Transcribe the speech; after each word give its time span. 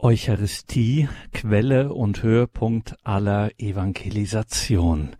Eucharistie, 0.00 1.08
Quelle 1.32 1.92
und 1.92 2.22
Höhepunkt 2.22 2.94
aller 3.02 3.50
Evangelisation. 3.58 5.16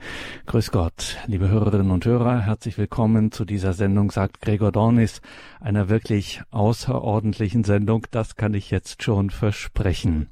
Grüß 0.47 0.71
Gott, 0.71 1.17
liebe 1.27 1.49
Hörerinnen 1.49 1.91
und 1.91 2.05
Hörer, 2.05 2.43
herzlich 2.43 2.79
willkommen 2.79 3.33
zu 3.33 3.45
dieser 3.45 3.73
Sendung, 3.73 4.13
sagt 4.13 4.41
Gregor 4.41 4.71
Dornis, 4.71 5.21
einer 5.59 5.89
wirklich 5.89 6.43
außerordentlichen 6.53 7.65
Sendung, 7.65 8.07
das 8.13 8.37
kann 8.37 8.55
ich 8.55 8.71
jetzt 8.71 9.03
schon 9.03 9.31
versprechen. 9.31 10.29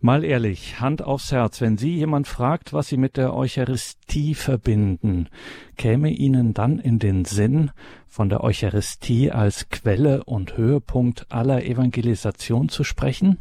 Mal 0.00 0.24
ehrlich, 0.24 0.80
Hand 0.80 1.02
aufs 1.02 1.30
Herz, 1.30 1.60
wenn 1.60 1.78
Sie 1.78 1.94
jemand 1.94 2.26
fragt, 2.26 2.72
was 2.72 2.88
Sie 2.88 2.96
mit 2.96 3.16
der 3.16 3.34
Eucharistie 3.34 4.34
verbinden, 4.34 5.28
käme 5.76 6.10
Ihnen 6.10 6.54
dann 6.54 6.80
in 6.80 6.98
den 6.98 7.24
Sinn, 7.24 7.70
von 8.08 8.30
der 8.30 8.42
Eucharistie 8.42 9.30
als 9.30 9.68
Quelle 9.68 10.24
und 10.24 10.56
Höhepunkt 10.56 11.26
aller 11.30 11.64
Evangelisation 11.64 12.68
zu 12.68 12.82
sprechen? 12.82 13.38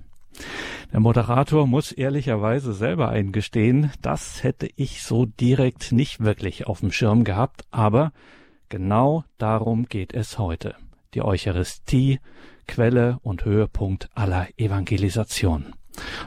Der 0.92 1.00
Moderator 1.00 1.68
muss 1.68 1.92
ehrlicherweise 1.92 2.74
selber 2.74 3.10
eingestehen, 3.10 3.92
das 4.02 4.44
hätte 4.44 4.70
ich 4.76 5.04
so 5.04 5.26
direkt 5.26 5.92
nicht 5.92 6.22
wirklich 6.22 6.68
auf 6.68 6.80
dem 6.80 6.92
Schirm 6.92 7.24
gehabt, 7.24 7.66
aber 7.72 8.12
genau 8.70 9.24
darum 9.38 9.86
geht 9.88 10.14
es 10.14 10.38
heute. 10.38 10.76
Die 11.14 11.22
Eucharistie, 11.22 12.20
Quelle 12.68 13.20
und 13.22 13.46
Höhepunkt 13.46 14.10
aller 14.16 14.48
Evangelisation. 14.58 15.74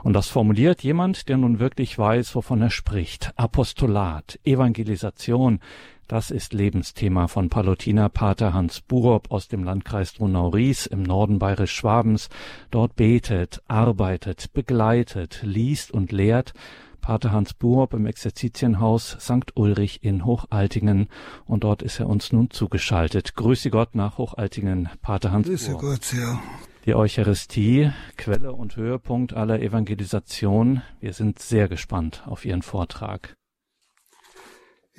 Und 0.03 0.15
das 0.15 0.29
formuliert 0.29 0.83
jemand, 0.83 1.29
der 1.29 1.37
nun 1.37 1.59
wirklich 1.59 1.98
weiß, 1.98 2.34
wovon 2.34 2.62
er 2.62 2.70
spricht. 2.70 3.33
Apostolat, 3.37 4.39
Evangelisation, 4.45 5.61
das 6.09 6.30
ist 6.30 6.55
Lebensthema 6.55 7.29
von 7.29 7.51
Palutiner 7.51 8.09
Pater 8.09 8.55
Hans 8.55 8.80
Burob 8.80 9.30
aus 9.30 9.47
dem 9.48 9.62
Landkreis 9.62 10.15
Donau-Ries 10.15 10.87
im 10.87 11.03
Norden 11.03 11.39
Bayerisch-Schwabens. 11.39 12.31
Dort 12.71 12.97
betet, 12.97 13.62
arbeitet, 13.69 14.55
begleitet, 14.55 15.41
liest 15.43 15.91
und 15.91 16.11
lehrt 16.11 16.55
Pater 17.03 17.31
Hans 17.33 17.53
Burob 17.53 17.93
im 17.93 18.07
Exerzitienhaus 18.07 19.19
St. 19.20 19.55
Ulrich 19.55 20.03
in 20.03 20.25
Hochaltingen 20.25 21.09
und 21.45 21.64
dort 21.64 21.83
ist 21.83 22.01
er 22.01 22.09
uns 22.09 22.33
nun 22.33 22.51
zugeschaltet. 22.51 23.34
Grüße 23.34 23.69
Gott 23.70 23.95
nach 23.95 24.17
Hochaltingen, 24.17 24.89
Pater 25.03 25.31
Hans 25.31 25.47
Grüße 25.47 25.73
Burob. 25.73 25.83
Gott, 25.83 26.14
ja. 26.14 26.41
Die 26.86 26.95
Eucharistie, 26.95 27.92
Quelle 28.17 28.55
und 28.55 28.77
Höhepunkt 28.77 29.34
aller 29.34 29.61
Evangelisation. 29.61 30.81
Wir 31.01 31.12
sind 31.12 31.39
sehr 31.39 31.69
gespannt 31.69 32.23
auf 32.27 32.47
Ihren 32.47 32.62
Vortrag. 32.62 33.36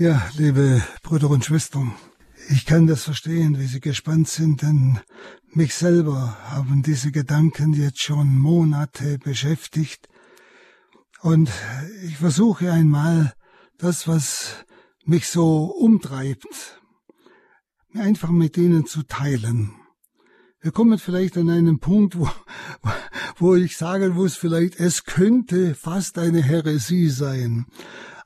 Ja, 0.02 0.26
liebe 0.38 0.82
Brüder 1.04 1.30
und 1.30 1.44
Schwestern, 1.44 1.94
ich 2.48 2.66
kann 2.66 2.88
das 2.88 3.04
verstehen, 3.04 3.60
wie 3.60 3.66
Sie 3.66 3.82
gespannt 3.82 4.30
sind, 4.30 4.62
denn 4.62 5.02
mich 5.52 5.76
selber 5.76 6.38
haben 6.46 6.84
diese 6.84 7.12
Gedanken 7.12 7.74
jetzt 7.74 8.00
schon 8.00 8.40
Monate 8.40 9.18
beschäftigt. 9.20 10.08
Und 11.20 11.52
ich 12.06 12.16
versuche 12.16 12.72
einmal 12.72 13.34
das, 13.78 14.08
was 14.08 14.64
mich 15.04 15.28
so 15.28 15.66
umtreibt, 15.66 16.82
einfach 17.94 18.30
mit 18.30 18.56
Ihnen 18.56 18.86
zu 18.86 19.04
teilen. 19.04 19.74
Wir 20.62 20.72
kommen 20.72 20.98
vielleicht 20.98 21.36
an 21.36 21.50
einen 21.50 21.80
Punkt, 21.80 22.18
wo, 22.18 22.30
wo 23.36 23.54
ich 23.54 23.76
sagen 23.76 24.14
muss, 24.14 24.38
vielleicht 24.38 24.80
es 24.80 25.04
könnte 25.04 25.76
fast 25.76 26.18
eine 26.18 26.42
Häresie 26.42 27.10
sein. 27.10 27.66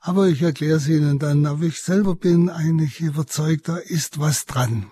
Aber 0.06 0.28
ich 0.28 0.42
erkläre 0.42 0.76
es 0.76 0.86
Ihnen 0.86 1.18
dann. 1.18 1.46
Aber 1.46 1.62
ich 1.62 1.80
selber 1.80 2.14
bin 2.14 2.50
eigentlich 2.50 3.00
überzeugt, 3.00 3.68
da 3.68 3.78
ist 3.78 4.20
was 4.20 4.44
dran. 4.44 4.90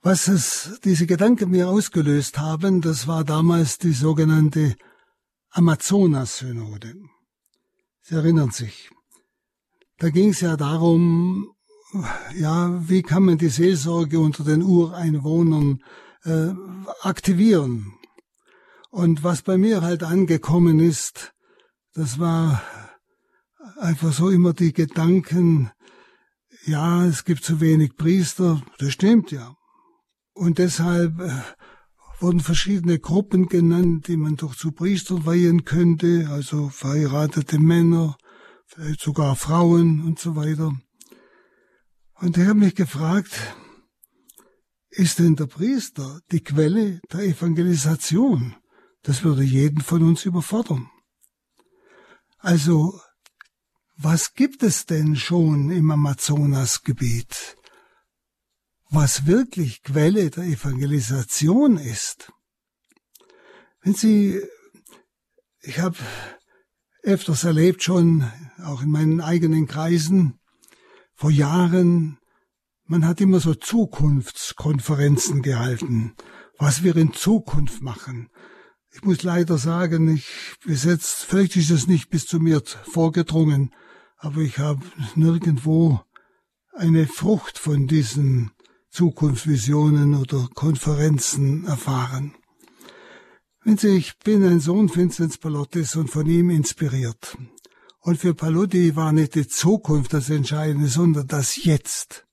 Was 0.00 0.26
es, 0.26 0.80
diese 0.84 1.06
Gedanken 1.06 1.50
mir 1.50 1.68
ausgelöst 1.68 2.38
haben, 2.38 2.80
das 2.80 3.06
war 3.06 3.24
damals 3.24 3.76
die 3.76 3.92
sogenannte 3.92 4.74
Amazonas-Synode. 5.50 6.94
Sie 8.00 8.14
erinnern 8.14 8.52
sich. 8.52 8.88
Da 9.98 10.08
ging 10.08 10.30
es 10.30 10.40
ja 10.40 10.56
darum, 10.56 11.50
ja, 12.34 12.88
wie 12.88 13.02
kann 13.02 13.24
man 13.24 13.36
die 13.36 13.50
Seelsorge 13.50 14.18
unter 14.18 14.44
den 14.44 14.62
Ureinwohnern 14.62 15.82
äh, 16.24 16.54
aktivieren? 17.02 17.92
Und 18.88 19.24
was 19.24 19.42
bei 19.42 19.58
mir 19.58 19.82
halt 19.82 20.04
angekommen 20.04 20.80
ist, 20.80 21.34
das 21.92 22.18
war 22.18 22.62
einfach 23.78 24.12
so 24.12 24.28
immer 24.28 24.52
die 24.52 24.72
Gedanken, 24.72 25.70
ja, 26.64 27.04
es 27.06 27.24
gibt 27.24 27.44
zu 27.44 27.60
wenig 27.60 27.96
Priester, 27.96 28.62
das 28.78 28.92
stimmt 28.92 29.30
ja. 29.30 29.54
Und 30.34 30.58
deshalb 30.58 31.20
äh, 31.20 31.30
wurden 32.20 32.40
verschiedene 32.40 32.98
Gruppen 32.98 33.46
genannt, 33.46 34.08
die 34.08 34.16
man 34.16 34.36
doch 34.36 34.54
zu 34.54 34.72
Priestern 34.72 35.24
weihen 35.24 35.64
könnte, 35.64 36.28
also 36.30 36.68
verheiratete 36.68 37.58
Männer, 37.58 38.16
vielleicht 38.66 39.00
sogar 39.00 39.36
Frauen 39.36 40.04
und 40.04 40.18
so 40.18 40.36
weiter. 40.36 40.72
Und 42.14 42.36
ich 42.36 42.46
habe 42.46 42.58
mich 42.58 42.74
gefragt, 42.74 43.56
ist 44.90 45.18
denn 45.18 45.36
der 45.36 45.46
Priester 45.46 46.20
die 46.32 46.42
Quelle 46.42 47.00
der 47.12 47.20
Evangelisation? 47.20 48.56
Das 49.02 49.22
würde 49.22 49.42
jeden 49.42 49.80
von 49.80 50.02
uns 50.02 50.24
überfordern. 50.24 50.90
Also 52.38 53.00
was 54.00 54.34
gibt 54.34 54.62
es 54.62 54.86
denn 54.86 55.16
schon 55.16 55.70
im 55.70 55.90
Amazonasgebiet, 55.90 57.56
was 58.90 59.26
wirklich 59.26 59.82
Quelle 59.82 60.30
der 60.30 60.44
Evangelisation 60.44 61.78
ist? 61.78 62.32
Wenn 63.82 63.94
Sie, 63.94 64.40
ich 65.60 65.80
habe 65.80 65.96
öfters 67.02 67.42
erlebt 67.42 67.82
schon, 67.82 68.30
auch 68.64 68.82
in 68.82 68.90
meinen 68.90 69.20
eigenen 69.20 69.66
Kreisen, 69.66 70.38
vor 71.14 71.32
Jahren, 71.32 72.18
man 72.84 73.04
hat 73.04 73.20
immer 73.20 73.40
so 73.40 73.54
Zukunftskonferenzen 73.54 75.42
gehalten, 75.42 76.14
was 76.56 76.84
wir 76.84 76.96
in 76.96 77.12
Zukunft 77.12 77.82
machen. 77.82 78.30
Ich 78.92 79.02
muss 79.02 79.24
leider 79.24 79.58
sagen, 79.58 80.14
ich 80.14 80.56
bis 80.64 80.84
jetzt, 80.84 81.24
vielleicht 81.24 81.56
ist 81.56 81.70
es 81.70 81.88
nicht 81.88 82.10
bis 82.10 82.26
zu 82.26 82.38
mir 82.38 82.62
vorgedrungen, 82.84 83.74
aber 84.18 84.40
ich 84.40 84.58
habe 84.58 84.84
nirgendwo 85.14 86.00
eine 86.72 87.06
Frucht 87.06 87.58
von 87.58 87.86
diesen 87.86 88.50
Zukunftsvisionen 88.90 90.14
oder 90.14 90.48
Konferenzen 90.54 91.64
erfahren. 91.66 92.34
Wenn 93.64 93.76
Sie, 93.76 93.96
ich 93.96 94.18
bin 94.18 94.44
ein 94.44 94.60
Sohn 94.60 94.94
Vinzenz 94.94 95.38
Palottis 95.38 95.96
und 95.96 96.10
von 96.10 96.26
ihm 96.26 96.50
inspiriert. 96.50 97.36
Und 98.00 98.18
für 98.18 98.34
Palotti 98.34 98.96
war 98.96 99.12
nicht 99.12 99.34
die 99.34 99.46
Zukunft 99.46 100.12
das 100.12 100.30
Entscheidende, 100.30 100.88
sondern 100.88 101.26
das 101.26 101.62
Jetzt. 101.64 102.26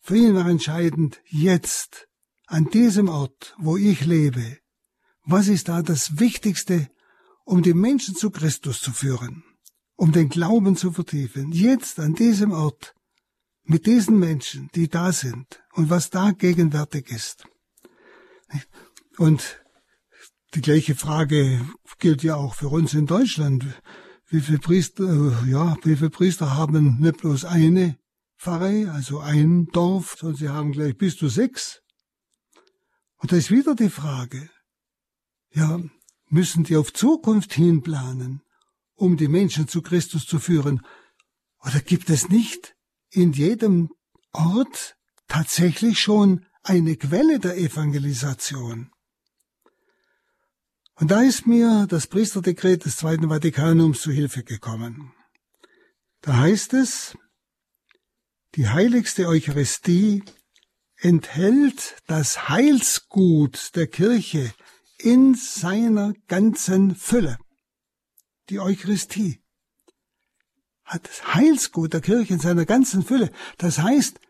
Für 0.00 0.16
ihn 0.16 0.34
war 0.34 0.48
entscheidend 0.48 1.20
jetzt, 1.26 2.08
an 2.46 2.66
diesem 2.66 3.08
Ort, 3.08 3.54
wo 3.58 3.76
ich 3.76 4.04
lebe. 4.04 4.58
Was 5.24 5.46
ist 5.46 5.68
da 5.68 5.82
das 5.82 6.18
Wichtigste, 6.18 6.90
um 7.44 7.62
die 7.62 7.74
Menschen 7.74 8.16
zu 8.16 8.30
Christus 8.30 8.80
zu 8.80 8.92
führen? 8.92 9.44
Um 9.96 10.12
den 10.12 10.28
Glauben 10.28 10.76
zu 10.76 10.92
vertiefen, 10.92 11.52
jetzt 11.52 12.00
an 12.00 12.14
diesem 12.14 12.52
Ort, 12.52 12.94
mit 13.64 13.86
diesen 13.86 14.18
Menschen, 14.18 14.68
die 14.74 14.88
da 14.88 15.12
sind 15.12 15.62
und 15.72 15.90
was 15.90 16.10
da 16.10 16.32
gegenwärtig 16.32 17.10
ist. 17.10 17.46
Und 19.18 19.62
die 20.54 20.60
gleiche 20.60 20.94
Frage 20.94 21.64
gilt 21.98 22.22
ja 22.22 22.36
auch 22.36 22.54
für 22.54 22.68
uns 22.68 22.92
in 22.94 23.06
Deutschland. 23.06 23.64
Wie 24.26 24.40
viele 24.40 24.58
Priester, 24.58 25.44
ja, 25.46 25.76
wie 25.84 25.96
viele 25.96 26.10
Priester 26.10 26.56
haben 26.56 26.98
nicht 27.00 27.18
bloß 27.18 27.44
eine 27.44 27.98
Pfarrei, 28.36 28.90
also 28.90 29.20
ein 29.20 29.66
Dorf, 29.66 30.16
sondern 30.18 30.36
sie 30.36 30.48
haben 30.48 30.72
gleich 30.72 30.96
bis 30.96 31.16
zu 31.16 31.28
sechs. 31.28 31.82
Und 33.16 33.30
da 33.30 33.36
ist 33.36 33.50
wieder 33.50 33.74
die 33.74 33.90
Frage, 33.90 34.50
ja, 35.54 35.80
müssen 36.28 36.64
die 36.64 36.76
auf 36.76 36.92
Zukunft 36.92 37.52
hin 37.52 37.82
planen? 37.82 38.41
Um 39.02 39.16
die 39.16 39.28
Menschen 39.28 39.66
zu 39.66 39.82
Christus 39.82 40.26
zu 40.26 40.38
führen? 40.38 40.86
Oder 41.58 41.80
gibt 41.80 42.08
es 42.08 42.28
nicht 42.28 42.76
in 43.10 43.32
jedem 43.32 43.90
Ort 44.32 44.96
tatsächlich 45.26 45.98
schon 45.98 46.46
eine 46.62 46.96
Quelle 46.96 47.40
der 47.40 47.58
Evangelisation? 47.58 48.92
Und 50.94 51.10
da 51.10 51.20
ist 51.22 51.48
mir 51.48 51.86
das 51.88 52.06
Priesterdekret 52.06 52.84
des 52.84 52.96
Zweiten 52.96 53.28
Vatikanums 53.28 54.00
zu 54.00 54.12
Hilfe 54.12 54.44
gekommen. 54.44 55.12
Da 56.20 56.36
heißt 56.36 56.72
es, 56.74 57.18
die 58.54 58.68
heiligste 58.68 59.26
Eucharistie 59.26 60.22
enthält 60.94 61.96
das 62.06 62.48
Heilsgut 62.48 63.74
der 63.74 63.88
Kirche 63.88 64.54
in 64.98 65.34
seiner 65.34 66.12
ganzen 66.28 66.94
Fülle 66.94 67.38
die 68.50 68.60
Eucharistie, 68.60 69.42
hat 70.84 71.08
das 71.08 71.34
Heilsgut 71.34 71.92
der 71.92 72.00
Kirche 72.00 72.34
in 72.34 72.40
seiner 72.40 72.66
ganzen 72.66 73.04
Fülle. 73.04 73.30
Das 73.58 73.78
heißt, 73.78 74.20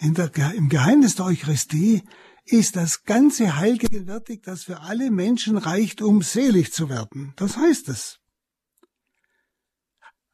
der, 0.00 0.54
im 0.54 0.68
Geheimnis 0.68 1.14
der 1.16 1.26
Eucharistie 1.26 2.02
ist 2.44 2.76
das 2.76 3.04
ganze 3.04 3.56
Heil 3.56 3.78
gegenwärtig, 3.78 4.42
das 4.42 4.64
für 4.64 4.80
alle 4.80 5.10
Menschen 5.10 5.56
reicht, 5.56 6.02
um 6.02 6.22
selig 6.22 6.72
zu 6.72 6.88
werden. 6.88 7.34
Das 7.36 7.56
heißt 7.56 7.88
es. 7.88 8.18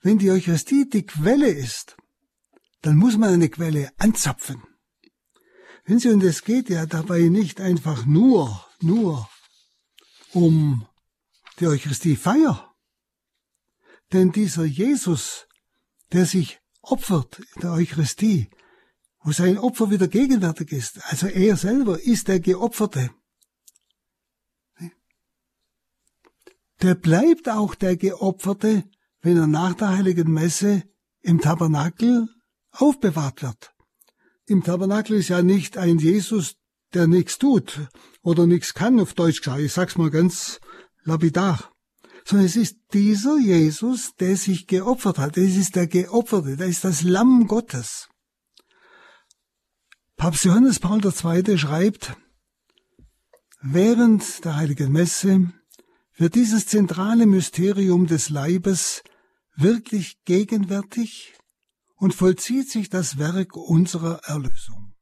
Wenn 0.00 0.18
die 0.18 0.30
Eucharistie 0.30 0.88
die 0.88 1.04
Quelle 1.04 1.48
ist, 1.48 1.96
dann 2.82 2.96
muss 2.96 3.18
man 3.18 3.34
eine 3.34 3.50
Quelle 3.50 3.90
anzapfen. 3.98 4.62
Wenn 5.84 5.98
Sie, 5.98 6.10
und 6.10 6.22
es 6.22 6.44
geht 6.44 6.70
ja 6.70 6.86
dabei 6.86 7.22
nicht 7.22 7.60
einfach 7.60 8.06
nur, 8.06 8.66
nur 8.80 9.28
um 10.32 10.87
die 11.60 11.66
Eucharistiefeier. 11.66 12.74
Denn 14.12 14.32
dieser 14.32 14.64
Jesus, 14.64 15.46
der 16.12 16.24
sich 16.24 16.60
opfert 16.80 17.40
in 17.54 17.62
der 17.62 17.72
Eucharistie, 17.72 18.50
wo 19.22 19.32
sein 19.32 19.58
Opfer 19.58 19.90
wieder 19.90 20.08
gegenwärtig 20.08 20.72
ist, 20.72 21.00
also 21.10 21.26
er 21.26 21.56
selber 21.56 22.00
ist 22.00 22.28
der 22.28 22.40
Geopferte, 22.40 23.10
der 26.80 26.94
bleibt 26.94 27.48
auch 27.48 27.74
der 27.74 27.96
Geopferte, 27.96 28.84
wenn 29.20 29.36
er 29.36 29.46
nach 29.46 29.74
der 29.74 29.90
heiligen 29.90 30.32
Messe 30.32 30.84
im 31.20 31.40
Tabernakel 31.40 32.28
aufbewahrt 32.70 33.42
wird. 33.42 33.74
Im 34.46 34.62
Tabernakel 34.62 35.16
ist 35.18 35.28
ja 35.28 35.42
nicht 35.42 35.76
ein 35.76 35.98
Jesus, 35.98 36.54
der 36.94 37.06
nichts 37.06 37.38
tut 37.38 37.88
oder 38.22 38.46
nichts 38.46 38.72
kann, 38.74 39.00
auf 39.00 39.14
Deutsch 39.14 39.42
gesagt. 39.42 39.60
Ich 39.60 39.72
sag's 39.72 39.98
mal 39.98 40.10
ganz 40.10 40.60
lapidar. 41.08 41.72
Sondern 42.24 42.46
es 42.46 42.56
ist 42.56 42.76
dieser 42.92 43.38
Jesus, 43.38 44.14
der 44.16 44.36
sich 44.36 44.66
geopfert 44.66 45.18
hat. 45.18 45.36
Es 45.36 45.56
ist 45.56 45.76
der 45.76 45.86
Geopferte, 45.86 46.56
der 46.56 46.66
ist 46.66 46.84
das 46.84 47.02
Lamm 47.02 47.46
Gottes. 47.46 48.08
Papst 50.16 50.44
Johannes 50.44 50.78
Paul 50.78 51.00
II. 51.04 51.56
schreibt, 51.56 52.16
während 53.62 54.44
der 54.44 54.56
heiligen 54.56 54.92
Messe 54.92 55.52
wird 56.16 56.34
dieses 56.34 56.66
zentrale 56.66 57.24
Mysterium 57.24 58.06
des 58.06 58.28
Leibes 58.28 59.02
wirklich 59.54 60.22
gegenwärtig 60.24 61.34
und 61.94 62.14
vollzieht 62.14 62.70
sich 62.70 62.88
das 62.88 63.18
Werk 63.18 63.56
unserer 63.56 64.20
Erlösung. 64.24 64.94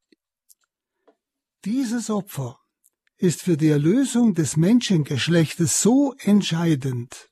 Dieses 1.65 2.11
Opfer 2.11 2.59
ist 3.19 3.43
für 3.43 3.57
die 3.57 3.69
Erlösung 3.69 4.35
des 4.35 4.57
Menschengeschlechtes 4.57 5.81
so 5.81 6.15
entscheidend, 6.19 7.31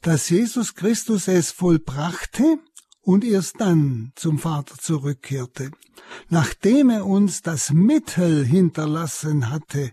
dass 0.00 0.28
Jesus 0.28 0.74
Christus 0.74 1.28
es 1.28 1.50
vollbrachte 1.50 2.58
und 3.00 3.24
erst 3.24 3.60
dann 3.60 4.12
zum 4.16 4.38
Vater 4.38 4.76
zurückkehrte, 4.76 5.70
nachdem 6.28 6.90
er 6.90 7.06
uns 7.06 7.42
das 7.42 7.70
Mittel 7.70 8.44
hinterlassen 8.44 9.50
hatte, 9.50 9.92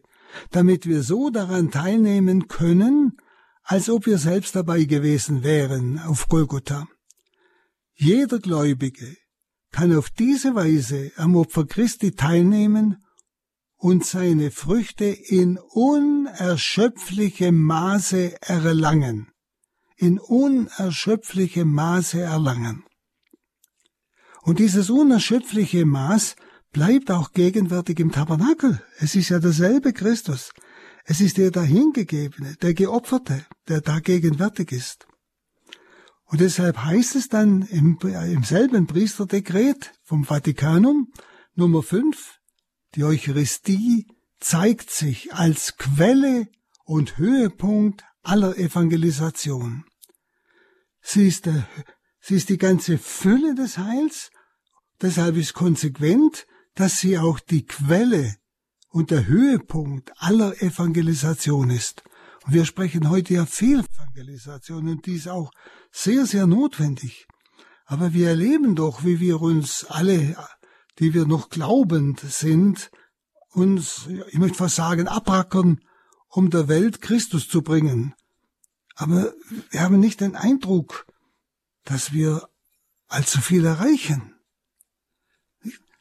damit 0.51 0.85
wir 0.85 1.01
so 1.03 1.29
daran 1.29 1.71
teilnehmen 1.71 2.47
können, 2.47 3.17
als 3.63 3.89
ob 3.89 4.05
wir 4.05 4.17
selbst 4.17 4.55
dabei 4.55 4.83
gewesen 4.83 5.43
wären 5.43 5.99
auf 5.99 6.27
Golgotha. 6.27 6.87
Jeder 7.93 8.39
Gläubige 8.39 9.15
kann 9.71 9.95
auf 9.95 10.09
diese 10.09 10.55
Weise 10.55 11.11
am 11.15 11.35
Opfer 11.35 11.65
Christi 11.65 12.11
teilnehmen 12.11 13.04
und 13.85 14.03
seine 14.03 14.49
Früchte 14.49 15.05
in 15.05 15.59
unerschöpflichem 15.59 17.61
Maße 17.61 18.41
erlangen. 18.41 19.27
In 19.95 20.17
unerschöpflichem 20.17 21.71
Maße 21.71 22.19
erlangen. 22.19 22.83
Und 24.41 24.57
dieses 24.57 24.89
unerschöpfliche 24.89 25.85
Maß 25.85 26.35
bleibt 26.71 27.11
auch 27.11 27.31
gegenwärtig 27.31 27.99
im 27.99 28.11
Tabernakel. 28.11 28.81
Es 28.97 29.13
ist 29.13 29.29
ja 29.29 29.37
derselbe 29.37 29.93
Christus. 29.93 30.51
Es 31.03 31.21
ist 31.21 31.37
der 31.37 31.51
Dahingegebene, 31.51 32.55
der 32.55 32.73
Geopferte, 32.73 33.45
der 33.67 33.81
da 33.81 33.99
gegenwärtig 33.99 34.71
ist. 34.71 35.05
Und 36.23 36.41
deshalb 36.41 36.83
heißt 36.83 37.15
es 37.15 37.29
dann 37.29 37.61
im, 37.67 37.99
im 38.01 38.43
selben 38.43 38.87
Priesterdekret 38.87 39.93
vom 40.01 40.23
Vatikanum 40.23 41.13
Nummer 41.53 41.83
5, 41.83 42.39
die 42.95 43.03
Eucharistie 43.03 44.07
zeigt 44.39 44.89
sich 44.89 45.33
als 45.33 45.77
Quelle 45.77 46.47
und 46.85 47.17
Höhepunkt 47.17 48.03
aller 48.23 48.57
Evangelisation. 48.57 49.85
Sie 51.01 51.27
ist, 51.27 51.45
der, 51.45 51.67
sie 52.19 52.35
ist 52.35 52.49
die 52.49 52.57
ganze 52.57 52.97
Fülle 52.97 53.53
des 53.55 53.77
Heils, 53.77 54.31
deshalb 55.01 55.35
ist 55.35 55.53
konsequent, 55.53 56.47
dass 56.73 56.99
sie 56.99 57.17
auch 57.17 57.39
die 57.39 57.65
Quelle 57.65 58.35
und 58.89 59.11
der 59.11 59.27
Höhepunkt 59.27 60.11
aller 60.17 60.61
Evangelisation 60.61 61.69
ist. 61.69 62.03
Und 62.45 62.53
wir 62.53 62.65
sprechen 62.65 63.09
heute 63.09 63.33
ja 63.33 63.45
viel 63.45 63.79
Evangelisation 63.79 64.87
und 64.87 65.05
die 65.05 65.15
ist 65.15 65.27
auch 65.27 65.51
sehr, 65.91 66.25
sehr 66.25 66.47
notwendig. 66.47 67.27
Aber 67.85 68.13
wir 68.13 68.29
erleben 68.29 68.75
doch, 68.75 69.03
wie 69.03 69.19
wir 69.19 69.41
uns 69.41 69.85
alle, 69.85 70.35
die 70.99 71.13
wir 71.13 71.25
noch 71.25 71.49
glaubend 71.49 72.19
sind, 72.19 72.91
uns, 73.51 74.07
ich 74.29 74.37
möchte 74.37 74.57
fast 74.57 74.75
sagen, 74.75 75.07
abrackern, 75.07 75.81
um 76.27 76.49
der 76.49 76.67
Welt 76.67 77.01
Christus 77.01 77.47
zu 77.47 77.61
bringen. 77.61 78.13
Aber 78.95 79.33
wir 79.71 79.81
haben 79.81 79.99
nicht 79.99 80.21
den 80.21 80.35
Eindruck, 80.35 81.05
dass 81.83 82.13
wir 82.13 82.47
allzu 83.07 83.41
viel 83.41 83.65
erreichen. 83.65 84.35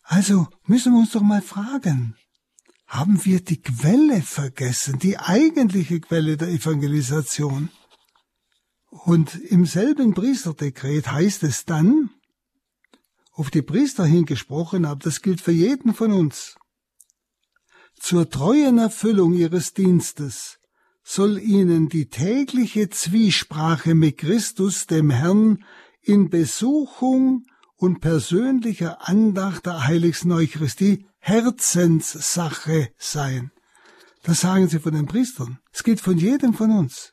Also 0.02 0.48
müssen 0.66 0.92
wir 0.92 1.00
uns 1.00 1.12
doch 1.12 1.22
mal 1.22 1.42
fragen, 1.42 2.16
haben 2.86 3.24
wir 3.24 3.40
die 3.42 3.60
Quelle 3.60 4.22
vergessen, 4.22 4.98
die 4.98 5.18
eigentliche 5.18 6.00
Quelle 6.00 6.36
der 6.36 6.48
Evangelisation. 6.48 7.70
Und 8.90 9.34
im 9.34 9.66
selben 9.66 10.14
Priesterdekret 10.14 11.10
heißt 11.10 11.42
es 11.42 11.64
dann, 11.64 12.10
auf 13.34 13.50
die 13.50 13.62
Priester 13.62 14.04
hingesprochen, 14.04 14.84
aber 14.84 15.00
das 15.00 15.20
gilt 15.20 15.40
für 15.40 15.52
jeden 15.52 15.92
von 15.92 16.12
uns. 16.12 16.56
Zur 17.98 18.28
treuen 18.30 18.78
Erfüllung 18.78 19.34
ihres 19.34 19.74
Dienstes 19.74 20.58
soll 21.02 21.38
ihnen 21.38 21.88
die 21.88 22.08
tägliche 22.08 22.88
Zwiesprache 22.88 23.94
mit 23.94 24.18
Christus, 24.18 24.86
dem 24.86 25.10
Herrn, 25.10 25.64
in 26.00 26.30
Besuchung 26.30 27.44
und 27.76 28.00
persönlicher 28.00 29.08
Andacht 29.08 29.66
der 29.66 29.86
heiligsten 29.86 30.32
Eucharistie 30.32 31.06
Herzenssache 31.18 32.90
sein. 32.98 33.50
Das 34.22 34.40
sagen 34.40 34.68
sie 34.68 34.78
von 34.78 34.94
den 34.94 35.06
Priestern. 35.06 35.58
Es 35.72 35.82
geht 35.82 36.00
von 36.00 36.16
jedem 36.16 36.54
von 36.54 36.70
uns. 36.70 37.12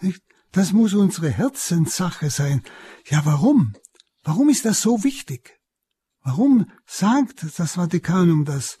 Nicht? 0.00 0.22
Das 0.52 0.72
muss 0.72 0.94
unsere 0.94 1.30
Herzenssache 1.30 2.30
sein. 2.30 2.62
Ja, 3.06 3.22
warum? 3.24 3.74
Warum 4.26 4.48
ist 4.48 4.64
das 4.64 4.82
so 4.82 5.04
wichtig? 5.04 5.60
Warum 6.24 6.68
sagt 6.84 7.46
das 7.58 7.74
Vatikanum 7.74 8.44
das? 8.44 8.76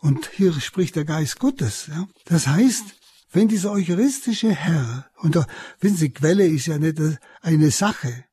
Und 0.00 0.28
hier 0.32 0.52
spricht 0.60 0.96
der 0.96 1.04
Geist 1.04 1.38
Gottes. 1.38 1.86
Ja? 1.86 2.08
Das 2.24 2.48
heißt, 2.48 2.96
wenn 3.30 3.46
dieser 3.46 3.70
eucharistische 3.70 4.50
Herr, 4.50 5.08
und 5.18 5.36
da, 5.36 5.46
wissen 5.78 5.98
Sie, 5.98 6.10
Quelle 6.10 6.48
ist 6.48 6.66
ja 6.66 6.78
nicht 6.78 7.00
eine 7.40 7.70
Sache, 7.70 8.24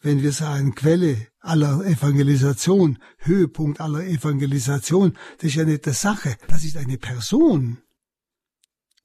wenn 0.00 0.20
wir 0.20 0.32
sagen 0.32 0.74
Quelle 0.74 1.28
aller 1.38 1.86
Evangelisation, 1.86 2.98
Höhepunkt 3.18 3.80
aller 3.80 4.04
Evangelisation, 4.04 5.16
das 5.36 5.50
ist 5.50 5.54
ja 5.54 5.64
nicht 5.64 5.86
die 5.86 5.92
Sache, 5.92 6.36
das 6.48 6.64
ist 6.64 6.76
eine 6.76 6.98
Person. 6.98 7.78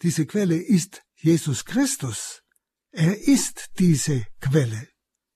Diese 0.01 0.25
Quelle 0.25 0.57
ist 0.57 1.03
Jesus 1.17 1.65
Christus. 1.65 2.41
Er 2.89 3.27
ist 3.27 3.69
diese 3.77 4.25
Quelle. 4.39 4.87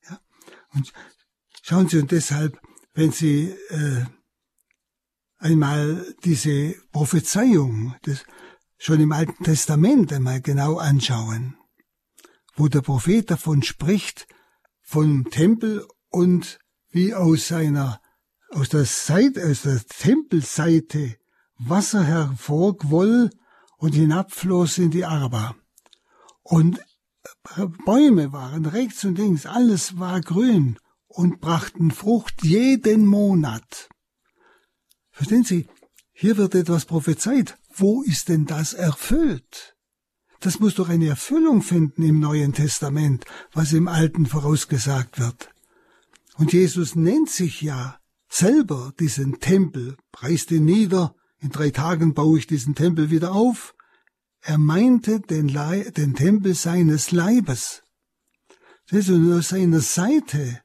Ja? 0.10 0.20
Und 0.70 0.91
schauen 1.67 1.89
Sie, 1.89 2.00
und 2.00 2.12
deshalb, 2.12 2.59
wenn 2.93 3.12
Sie 3.12 3.50
äh, 3.69 4.05
einmal 5.38 6.15
diese 6.24 6.75
Prophezeiung 6.91 7.95
des, 8.05 8.24
schon 8.77 9.01
im 9.01 9.12
Alten 9.12 9.43
Testament 9.43 10.13
einmal 10.13 10.41
genau 10.41 10.77
anschauen, 10.77 11.57
wo 12.55 12.67
der 12.67 12.81
Prophet 12.81 13.29
davon 13.29 13.63
spricht, 13.63 14.27
vom 14.81 15.29
Tempel 15.29 15.86
und 16.09 16.59
wie 16.89 17.13
aus 17.13 17.50
seiner, 17.50 18.00
aus 18.50 18.69
der 18.69 18.86
Seite, 18.86 19.45
aus 19.45 19.63
der 19.63 19.81
Tempelseite 19.86 21.17
Wasser 21.57 22.03
hervorquoll 22.05 23.29
und 23.77 23.93
hinabfloss 23.93 24.77
in 24.77 24.91
die 24.91 25.03
Arba. 25.03 25.55
Und 26.43 26.79
Bäume 27.86 28.31
waren 28.31 28.65
rechts 28.65 29.03
und 29.03 29.17
links, 29.17 29.45
alles 29.45 30.00
war 30.00 30.21
grün 30.21 30.79
und 31.07 31.39
brachten 31.39 31.91
Frucht 31.91 32.43
jeden 32.43 33.05
Monat. 33.05 33.89
Verstehen 35.11 35.43
Sie, 35.43 35.67
hier 36.13 36.37
wird 36.37 36.55
etwas 36.55 36.85
prophezeit. 36.85 37.57
Wo 37.73 38.01
ist 38.01 38.29
denn 38.29 38.45
das 38.45 38.73
erfüllt? 38.73 39.75
Das 40.39 40.59
muss 40.59 40.75
doch 40.75 40.89
eine 40.89 41.07
Erfüllung 41.07 41.61
finden 41.61 42.03
im 42.03 42.19
Neuen 42.19 42.53
Testament, 42.53 43.25
was 43.53 43.73
im 43.73 43.87
Alten 43.87 44.25
vorausgesagt 44.25 45.19
wird. 45.19 45.49
Und 46.35 46.53
Jesus 46.53 46.95
nennt 46.95 47.29
sich 47.29 47.61
ja 47.61 47.99
selber 48.29 48.93
diesen 48.99 49.39
Tempel, 49.39 49.97
preist 50.11 50.51
ihn 50.51 50.65
nieder, 50.65 51.15
in 51.39 51.49
drei 51.49 51.69
Tagen 51.69 52.13
baue 52.13 52.39
ich 52.39 52.47
diesen 52.47 52.75
Tempel 52.75 53.09
wieder 53.09 53.31
auf. 53.33 53.75
Er 54.41 54.57
meinte 54.57 55.19
den, 55.19 55.49
Le 55.49 55.91
den 55.91 56.15
Tempel 56.15 56.53
seines 56.53 57.11
Leibes. 57.11 57.83
Das 58.89 58.99
ist 58.99 59.09
nur 59.09 59.41
seiner 59.41 59.81
Seite 59.81 60.61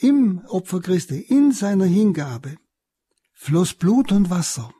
im 0.00 0.44
Opfer 0.46 0.80
Christi, 0.80 1.20
in 1.20 1.52
seiner 1.52 1.86
Hingabe, 1.86 2.56
floss 3.34 3.74
Blut 3.74 4.12
und 4.12 4.30
Wasser. 4.30 4.72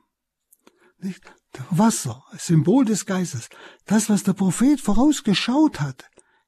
Nicht? 0.99 1.23
Wasser, 1.71 2.23
Symbol 2.37 2.85
des 2.85 3.07
Geistes. 3.07 3.49
Das, 3.87 4.09
was 4.09 4.23
der 4.23 4.35
Prophet 4.35 4.81
vorausgeschaut 4.81 5.81
hat. 5.81 6.05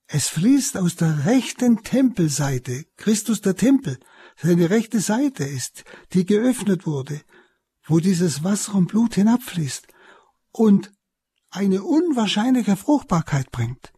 Es 0.06 0.28
fließt 0.28 0.76
aus 0.76 0.96
der 0.96 1.24
rechten 1.24 1.82
Tempelseite. 1.82 2.84
Christus 2.96 3.40
der 3.40 3.56
Tempel. 3.56 3.98
Seine 4.36 4.70
rechte 4.70 5.00
Seite 5.00 5.44
ist, 5.44 5.84
die 6.12 6.26
geöffnet 6.26 6.86
wurde, 6.86 7.20
wo 7.84 8.00
dieses 8.00 8.42
Wasser 8.44 8.74
und 8.74 8.88
Blut 8.88 9.14
hinabfließt 9.14 9.86
und 10.52 10.92
eine 11.50 11.82
unwahrscheinliche 11.82 12.76
Fruchtbarkeit 12.76 13.50
bringt. 13.50 13.92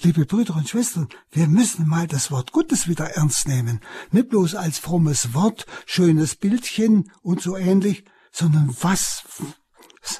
Liebe 0.00 0.26
Brüder 0.26 0.56
und 0.56 0.68
Schwestern, 0.68 1.08
wir 1.30 1.46
müssen 1.46 1.88
mal 1.88 2.06
das 2.06 2.30
Wort 2.30 2.52
Gottes 2.52 2.86
wieder 2.86 3.10
ernst 3.12 3.48
nehmen. 3.48 3.80
Nicht 4.10 4.28
bloß 4.28 4.54
als 4.54 4.78
frommes 4.78 5.32
Wort, 5.32 5.66
schönes 5.86 6.36
Bildchen 6.36 7.10
und 7.22 7.40
so 7.40 7.56
ähnlich, 7.56 8.04
sondern 8.30 8.76
was, 8.82 9.24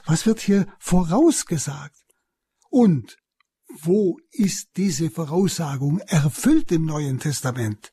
was 0.06 0.24
wird 0.24 0.40
hier 0.40 0.66
vorausgesagt? 0.78 2.00
Und 2.70 3.18
wo 3.82 4.18
ist 4.30 4.68
diese 4.76 5.10
Voraussagung 5.10 5.98
erfüllt 6.00 6.72
im 6.72 6.86
Neuen 6.86 7.20
Testament? 7.20 7.92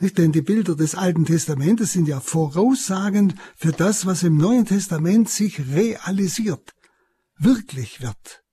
Nicht? 0.00 0.16
Denn 0.16 0.32
die 0.32 0.42
Bilder 0.42 0.76
des 0.76 0.94
Alten 0.94 1.26
Testamentes 1.26 1.92
sind 1.92 2.08
ja 2.08 2.20
voraussagend 2.20 3.34
für 3.56 3.72
das, 3.72 4.06
was 4.06 4.22
im 4.22 4.38
Neuen 4.38 4.64
Testament 4.64 5.28
sich 5.28 5.60
realisiert, 5.68 6.74
wirklich 7.36 8.00
wird. 8.00 8.45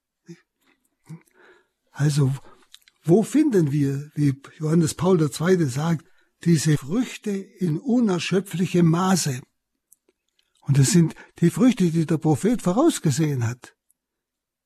Also, 1.93 2.33
wo 3.03 3.23
finden 3.23 3.71
wir, 3.71 4.11
wie 4.15 4.41
Johannes 4.57 4.95
Paul 4.95 5.21
II. 5.21 5.65
sagt, 5.65 6.05
diese 6.43 6.77
Früchte 6.77 7.31
in 7.31 7.77
unerschöpflichem 7.79 8.85
Maße? 8.85 9.41
Und 10.61 10.77
das 10.77 10.91
sind 10.91 11.15
die 11.39 11.49
Früchte, 11.49 11.89
die 11.91 12.05
der 12.05 12.17
Prophet 12.17 12.61
vorausgesehen 12.61 13.45
hat, 13.45 13.75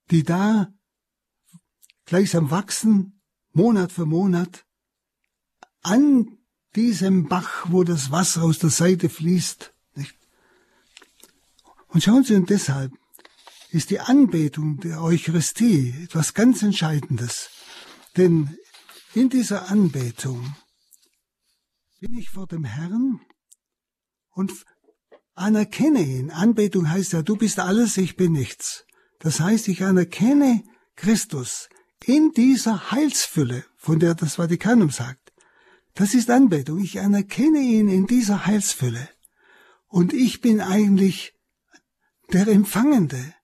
die 0.09 0.23
da 0.23 0.73
gleichsam 2.05 2.49
wachsen, 2.49 3.21
Monat 3.51 3.91
für 3.91 4.05
Monat, 4.05 4.65
an 5.81 6.37
diesem 6.75 7.27
Bach, 7.27 7.65
wo 7.69 7.83
das 7.83 8.11
Wasser 8.11 8.43
aus 8.43 8.59
der 8.59 8.69
Seite 8.69 9.09
fließt. 9.09 9.73
Und 11.89 12.03
schauen 12.03 12.23
Sie, 12.23 12.35
und 12.35 12.49
deshalb 12.49 12.96
ist 13.77 13.91
die 13.91 13.99
Anbetung 13.99 14.79
der 14.79 15.03
Eucharistie 15.03 15.93
etwas 16.03 16.33
ganz 16.33 16.63
Entscheidendes. 16.63 17.51
Denn 18.17 18.57
in 19.13 19.29
dieser 19.29 19.69
Anbetung 19.69 20.55
bin 21.99 22.17
ich 22.17 22.29
vor 22.29 22.47
dem 22.47 22.63
Herrn 22.63 23.21
und 24.31 24.51
anerkenne 25.35 26.01
ihn. 26.01 26.31
Anbetung 26.31 26.89
heißt 26.89 27.13
ja, 27.13 27.21
du 27.21 27.35
bist 27.35 27.59
alles, 27.59 27.97
ich 27.97 28.15
bin 28.15 28.31
nichts. 28.31 28.85
Das 29.19 29.39
heißt, 29.39 29.67
ich 29.67 29.83
anerkenne 29.83 30.63
Christus 30.95 31.69
in 32.03 32.31
dieser 32.31 32.89
Heilsfülle, 32.89 33.63
von 33.77 33.99
der 33.99 34.15
das 34.15 34.35
Vatikanum 34.35 34.89
sagt. 34.89 35.33
Das 35.93 36.15
ist 36.15 36.31
Anbetung. 36.31 36.79
Ich 36.79 36.99
anerkenne 36.99 37.59
ihn 37.59 37.89
in 37.89 38.07
dieser 38.07 38.47
Heilsfülle. 38.47 39.07
Und 39.87 40.13
ich 40.13 40.41
bin 40.41 40.61
eigentlich 40.61 41.35
der 42.31 42.47
Empfangende. 42.47 43.35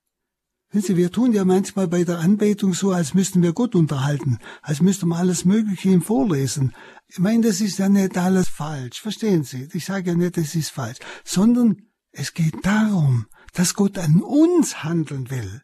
Wissen 0.74 0.88
Sie, 0.88 0.98
wir 0.98 1.12
tun 1.12 1.34
ja 1.34 1.46
manchmal 1.46 1.88
bei 1.88 2.03
der 2.03 2.18
Anbetung 2.18 2.74
so, 2.74 2.92
als 2.92 3.13
müssten 3.13 3.44
wir 3.44 3.53
Gott 3.53 3.75
unterhalten, 3.75 4.39
als 4.63 4.82
müssten 4.82 5.08
wir 5.08 5.18
alles 5.18 5.46
Mögliche 5.46 5.89
ihm 5.89 6.01
vorlesen. 6.01 6.74
Ich 7.06 7.20
meine, 7.20 7.46
das 7.46 7.62
ist 7.62 7.77
ja 7.77 7.89
nicht 7.89 8.18
alles 8.18 8.50
falsch, 8.50 9.00
verstehen 9.00 9.44
Sie? 9.44 9.70
Ich 9.74 9.86
sage 9.86 10.10
ja 10.10 10.18
nicht, 10.18 10.36
es 10.39 10.56
ist 10.56 10.72
falsch, 10.72 10.98
sondern 11.24 11.84
es 12.12 12.34
geht 12.34 12.65
darum, 12.65 13.27
dass 13.53 13.75
Gott 13.75 14.00
an 14.00 14.24
uns 14.24 14.84
handeln 14.84 15.30
will. 15.30 15.62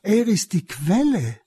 Er 0.00 0.28
ist 0.28 0.52
die 0.52 0.64
Quelle, 0.64 1.40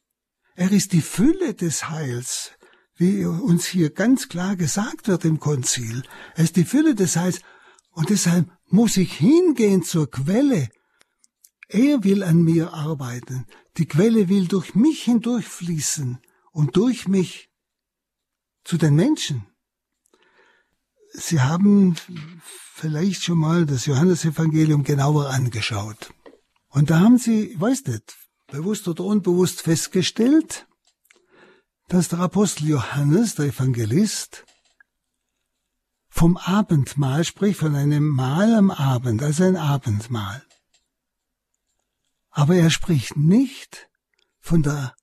er 0.55 0.73
ist 0.73 0.91
die 0.91 1.01
Fülle 1.01 1.53
des 1.53 1.89
Heils, 1.89 2.51
wie 2.97 3.23
uns 3.23 3.65
hier 3.65 3.91
ganz 3.91 4.27
klar 4.27 4.57
gesagt 4.57 5.07
wird 5.07 5.23
im 5.23 5.39
Konzil. 5.39 6.03
Er 6.35 6.43
ist 6.43 6.57
die 6.57 6.65
Fülle 6.65 6.95
des 6.95 7.15
Heils 7.15 7.39
und 7.91 8.09
deshalb 8.09 8.49
muss 8.67 8.97
ich 8.97 9.13
hingehen 9.13 9.83
zur 9.83 10.11
Quelle 10.11 10.67
er 11.67 12.03
will 12.03 12.23
an 12.23 12.43
mir 12.43 12.73
arbeiten. 12.73 13.45
Die 13.77 13.87
Quelle 13.87 14.29
will 14.29 14.47
durch 14.47 14.75
mich 14.75 15.03
hindurchfließen 15.03 16.19
und 16.51 16.75
durch 16.75 17.07
mich 17.07 17.49
zu 18.63 18.77
den 18.77 18.95
Menschen. 18.95 19.47
Sie 21.13 21.41
haben 21.41 21.95
vielleicht 22.73 23.23
schon 23.23 23.37
mal 23.37 23.65
das 23.65 23.85
Johannesevangelium 23.85 24.83
genauer 24.83 25.29
angeschaut. 25.29 26.13
Und 26.69 26.89
da 26.89 26.99
haben 26.99 27.17
Sie, 27.17 27.51
ich 27.51 27.61
weiß 27.61 27.85
nicht, 27.85 28.17
bewusst 28.47 28.87
oder 28.87 29.05
unbewusst 29.05 29.61
festgestellt, 29.61 30.67
dass 31.87 32.09
der 32.09 32.19
Apostel 32.19 32.67
Johannes, 32.67 33.35
der 33.35 33.45
Evangelist, 33.45 34.45
vom 36.09 36.37
Abendmahl 36.37 37.23
spricht, 37.23 37.59
von 37.59 37.75
einem 37.75 38.07
Mahl 38.07 38.55
am 38.55 38.71
Abend, 38.71 39.21
also 39.21 39.43
ein 39.43 39.57
Abendmahl. 39.57 40.43
Aber 42.37 42.55
er 42.55 42.69
spricht 42.69 43.15
nicht 43.15 43.89
von 44.41 44.61
der 44.61 44.93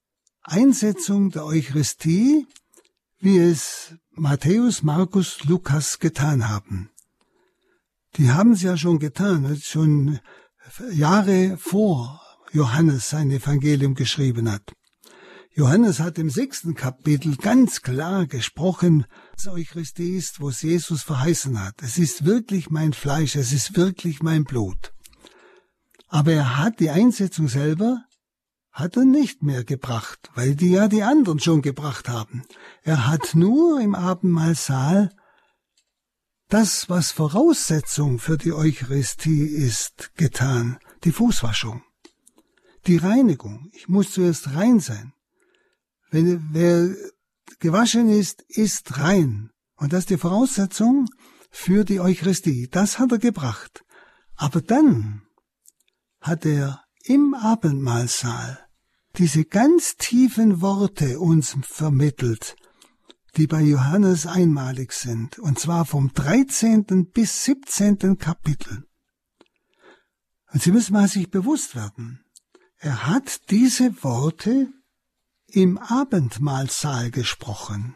Einsetzung 0.43 1.31
der 1.31 1.47
Eucharistie, 1.47 2.47
wie 3.21 3.39
es 3.39 3.95
Matthäus, 4.11 4.83
Markus, 4.83 5.43
Lukas 5.45 5.99
getan 5.99 6.51
haben. 6.51 6.91
Die 8.17 8.31
haben 8.33 8.53
es 8.53 8.61
ja 8.61 8.77
schon 8.77 8.99
getan, 8.99 9.59
schon 9.63 10.21
Jahre 10.93 11.57
vor 11.57 12.21
Johannes 12.53 13.09
sein 13.09 13.31
Evangelium 13.31 13.95
geschrieben 13.95 14.53
hat. 14.53 14.75
Johannes 15.55 16.01
hat 16.01 16.19
im 16.19 16.29
sechsten 16.29 16.75
Kapitel 16.75 17.37
ganz 17.37 17.81
klar 17.81 18.27
gesprochen, 18.27 19.07
was 19.33 19.49
Eucharistie 19.49 20.17
ist, 20.17 20.41
wo 20.41 20.51
es 20.51 20.61
Jesus 20.61 21.03
verheißen 21.03 21.59
hat. 21.59 21.77
Es 21.81 21.97
ist 21.97 22.27
wirklich 22.27 22.69
mein 22.69 22.93
Fleisch, 22.93 23.37
es 23.37 23.55
ist 23.55 23.75
wirklich 23.75 24.23
mein 24.23 24.45
Blut. 24.45 24.93
Aber 26.13 26.35
er 26.35 26.59
hat 26.59 26.79
die 26.79 26.91
Einsetzung 26.91 27.49
selber 27.49 28.05
hat 28.71 28.99
er 28.99 29.07
nicht 29.07 29.43
mehr 29.43 29.65
gebracht, 29.65 30.31
weil 30.35 30.55
die 30.55 30.73
ja 30.73 30.87
die 30.87 31.03
anderen 31.03 31.41
schon 31.41 31.63
gebracht 31.63 32.11
haben. 32.11 32.45
Er 32.83 33.07
hat 33.07 33.35
nur 33.35 33.81
im 33.81 33.95
Abendmahlsaal 33.95 35.11
das, 36.51 36.91
was 36.91 37.13
Voraussetzung 37.13 38.19
für 38.19 38.37
die 38.37 38.53
Eucharistie 38.53 39.47
ist, 39.47 40.13
getan, 40.17 40.79
die 41.05 41.13
Fußwaschung, 41.13 41.83
die 42.87 42.99
Reinigung. 42.99 43.71
Ich 43.73 43.89
muss 43.89 44.13
zuerst 44.13 44.55
rein 44.55 44.81
sein. 44.81 45.15
Wenn 46.11 46.51
wer 46.53 46.95
gewaschen 47.59 48.11
ist, 48.11 48.43
ist 48.49 48.99
rein. 48.99 49.51
Und 49.77 49.95
das 49.95 50.01
ist 50.01 50.11
die 50.11 50.19
Voraussetzung 50.19 51.09
für 51.51 51.87
die 51.87 52.01
Eucharistie. 52.01 52.69
Das 52.71 52.99
hat 52.99 53.13
er 53.13 53.19
gebracht. 53.19 53.83
Aber 54.37 54.61
dann 54.61 55.23
hat 56.23 56.47
er 56.47 56.83
im 57.05 57.35
Abendmahlsaal 57.35 58.59
diese 59.19 59.45
ganz 59.45 59.97
tiefen 59.97 60.63
Worte 60.63 61.21
uns 61.21 61.57
vermittelt, 61.63 62.57
die 63.37 63.47
bei 63.47 63.61
Johannes 63.61 64.27
einmalig 64.27 64.93
sind, 64.93 65.39
und 65.39 65.59
zwar 65.59 65.85
vom 65.85 66.13
13. 66.13 67.11
bis 67.13 67.45
17. 67.45 68.19
Kapitel. 68.19 68.85
Und 70.53 70.63
Sie 70.63 70.71
müssen 70.71 70.93
mal 70.93 71.09
sich 71.09 71.31
bewusst 71.31 71.75
werden, 71.75 72.25
er 72.79 73.07
hat 73.07 73.51
diese 73.51 74.03
Worte 74.03 74.69
im 75.47 75.79
Abendmahlsaal 75.79 77.11
gesprochen. 77.11 77.95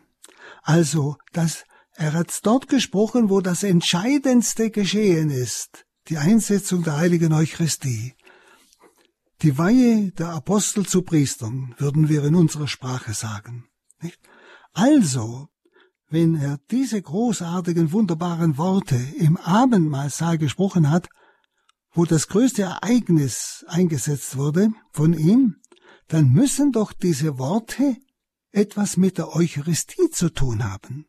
Also, 0.63 1.17
dass 1.33 1.65
er 1.95 2.13
hat 2.13 2.41
dort 2.45 2.69
gesprochen, 2.69 3.31
wo 3.31 3.41
das 3.41 3.63
Entscheidendste 3.63 4.71
geschehen 4.71 5.31
ist, 5.31 5.86
die 6.09 6.19
Einsetzung 6.19 6.83
der 6.83 6.97
heiligen 6.97 7.33
Eucharistie. 7.33 8.15
Die 9.43 9.59
Weihe 9.59 10.13
der 10.13 10.31
Apostel 10.31 10.87
zu 10.87 11.03
Priestern, 11.03 11.75
würden 11.79 12.09
wir 12.09 12.25
in 12.25 12.35
unserer 12.35 12.69
Sprache 12.69 13.13
sagen. 13.13 13.69
Nicht? 14.01 14.19
Also, 14.73 15.49
wenn 16.09 16.37
er 16.37 16.59
diese 16.71 17.03
großartigen, 17.03 17.93
wunderbaren 17.93 18.57
Worte 18.57 18.97
im 19.19 19.37
Abendmahlsaal 19.37 20.39
gesprochen 20.39 20.91
hat, 20.91 21.09
wo 21.93 22.05
das 22.05 22.29
größte 22.29 22.63
Ereignis 22.63 23.65
eingesetzt 23.69 24.37
wurde 24.37 24.71
von 24.93 25.13
ihm, 25.13 25.57
dann 26.09 26.31
müssen 26.31 26.73
doch 26.73 26.93
diese 26.93 27.39
Worte 27.39 27.97
etwas 28.53 28.97
mit 28.97 29.19
der 29.19 29.35
Eucharistie 29.35 30.11
zu 30.11 30.31
tun 30.31 30.65
haben. 30.65 31.07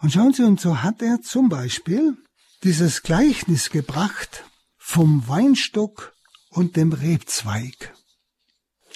Und 0.00 0.12
schauen 0.12 0.32
Sie, 0.32 0.42
und 0.42 0.60
so 0.60 0.82
hat 0.82 1.02
er 1.02 1.20
zum 1.20 1.48
Beispiel 1.48 2.16
dieses 2.62 3.02
Gleichnis 3.02 3.70
gebracht 3.70 4.44
vom 4.76 5.26
Weinstock 5.26 6.14
und 6.50 6.76
dem 6.76 6.92
Rebzweig. 6.92 7.92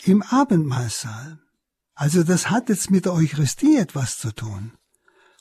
Im 0.05 0.23
Abendmahlsaal. 0.23 1.41
Also 1.95 2.23
das 2.23 2.51
hat 2.51 2.69
jetzt 2.69 2.91
mit 2.91 3.07
der 3.07 3.15
Eucharistie 3.15 3.77
etwas 3.77 4.19
zu 4.19 4.31
tun. 4.33 4.77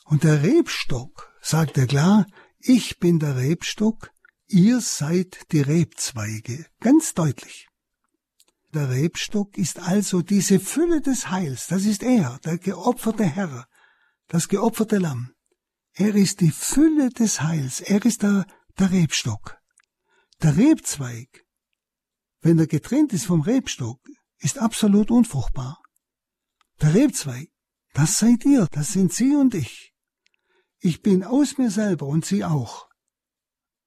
Und 0.05 0.24
der 0.24 0.41
Rebstock 0.41 1.32
sagt 1.41 1.77
er 1.77 1.86
klar, 1.86 2.25
ich 2.60 3.00
bin 3.00 3.20
der 3.20 3.36
Rebstock, 3.36 4.12
ihr 4.48 4.82
seid 4.82 5.51
die 5.51 5.62
Rebzweige. 5.62 6.65
Ganz 6.79 7.13
deutlich. 7.13 7.67
Der 8.74 8.89
Rebstock 8.89 9.58
ist 9.58 9.79
also 9.79 10.22
diese 10.22 10.60
Fülle 10.60 11.01
des 11.01 11.29
Heils, 11.29 11.67
das 11.67 11.86
ist 11.86 12.01
er, 12.01 12.39
der 12.44 12.58
geopferte 12.58 13.24
Herr, 13.24 13.67
das 14.27 14.48
geopferte 14.48 14.98
Lamm. 14.98 15.35
Er 15.98 16.14
ist 16.14 16.42
die 16.42 16.52
Fülle 16.52 17.10
des 17.10 17.42
Heils, 17.42 17.80
er 17.80 18.04
ist 18.04 18.22
der, 18.22 18.46
der 18.78 18.92
Rebstock. 18.92 19.58
Der 20.42 20.58
Rebzweig, 20.58 21.46
wenn 22.42 22.60
er 22.60 22.68
getrennt 22.68 23.14
ist 23.14 23.25
vom 23.25 23.40
Rebstock, 23.42 24.02
ist 24.40 24.58
absolut 24.58 25.10
unfruchtbar. 25.10 25.82
Der 26.82 26.94
Rebzweig, 26.94 27.50
das 27.94 28.18
seid 28.18 28.44
ihr, 28.44 28.68
das 28.74 28.92
sind 28.92 29.14
Sie 29.14 29.34
und 29.36 29.56
ich. 29.56 29.94
Ich 30.80 31.02
bin 31.02 31.24
aus 31.24 31.58
mir 31.58 31.72
selber 31.72 32.08
und 32.08 32.25
Sie 32.25 32.44
auch. 32.44 32.90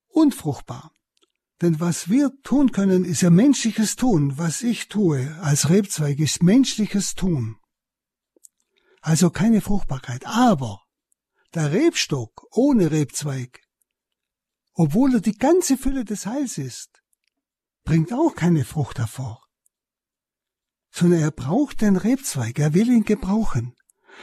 Unfruchtbar. 0.07 0.95
Denn 1.61 1.79
was 1.79 2.09
wir 2.09 2.33
tun 2.43 2.73
können, 2.73 3.05
ist 3.05 3.21
ja 3.21 3.29
menschliches 3.29 3.97
Tun. 3.97 4.39
Was 4.39 4.63
ich 4.63 4.89
tue 4.89 5.37
als 5.43 5.69
Rebzweig 5.69 6.19
ist 6.21 6.43
menschliches 6.43 7.15
Tun. 7.15 7.57
Also 9.03 9.29
keine 9.29 9.61
Fruchtbarkeit. 9.61 10.25
Aber 10.25 10.88
der 11.55 11.73
Rebstock 11.73 12.47
ohne 12.51 12.91
Rebzweig, 12.91 13.61
obwohl 14.75 15.15
er 15.15 15.21
die 15.21 15.37
ganze 15.37 15.77
Fülle 15.77 16.05
des 16.05 16.27
Heils 16.27 16.59
ist, 16.59 17.03
bringt 17.85 18.13
auch 18.13 18.35
keine 18.35 18.65
Frucht 18.65 18.99
hervor. 18.99 19.45
Sondern 20.91 21.21
er 21.21 21.31
braucht 21.31 21.81
den 21.81 21.97
Rebzweig, 21.97 22.59
er 22.59 22.75
will 22.75 22.89
ihn 22.89 23.05
gebrauchen. 23.05 23.75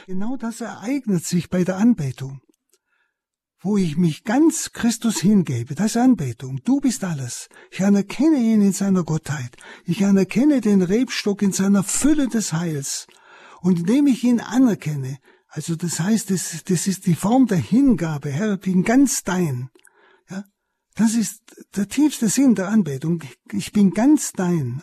Genau 0.06 0.36
das 0.36 0.60
ereignet 0.60 1.24
sich 1.24 1.48
bei 1.48 1.64
der 1.64 1.76
Anbetung 1.76 2.40
wo 3.66 3.76
ich 3.76 3.96
mich 3.96 4.22
ganz 4.22 4.72
Christus 4.72 5.18
hingebe, 5.18 5.74
das 5.74 5.86
ist 5.86 5.96
Anbetung. 5.96 6.60
Du 6.64 6.80
bist 6.80 7.02
alles. 7.02 7.48
Ich 7.72 7.82
anerkenne 7.82 8.36
ihn 8.36 8.60
in 8.60 8.72
seiner 8.72 9.02
Gottheit. 9.02 9.56
Ich 9.84 10.04
anerkenne 10.04 10.60
den 10.60 10.82
Rebstock 10.82 11.42
in 11.42 11.50
seiner 11.50 11.82
Fülle 11.82 12.28
des 12.28 12.52
Heils. 12.52 13.08
Und 13.62 13.80
indem 13.80 14.06
ich 14.06 14.22
ihn 14.22 14.38
anerkenne, 14.38 15.18
also 15.56 15.74
das 15.74 16.00
heißt, 16.00 16.30
das, 16.30 16.64
das 16.64 16.86
ist 16.86 17.06
die 17.06 17.14
Form 17.14 17.46
der 17.46 17.56
Hingabe, 17.56 18.30
Herr, 18.30 18.54
ich 18.54 18.60
bin 18.60 18.82
ganz 18.82 19.24
dein. 19.24 19.70
Ja, 20.28 20.44
das 20.96 21.14
ist 21.14 21.40
der 21.74 21.88
tiefste 21.88 22.28
Sinn 22.28 22.54
der 22.54 22.68
Anbetung. 22.68 23.22
Ich 23.52 23.72
bin 23.72 23.92
ganz 23.92 24.32
dein. 24.32 24.82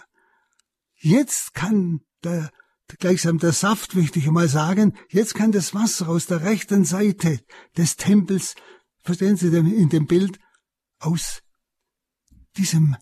Jetzt 0.95 1.53
kann 1.53 2.01
der 2.23 2.49
gleichsam 2.97 3.37
der 3.37 3.51
Saft, 3.51 3.93
möchte 3.93 4.17
ich 4.17 4.25
mal 4.31 4.49
sagen, 4.49 4.97
jetzt 5.09 5.35
kann 5.35 5.51
das 5.51 5.75
Wasser 5.75 6.09
aus 6.09 6.25
der 6.25 6.41
rechten 6.41 6.85
Seite 6.85 7.39
des 7.77 7.95
Tempels, 7.95 8.55
verstehen 9.03 9.37
Sie 9.37 9.55
in 9.55 9.89
dem 9.89 10.07
Bild, 10.07 10.39
aus 10.97 11.43
diesem, 12.57 12.95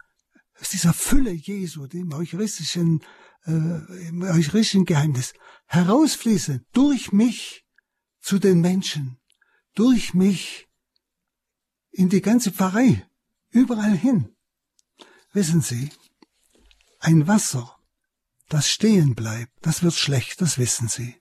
aus 0.60 0.70
dieser 0.70 0.94
Fülle 0.94 1.32
Jesu, 1.32 1.88
dem 1.88 2.12
eucharistischen, 2.12 3.01
äh, 3.46 4.08
im 4.10 4.24
eucharistischen 4.24 4.84
Geheimnis, 4.84 5.34
herausfließen, 5.68 6.66
durch 6.74 7.13
mich 7.13 7.61
zu 8.22 8.40
den 8.40 8.62
Menschen, 8.62 9.18
durch 9.74 10.13
mich 10.13 10.68
in 11.92 12.10
die 12.10 12.22
ganze 12.22 12.51
Pfarrei, 12.51 13.06
überall 13.50 13.98
hin. 13.98 14.36
Wissen 15.34 15.62
Sie, 15.62 15.90
ein 17.00 17.28
Wasser, 17.28 17.78
das 18.48 18.70
stehen 18.70 19.16
bleibt, 19.16 19.54
das 19.62 19.84
wird 19.84 19.96
schlecht, 19.96 20.42
das 20.42 20.58
wissen 20.58 20.88
Sie. 20.88 21.16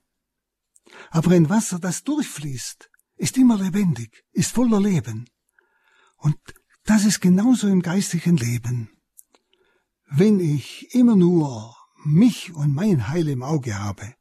Aber 1.09 1.31
ein 1.31 1.49
Wasser, 1.49 1.79
das 1.79 2.03
durchfließt, 2.03 2.89
ist 3.15 3.37
immer 3.37 3.57
lebendig, 3.57 4.23
ist 4.31 4.51
voller 4.51 4.79
Leben. 4.79 5.29
Und 6.17 6.37
das 6.83 7.05
ist 7.05 7.21
genauso 7.21 7.67
im 7.67 7.81
geistigen 7.81 8.37
Leben. 8.37 8.89
Wenn 10.09 10.39
ich 10.39 10.93
immer 10.93 11.15
nur 11.15 11.75
mich 12.03 12.53
und 12.53 12.73
mein 12.73 13.07
Heil 13.07 13.27
im 13.29 13.43
Auge 13.43 13.77
habe, 13.77 14.15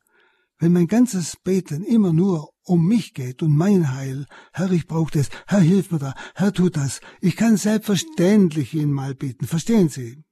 wenn 0.59 0.73
mein 0.73 0.87
ganzes 0.87 1.37
Beten 1.37 1.83
immer 1.83 2.12
nur 2.12 2.50
um 2.64 2.87
mich 2.87 3.14
geht 3.14 3.42
und 3.42 3.57
mein 3.57 3.92
Heil, 3.92 4.27
Herr, 4.53 4.70
ich 4.70 4.87
brauche 4.87 5.12
das, 5.12 5.29
Herr, 5.46 5.61
hilf 5.61 5.90
mir 5.90 5.99
da, 5.99 6.14
Herr, 6.35 6.53
tut 6.53 6.77
das, 6.77 7.01
ich 7.20 7.37
kann 7.37 7.57
selbstverständlich 7.57 8.75
ihn 8.75 8.92
mal 8.92 9.14
beten, 9.14 9.46
verstehen 9.46 9.88
Sie? 9.88 10.25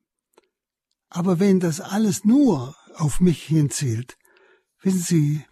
Aber 1.09 1.41
wenn 1.41 1.59
das 1.59 1.81
alles 1.81 2.25
nur 2.25 2.77
auf 2.97 3.21
mich 3.21 3.43
hinzielt, 3.45 4.17
wissen 4.83 5.01
Sie, 5.01 5.45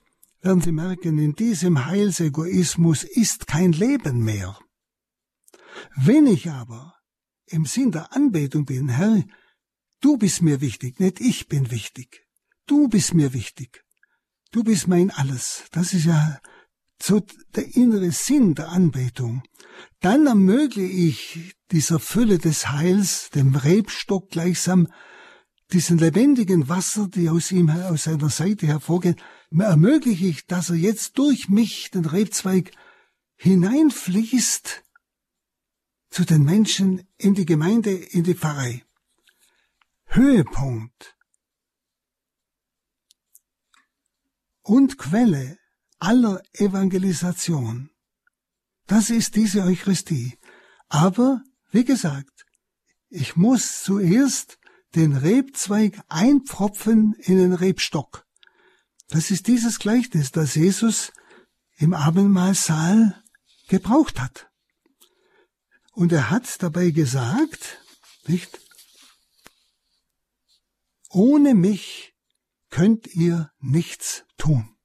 werden 0.43 0.61
Sie 0.61 0.73
merken, 0.73 1.19
in 1.19 1.35
diesem 1.35 1.87
Heilsegoismus 1.87 3.05
ist 3.05 3.47
kein 3.47 3.73
Leben 3.73 4.23
mehr. 4.23 4.59
Wenn 5.97 6.27
ich 6.27 6.51
aber 6.51 6.95
im 7.47 7.65
Sinn 7.65 7.91
der 7.91 8.15
Anbetung 8.15 8.65
bin, 8.65 8.89
Herr, 8.89 9.25
du 10.01 10.19
bist 10.19 10.43
mir 10.43 10.61
wichtig, 10.61 11.01
nicht 11.01 11.21
ich 11.21 11.49
bin 11.49 11.71
wichtig. 11.71 12.27
Du 12.67 12.89
bist 12.89 13.15
mir 13.15 13.33
wichtig. 13.33 13.85
Du 14.51 14.65
bist 14.65 14.89
mein 14.89 15.11
Alles. 15.11 15.65
Das 15.71 15.93
ist 15.93 16.05
ja 16.05 16.41
so 17.01 17.21
der 17.55 17.77
innere 17.77 18.11
Sinn 18.11 18.55
der 18.55 18.69
Anbetung. 18.71 19.43
Dann 20.01 20.27
ermögliche 20.27 20.93
ich 20.93 21.55
dieser 21.71 21.99
Fülle 21.99 22.39
des 22.39 22.71
Heils, 22.71 23.31
dem 23.31 23.55
Rebstock 23.55 24.31
gleichsam, 24.31 24.89
diesen 25.73 25.99
lebendigen 25.99 26.69
Wasser, 26.69 27.09
die 27.09 27.29
aus 27.29 27.51
ihm, 27.51 27.71
aus 27.71 28.05
seiner 28.05 28.31
Seite 28.31 28.67
hervorgehen, 28.67 29.17
ermögliche 29.51 30.27
ich, 30.27 30.47
dass 30.47 30.71
er 30.71 30.77
jetzt 30.77 31.19
durch 31.19 31.49
mich, 31.49 31.91
den 31.91 32.05
Rebzweig, 32.05 32.71
hineinfließt 33.37 34.85
zu 36.09 36.25
den 36.25 36.45
Menschen 36.45 37.07
in 37.17 37.35
die 37.35 37.45
Gemeinde, 37.45 37.91
in 37.91 38.23
die 38.25 38.35
Pfarrei. 38.35 38.85
Höhepunkt 40.07 41.17
und 44.63 44.99
Quelle 44.99 45.59
aller 45.99 46.43
Evangelisation. 46.53 47.91
Das 48.87 49.11
ist 49.11 49.35
diese 49.35 49.63
Eucharistie. 49.63 50.39
Aber, 50.89 51.43
wie 51.71 51.85
gesagt, 51.85 52.47
ich 53.09 53.37
muss 53.37 53.83
zuerst 53.83 54.59
den 54.95 55.17
Rebzweig 55.17 56.01
einpfropfen 56.09 57.15
in 57.19 57.39
den 57.39 57.53
Rebstock. 57.53 58.27
Das 59.09 59.31
ist 59.31 59.47
dieses 59.47 59.79
Gleichnis, 59.79 60.33
das 60.33 60.55
Jesus 60.55 61.13
im 61.77 61.95
Abendmahlsaal 61.95 63.23
gebraucht 63.69 64.21
hat. 64.21 64.51
Und 65.93 66.13
er 66.13 66.31
hat 66.31 66.63
dabei 66.63 66.91
gesagt, 66.91 67.83
nicht, 68.27 68.61
ohne 71.11 71.55
mich 71.55 72.15
könnt 72.71 73.07
ihr 73.15 73.51
nichts 73.59 74.25
tun. 74.37 74.76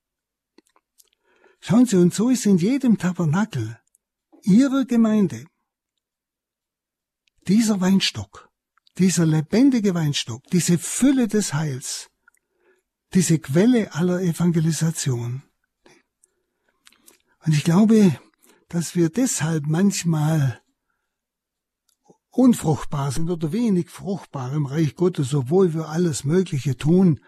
Schauen 1.62 1.86
Sie, 1.86 1.96
und 1.96 2.14
so 2.14 2.30
ist 2.30 2.46
in 2.46 2.58
jedem 2.58 2.98
Tabernakel 2.98 3.80
Ihrer 4.44 4.86
Gemeinde 4.86 5.46
dieser 7.48 7.80
Weinstock 7.80 8.52
dieser 8.98 9.26
lebendige 9.26 9.94
Weinstock, 9.94 10.44
diese 10.52 10.78
Fülle 10.78 11.28
des 11.28 11.54
Heils, 11.54 12.10
diese 13.14 13.40
Quelle 13.40 13.94
aller 13.94 14.22
Evangelisation. 14.22 15.44
Und 17.44 17.54
ich 17.54 17.64
glaube, 17.64 18.18
dass 18.70 18.96
wir 18.96 19.10
deshalb 19.10 19.66
manchmal 19.66 20.62
unfruchtbar 22.30 23.12
sind 23.12 23.30
oder 23.30 23.52
wenig 23.52 23.90
fruchtbar 23.90 24.54
im 24.54 24.66
Reich 24.66 24.96
Gottes, 24.96 25.34
obwohl 25.34 25.74
wir 25.74 25.90
alles 25.90 26.24
Mögliche 26.24 26.78
tun, 26.78 27.20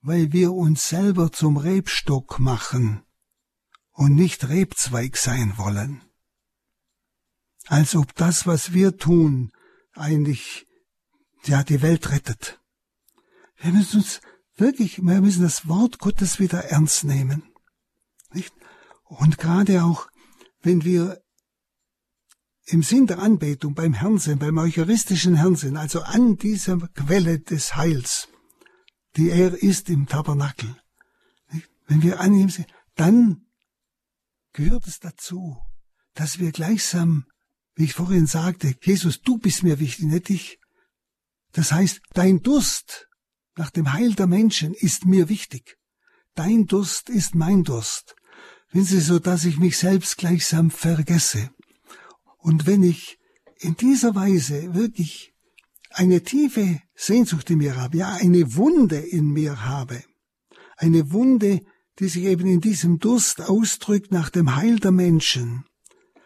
weil 0.00 0.32
wir 0.32 0.52
uns 0.52 0.88
selber 0.88 1.32
zum 1.32 1.56
Rebstock 1.56 2.38
machen 2.38 3.02
und 3.92 4.14
nicht 4.14 4.48
Rebzweig 4.48 5.16
sein 5.16 5.54
wollen. 5.56 6.02
Als 7.66 7.94
ob 7.94 8.14
das, 8.14 8.46
was 8.46 8.72
wir 8.72 8.96
tun, 8.96 9.52
eigentlich 9.94 10.66
ja 11.44 11.62
die 11.62 11.82
Welt 11.82 12.10
rettet. 12.10 12.60
Wir 13.56 13.72
müssen 13.72 13.98
uns 13.98 14.20
wirklich, 14.56 15.02
wir 15.02 15.20
müssen 15.20 15.42
das 15.42 15.68
Wort 15.68 15.98
Gottes 15.98 16.40
wieder 16.40 16.64
ernst 16.64 17.04
nehmen. 17.04 17.44
Nicht? 18.32 18.52
Und 19.04 19.38
gerade 19.38 19.84
auch, 19.84 20.08
wenn 20.62 20.84
wir 20.84 21.22
im 22.66 22.82
Sinn 22.82 23.06
der 23.06 23.18
Anbetung 23.18 23.74
beim 23.74 23.92
Herrn 23.92 24.18
sind, 24.18 24.38
beim 24.38 24.56
eucharistischen 24.58 25.34
Herrn 25.34 25.56
sind, 25.56 25.76
also 25.76 26.00
an 26.02 26.36
dieser 26.36 26.78
Quelle 26.78 27.40
des 27.40 27.76
Heils, 27.76 28.28
die 29.16 29.30
er 29.30 29.62
ist 29.62 29.90
im 29.90 30.06
Tabernakel, 30.06 30.76
wenn 31.86 32.02
wir 32.02 32.20
an 32.20 32.34
ihm 32.34 32.48
sind, 32.48 32.68
dann 32.94 33.41
gehört 34.52 34.86
es 34.86 34.98
dazu, 34.98 35.58
dass 36.14 36.38
wir 36.38 36.52
gleichsam, 36.52 37.26
wie 37.74 37.84
ich 37.84 37.94
vorhin 37.94 38.26
sagte, 38.26 38.74
Jesus, 38.82 39.20
du 39.20 39.38
bist 39.38 39.62
mir 39.62 39.78
wichtig, 39.78 40.06
nicht 40.06 40.30
ich, 40.30 40.58
Das 41.52 41.72
heißt, 41.72 42.00
dein 42.14 42.42
Durst 42.42 43.08
nach 43.56 43.70
dem 43.70 43.92
Heil 43.92 44.14
der 44.14 44.26
Menschen 44.26 44.74
ist 44.74 45.04
mir 45.04 45.28
wichtig. 45.28 45.76
Dein 46.34 46.66
Durst 46.66 47.10
ist 47.10 47.34
mein 47.34 47.62
Durst. 47.62 48.16
Wenn 48.70 48.84
Sie 48.84 49.00
so, 49.00 49.18
dass 49.18 49.44
ich 49.44 49.58
mich 49.58 49.76
selbst 49.76 50.16
gleichsam 50.16 50.70
vergesse. 50.70 51.50
Und 52.38 52.66
wenn 52.66 52.82
ich 52.82 53.18
in 53.58 53.76
dieser 53.76 54.14
Weise 54.14 54.74
wirklich 54.74 55.34
eine 55.90 56.22
tiefe 56.22 56.80
Sehnsucht 56.94 57.50
in 57.50 57.58
mir 57.58 57.76
habe, 57.76 57.98
ja, 57.98 58.14
eine 58.14 58.54
Wunde 58.54 58.98
in 58.98 59.26
mir 59.26 59.66
habe, 59.66 60.02
eine 60.76 61.12
Wunde, 61.12 61.60
die 61.98 62.08
sich 62.08 62.24
eben 62.24 62.46
in 62.46 62.60
diesem 62.60 62.98
Durst 62.98 63.40
ausdrückt 63.40 64.12
nach 64.12 64.30
dem 64.30 64.56
Heil 64.56 64.78
der 64.78 64.92
Menschen, 64.92 65.64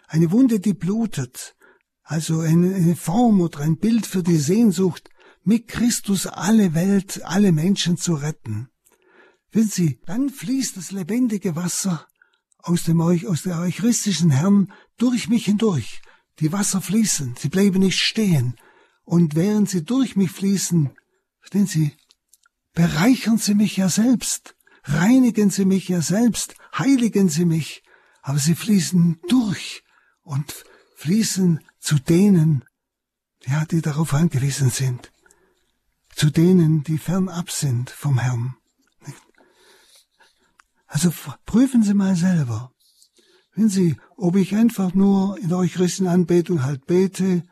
eine 0.09 0.31
Wunde, 0.31 0.61
die 0.61 0.75
blutet, 0.75 1.57
also 2.03 2.41
eine 2.41 2.95
Form 2.95 3.41
oder 3.41 3.61
ein 3.61 3.79
Bild 3.79 4.07
für 4.07 4.23
die 4.23 4.39
Sehnsucht, 4.39 5.11
mit 5.43 5.69
Christus 5.69 6.27
alle 6.27 6.75
Welt, 6.75 7.23
alle 7.25 7.53
Menschen 7.53 7.97
zu 7.97 8.15
retten. 8.15 8.69
Wenn 9.51 9.69
Sie, 9.69 10.01
dann 10.07 10.29
fließt 10.29 10.77
das 10.77 10.91
lebendige 10.91 11.57
Wasser 11.57 12.07
aus 12.59 12.83
dem 12.83 13.01
aus 13.01 13.43
der 13.43 13.61
eucharistischen 13.61 14.31
Herrn 14.31 14.73
durch 14.99 15.29
mich 15.29 15.45
hindurch. 15.45 16.03
Die 16.41 16.53
Wasser 16.53 16.81
fließen, 16.81 17.37
sie 17.39 17.49
bleiben 17.49 17.79
nicht 17.79 17.99
stehen. 17.99 18.57
Und 19.05 19.37
während 19.37 19.71
sie 19.71 19.85
durch 19.85 20.17
mich 20.17 20.33
fließen, 20.33 20.91
verstehen 21.39 21.67
Sie, 21.67 21.97
bereichern 22.75 23.39
sie 23.39 23.55
mich 23.55 23.77
ja 23.77 23.89
selbst, 23.89 24.56
reinigen 24.87 25.51
sie 25.51 25.65
mich 25.65 25.89
ja 25.89 26.01
selbst, 26.01 26.55
heiligen 26.77 27.29
sie 27.29 27.45
mich, 27.45 27.83
aber 28.23 28.39
sie 28.39 28.55
fließen 28.55 29.21
durch 29.29 29.83
und 30.23 30.65
fließen 30.97 31.61
zu 31.79 31.97
denen, 31.99 32.65
ja, 33.47 33.65
die 33.65 33.83
darauf 33.83 34.15
angewiesen 34.15 34.71
sind 34.71 35.13
zu 36.17 36.31
denen, 36.31 36.83
die 36.83 36.97
fernab 36.97 37.51
sind 37.51 37.91
vom 37.91 38.19
Herrn. 38.19 38.57
Also 40.87 41.13
prüfen 41.45 41.83
Sie 41.83 41.93
mal 41.93 42.17
selber. 42.17 42.73
Wenn 43.55 43.69
Sie, 43.69 43.97
ob 44.17 44.37
ich 44.37 44.57
einfach 44.57 44.95
nur 44.95 45.39
in 45.39 45.49
der 45.49 45.59
eucharistischen 45.59 46.07
Anbetung 46.07 46.65
halt 46.65 46.87
bete, 46.87 47.43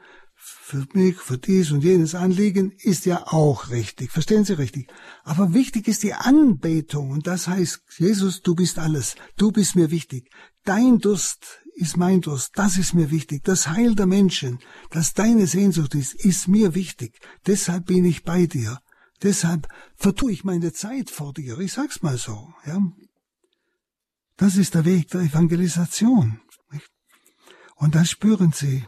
für 0.47 0.87
mich, 0.93 1.17
für 1.17 1.39
dies 1.39 1.73
und 1.73 1.83
jenes 1.83 2.15
Anliegen, 2.15 2.73
ist 2.79 3.07
ja 3.07 3.27
auch 3.27 3.71
richtig. 3.71 4.11
Verstehen 4.11 4.45
Sie 4.45 4.59
richtig? 4.59 4.93
Aber 5.23 5.55
wichtig 5.55 5.89
ist 5.89 6.03
die 6.03 6.15
Anbetung. 6.15 7.11
Und 7.11 7.27
das 7.27 7.49
heißt, 7.49 7.81
Jesus, 7.99 8.43
du 8.43 8.55
bist 8.55 8.79
alles. 8.79 9.15
Du 9.37 9.53
bist 9.53 9.75
mir 9.75 9.91
wichtig. 9.91 10.31
Dein 10.65 10.99
Durst 10.99 11.61
ist 11.75 11.97
mein 11.97 12.21
Durst, 12.21 12.53
das 12.55 12.79
ist 12.79 12.95
mir 12.95 13.11
wichtig. 13.11 13.43
Das 13.45 13.69
Heil 13.69 13.95
der 13.95 14.07
Menschen, 14.07 14.59
das 14.91 15.13
deine 15.13 15.47
Sehnsucht 15.47 15.95
ist, 15.95 16.15
ist 16.15 16.47
mir 16.49 16.75
wichtig. 16.75 17.19
Deshalb 17.47 17.87
bin 17.87 18.05
ich 18.05 18.23
bei 18.23 18.47
dir. 18.47 18.81
Deshalb 19.23 19.69
vertue 19.97 20.33
ich 20.33 20.45
meine 20.45 20.73
Zeit 20.73 21.11
vor 21.11 21.33
dir. 21.33 21.59
Ich 21.59 21.73
sag's 21.73 22.03
mal 22.03 22.19
so, 22.19 22.53
ja. 22.67 22.79
Das 24.37 24.57
ist 24.57 24.75
der 24.75 24.85
Weg 24.85 25.09
der 25.09 25.23
Evangelisation. 25.23 26.41
Und 27.77 27.95
da 27.95 28.05
spüren 28.05 28.53
Sie, 28.53 28.85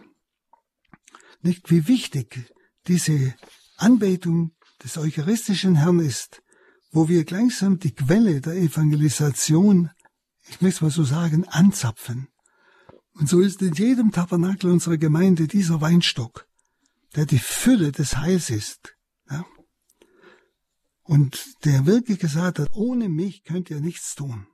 nicht 1.42 1.70
wie 1.70 1.88
wichtig 1.88 2.52
diese 2.86 3.34
Anbetung 3.76 4.52
des 4.82 4.96
eucharistischen 4.96 5.76
Herrn 5.76 6.00
ist, 6.00 6.42
wo 6.92 7.08
wir 7.08 7.24
gleichsam 7.24 7.78
die 7.78 7.94
Quelle 7.94 8.40
der 8.40 8.54
Evangelisation, 8.54 9.90
ich 10.48 10.60
möchte 10.60 10.84
mal 10.84 10.90
so 10.90 11.04
sagen, 11.04 11.46
anzapfen. 11.48 12.28
Und 13.12 13.28
so 13.28 13.40
ist 13.40 13.62
in 13.62 13.74
jedem 13.74 14.12
Tabernakel 14.12 14.70
unserer 14.70 14.98
Gemeinde 14.98 15.46
dieser 15.46 15.80
Weinstock, 15.80 16.46
der 17.14 17.26
die 17.26 17.38
Fülle 17.38 17.92
des 17.92 18.16
Heils 18.18 18.50
ist. 18.50 18.96
Ja? 19.30 19.44
Und 21.02 21.64
der 21.64 21.86
wirklich 21.86 22.18
gesagt 22.18 22.58
hat, 22.58 22.68
ohne 22.74 23.08
mich 23.08 23.44
könnt 23.44 23.70
ihr 23.70 23.80
nichts 23.80 24.14
tun. 24.14 24.46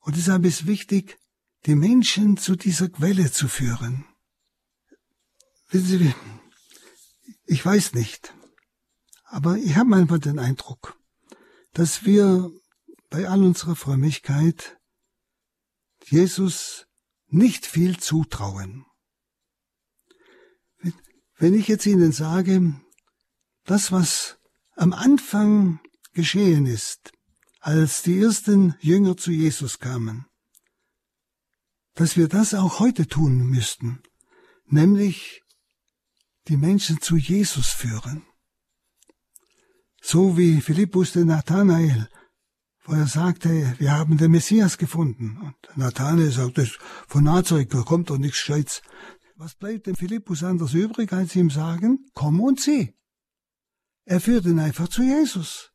Und 0.00 0.16
deshalb 0.16 0.44
ist 0.44 0.66
wichtig, 0.66 1.18
die 1.66 1.74
Menschen 1.74 2.36
zu 2.36 2.56
dieser 2.56 2.88
Quelle 2.88 3.32
zu 3.32 3.48
führen. 3.48 4.04
Wissen 5.74 5.98
Sie, 5.98 6.14
ich 7.46 7.66
weiß 7.66 7.94
nicht, 7.94 8.32
aber 9.24 9.56
ich 9.56 9.74
habe 9.74 9.88
manchmal 9.88 10.20
den 10.20 10.38
Eindruck, 10.38 10.96
dass 11.72 12.04
wir 12.04 12.48
bei 13.10 13.28
all 13.28 13.42
unserer 13.42 13.74
Frömmigkeit 13.74 14.78
Jesus 16.04 16.86
nicht 17.26 17.66
viel 17.66 17.98
zutrauen. 17.98 18.86
Wenn 21.38 21.54
ich 21.54 21.66
jetzt 21.66 21.86
Ihnen 21.86 22.12
sage, 22.12 22.80
das, 23.64 23.90
was 23.90 24.38
am 24.76 24.92
Anfang 24.92 25.80
geschehen 26.12 26.66
ist, 26.66 27.10
als 27.58 28.02
die 28.02 28.20
ersten 28.20 28.76
Jünger 28.78 29.16
zu 29.16 29.32
Jesus 29.32 29.80
kamen, 29.80 30.26
dass 31.94 32.16
wir 32.16 32.28
das 32.28 32.54
auch 32.54 32.78
heute 32.78 33.08
tun 33.08 33.38
müssten, 33.38 34.04
nämlich 34.66 35.43
die 36.48 36.56
Menschen 36.56 37.00
zu 37.00 37.16
Jesus 37.16 37.68
führen. 37.68 38.22
So 40.02 40.36
wie 40.36 40.60
Philippus 40.60 41.12
den 41.12 41.28
Nathanael 41.28 42.08
wo 42.84 42.92
er 42.92 43.06
sagte, 43.06 43.74
wir 43.78 43.92
haben 43.92 44.18
den 44.18 44.30
Messias 44.30 44.76
gefunden. 44.78 45.38
Und 45.42 45.56
Nathanael 45.76 46.30
sagte, 46.30 46.70
von 47.08 47.24
Nazareth 47.24 47.70
kommt 47.70 48.10
doch 48.10 48.18
nichts 48.18 48.38
Gescheites. 48.38 48.82
Was 49.36 49.54
bleibt 49.54 49.86
dem 49.86 49.96
Philippus 49.96 50.44
anders 50.44 50.74
übrig, 50.74 51.12
als 51.12 51.34
ihm 51.34 51.50
sagen, 51.50 52.06
komm 52.12 52.40
und 52.40 52.60
sieh. 52.60 52.94
Er 54.04 54.20
führt 54.20 54.44
ihn 54.44 54.58
einfach 54.58 54.88
zu 54.88 55.02
Jesus. 55.02 55.72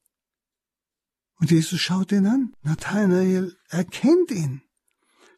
Und 1.40 1.52
Jesus 1.52 1.80
schaut 1.80 2.12
ihn 2.12 2.28
an. 2.28 2.54
Nathanael 2.62 3.58
erkennt 3.70 4.32
ihn. 4.32 4.62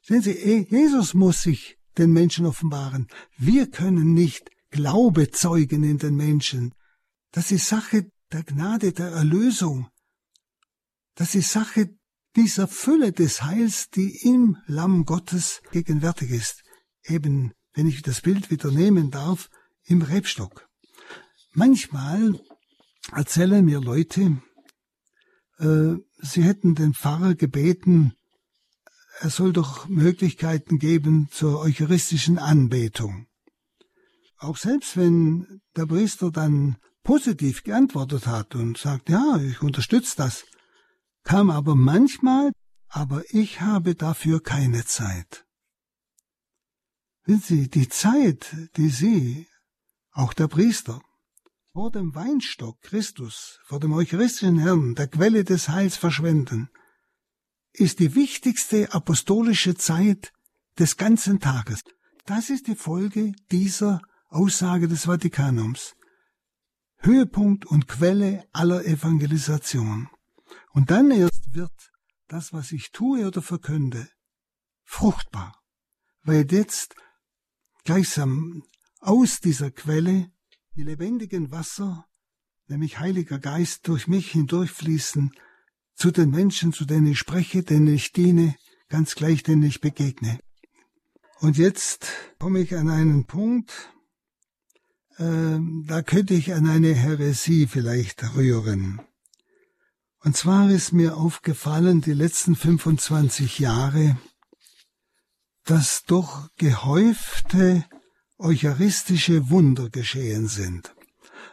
Sehen 0.01 0.21
Sie, 0.21 0.31
eh, 0.31 0.67
Jesus 0.69 1.13
muss 1.13 1.41
sich 1.41 1.77
den 1.97 2.11
Menschen 2.11 2.45
offenbaren. 2.45 3.07
Wir 3.37 3.69
können 3.69 4.13
nicht 4.13 4.49
Glaube 4.71 5.29
zeugen 5.31 5.83
in 5.83 5.97
den 5.97 6.15
Menschen. 6.15 6.73
Das 7.31 7.51
ist 7.51 7.67
Sache 7.67 8.11
der 8.31 8.43
Gnade, 8.43 8.93
der 8.93 9.09
Erlösung. 9.09 9.89
Das 11.15 11.35
ist 11.35 11.51
Sache 11.51 11.95
dieser 12.35 12.67
Fülle 12.67 13.11
des 13.11 13.43
Heils, 13.43 13.89
die 13.89 14.17
im 14.23 14.57
Lamm 14.65 15.05
Gottes 15.05 15.61
gegenwärtig 15.71 16.31
ist. 16.31 16.63
Eben, 17.03 17.53
wenn 17.73 17.87
ich 17.87 18.01
das 18.01 18.21
Bild 18.21 18.49
wieder 18.49 18.71
nehmen 18.71 19.11
darf, 19.11 19.49
im 19.83 20.01
Rebstock. 20.01 20.69
Manchmal 21.53 22.39
erzählen 23.11 23.65
mir 23.65 23.81
Leute, 23.81 24.41
äh, 25.57 25.95
sie 26.21 26.43
hätten 26.43 26.75
den 26.75 26.93
Pfarrer 26.93 27.35
gebeten, 27.35 28.13
er 29.19 29.29
soll 29.29 29.51
doch 29.51 29.87
Möglichkeiten 29.87 30.79
geben 30.79 31.27
zur 31.31 31.59
eucharistischen 31.59 32.39
Anbetung. 32.39 33.27
Auch 34.41 34.57
selbst 34.57 34.97
wenn 34.97 35.61
der 35.75 35.85
Priester 35.85 36.31
dann 36.31 36.77
positiv 37.03 37.61
geantwortet 37.61 38.25
hat 38.25 38.55
und 38.55 38.75
sagt, 38.75 39.07
ja, 39.07 39.37
ich 39.37 39.61
unterstütze 39.61 40.17
das, 40.17 40.45
kam 41.23 41.51
aber 41.51 41.75
manchmal, 41.75 42.51
aber 42.87 43.23
ich 43.29 43.61
habe 43.61 43.93
dafür 43.93 44.41
keine 44.41 44.83
Zeit. 44.83 45.45
Wissen 47.25 47.43
Sie, 47.43 47.69
die 47.69 47.87
Zeit, 47.87 48.55
die 48.77 48.89
Sie, 48.89 49.47
auch 50.11 50.33
der 50.33 50.47
Priester, 50.47 51.03
vor 51.71 51.91
dem 51.91 52.15
Weinstock 52.15 52.81
Christus, 52.81 53.59
vor 53.65 53.79
dem 53.79 53.93
eucharistischen 53.93 54.57
Herrn, 54.57 54.95
der 54.95 55.07
Quelle 55.07 55.43
des 55.43 55.69
Heils 55.69 55.97
verschwenden, 55.97 56.71
ist 57.73 57.99
die 57.99 58.15
wichtigste 58.15 58.91
apostolische 58.91 59.75
Zeit 59.75 60.33
des 60.79 60.97
ganzen 60.97 61.39
Tages. 61.39 61.81
Das 62.25 62.49
ist 62.49 62.65
die 62.65 62.75
Folge 62.75 63.33
dieser 63.51 64.01
Aussage 64.31 64.87
des 64.87 65.03
Vatikanums. 65.03 65.93
Höhepunkt 66.99 67.65
und 67.65 67.87
Quelle 67.87 68.47
aller 68.53 68.85
Evangelisation. 68.85 70.07
Und 70.71 70.89
dann 70.89 71.11
erst 71.11 71.53
wird 71.53 71.91
das, 72.27 72.53
was 72.53 72.71
ich 72.71 72.91
tue 72.91 73.27
oder 73.27 73.41
verkünde, 73.41 74.07
fruchtbar, 74.83 75.61
weil 76.23 76.49
jetzt 76.49 76.95
gleichsam 77.83 78.63
aus 79.01 79.41
dieser 79.41 79.69
Quelle 79.69 80.31
die 80.75 80.83
lebendigen 80.83 81.51
Wasser, 81.51 82.05
nämlich 82.67 82.99
Heiliger 82.99 83.37
Geist, 83.39 83.87
durch 83.89 84.07
mich 84.07 84.31
hindurchfließen 84.31 85.31
zu 85.95 86.11
den 86.11 86.29
Menschen, 86.29 86.71
zu 86.71 86.85
denen 86.85 87.07
ich 87.07 87.19
spreche, 87.19 87.63
denen 87.63 87.87
ich 87.87 88.13
diene, 88.13 88.55
ganz 88.87 89.15
gleich, 89.15 89.43
denen 89.43 89.63
ich 89.63 89.81
begegne. 89.81 90.39
Und 91.39 91.57
jetzt 91.57 92.07
komme 92.39 92.59
ich 92.59 92.75
an 92.75 92.89
einen 92.89 93.25
Punkt, 93.25 93.91
äh, 95.21 95.59
da 95.85 96.01
könnte 96.01 96.33
ich 96.33 96.53
an 96.53 96.67
eine 96.67 96.93
Häresie 96.93 97.67
vielleicht 97.67 98.35
rühren. 98.35 99.01
Und 100.23 100.35
zwar 100.35 100.69
ist 100.69 100.93
mir 100.93 101.17
aufgefallen, 101.17 102.01
die 102.01 102.13
letzten 102.13 102.55
25 102.55 103.59
Jahre, 103.59 104.17
dass 105.65 106.03
doch 106.05 106.49
gehäufte 106.57 107.85
eucharistische 108.37 109.49
Wunder 109.49 109.89
geschehen 109.89 110.47
sind. 110.47 110.93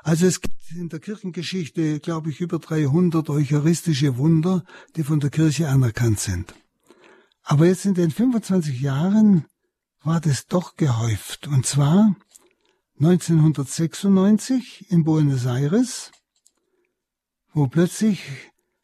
Also 0.03 0.27
es 0.27 0.41
gibt 0.41 0.55
in 0.71 0.89
der 0.89 1.01
Kirchengeschichte, 1.01 2.01
glaube 2.01 2.31
ich, 2.31 2.41
über 2.41 2.59
300 2.59 3.29
eucharistische 3.31 4.17
Wunder, 4.17 4.65
die 4.97 5.05
von 5.05 5.21
der 5.21 5.31
Kirche 5.31 5.69
anerkannt 5.69 6.21
sind. 6.21 6.55
Aber 7.43 7.67
jetzt 7.67 7.85
in 7.85 7.95
den 7.95 8.11
25 8.11 8.81
Jahren 8.81 9.47
war 10.03 10.21
das 10.21 10.47
doch 10.47 10.77
gehäuft. 10.77 11.47
Und 11.47 11.67
zwar 11.67 12.15
1996 13.01 14.91
in 14.91 15.05
Buenos 15.05 15.47
Aires, 15.47 16.11
wo 17.53 17.69
plötzlich 17.69 18.21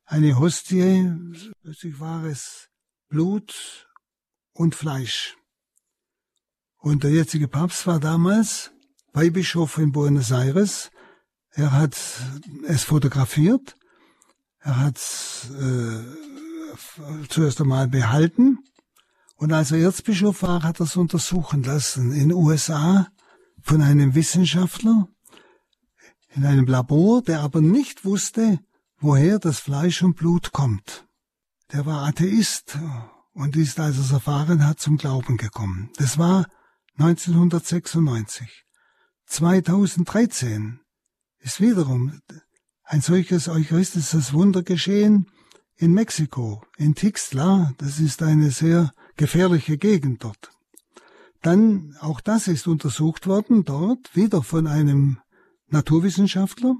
eine 0.04 0.38
Hostie, 0.38 1.10
plötzlich 1.62 1.98
war 1.98 2.22
es 2.22 2.68
Blut 3.08 3.88
und 4.52 4.76
Fleisch. 4.76 5.36
Und 6.78 7.02
der 7.02 7.10
jetzige 7.10 7.48
Papst 7.48 7.88
war 7.88 7.98
damals 7.98 8.70
Weihbischof 9.12 9.78
in 9.78 9.90
Buenos 9.90 10.30
Aires. 10.30 10.92
Er 11.50 11.72
hat 11.72 11.96
es 12.68 12.84
fotografiert. 12.84 13.74
Er 14.60 14.78
hat 14.78 14.96
es 14.96 15.50
äh, 15.58 17.26
zuerst 17.28 17.60
einmal 17.60 17.88
behalten. 17.88 18.58
Und 19.34 19.52
als 19.52 19.72
er 19.72 19.78
Erzbischof 19.78 20.42
war, 20.42 20.62
hat 20.62 20.78
er 20.78 20.86
es 20.86 20.94
untersuchen 20.94 21.64
lassen 21.64 22.12
in 22.12 22.28
den 22.28 22.32
USA 22.32 23.08
von 23.64 23.80
einem 23.80 24.14
Wissenschaftler 24.14 25.08
in 26.36 26.44
einem 26.44 26.66
Labor, 26.66 27.22
der 27.22 27.40
aber 27.40 27.62
nicht 27.62 28.04
wusste, 28.04 28.60
woher 28.98 29.38
das 29.38 29.58
Fleisch 29.58 30.02
und 30.02 30.16
Blut 30.16 30.52
kommt. 30.52 31.06
Der 31.72 31.86
war 31.86 32.06
Atheist 32.06 32.78
und 33.32 33.56
ist, 33.56 33.80
als 33.80 33.96
er 33.96 34.04
es 34.04 34.12
erfahren 34.12 34.66
hat, 34.66 34.80
zum 34.80 34.98
Glauben 34.98 35.38
gekommen. 35.38 35.90
Das 35.96 36.18
war 36.18 36.46
1996. 36.98 38.64
2013 39.26 40.80
ist 41.38 41.60
wiederum 41.60 42.20
ein 42.84 43.00
solches 43.00 43.48
eucharistisches 43.48 44.34
Wunder 44.34 44.62
geschehen 44.62 45.26
in 45.76 45.94
Mexiko, 45.94 46.62
in 46.76 46.94
Tixla. 46.94 47.72
Das 47.78 47.98
ist 47.98 48.22
eine 48.22 48.50
sehr 48.50 48.92
gefährliche 49.16 49.78
Gegend 49.78 50.22
dort. 50.22 50.50
Dann, 51.44 51.94
auch 52.00 52.20
das 52.22 52.48
ist 52.48 52.66
untersucht 52.66 53.26
worden, 53.26 53.64
dort 53.64 54.16
wieder 54.16 54.42
von 54.42 54.66
einem 54.66 55.18
Naturwissenschaftler, 55.66 56.74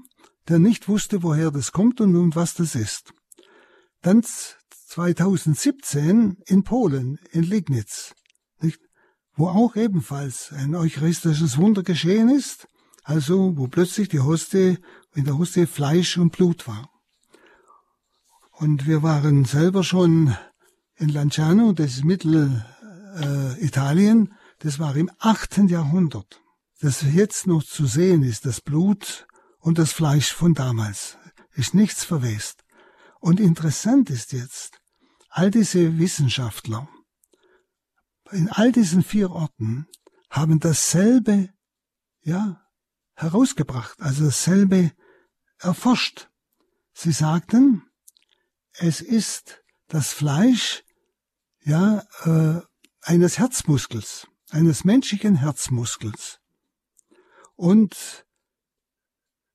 der 0.47 0.57
nicht 0.57 0.89
wusste, 0.89 1.21
woher 1.21 1.51
das 1.51 1.71
kommt 1.71 2.01
und, 2.01 2.15
und 2.15 2.35
was 2.35 2.55
das 2.55 2.73
ist. 2.73 3.13
Dann 4.01 4.23
2017 4.23 6.37
in 6.47 6.63
Polen, 6.63 7.19
in 7.31 7.43
Lignitz, 7.43 8.15
nicht? 8.59 8.81
wo 9.35 9.49
auch 9.49 9.75
ebenfalls 9.75 10.51
ein 10.51 10.73
eucharistisches 10.73 11.59
Wunder 11.59 11.83
geschehen 11.83 12.29
ist, 12.29 12.67
also 13.03 13.55
wo 13.55 13.67
plötzlich 13.67 14.09
die 14.09 14.21
Hostie, 14.21 14.79
in 15.13 15.25
der 15.25 15.37
Hostie 15.37 15.67
Fleisch 15.67 16.17
und 16.17 16.31
Blut 16.31 16.67
war. 16.67 16.89
Und 18.49 18.87
wir 18.87 19.03
waren 19.03 19.45
selber 19.45 19.83
schon 19.83 20.35
in 20.95 21.09
Lanciano, 21.09 21.71
das 21.71 21.97
ist 21.97 22.03
Mittelitalien, 22.03 24.25
äh, 24.25 24.29
das 24.59 24.79
war 24.79 24.95
im 24.95 25.11
achten 25.19 25.67
Jahrhundert. 25.67 26.41
Das 26.79 27.01
jetzt 27.01 27.47
noch 27.47 27.63
zu 27.63 27.85
sehen 27.85 28.23
ist, 28.23 28.45
das 28.45 28.61
Blut 28.61 29.27
und 29.59 29.77
das 29.77 29.93
Fleisch 29.93 30.33
von 30.33 30.53
damals, 30.53 31.17
ist 31.53 31.73
nichts 31.73 32.03
verwest. 32.03 32.63
Und 33.19 33.39
interessant 33.39 34.09
ist 34.09 34.33
jetzt, 34.33 34.79
all 35.29 35.51
diese 35.51 35.97
Wissenschaftler, 35.97 36.87
in 38.31 38.49
all 38.49 38.71
diesen 38.71 39.03
vier 39.03 39.31
Orten 39.31 39.87
haben 40.29 40.59
dasselbe, 40.59 41.49
ja, 42.21 42.61
herausgebracht, 43.15 43.99
also 44.01 44.25
dasselbe 44.25 44.91
erforscht. 45.59 46.29
Sie 46.93 47.11
sagten, 47.11 47.83
es 48.73 49.01
ist 49.01 49.63
das 49.87 50.11
Fleisch, 50.11 50.83
ja, 51.61 52.05
äh, 52.23 52.61
eines 53.01 53.37
Herzmuskels, 53.37 54.27
eines 54.55 54.85
menschlichen 54.85 55.35
Herzmuskels. 55.35 56.39
Und 57.57 58.25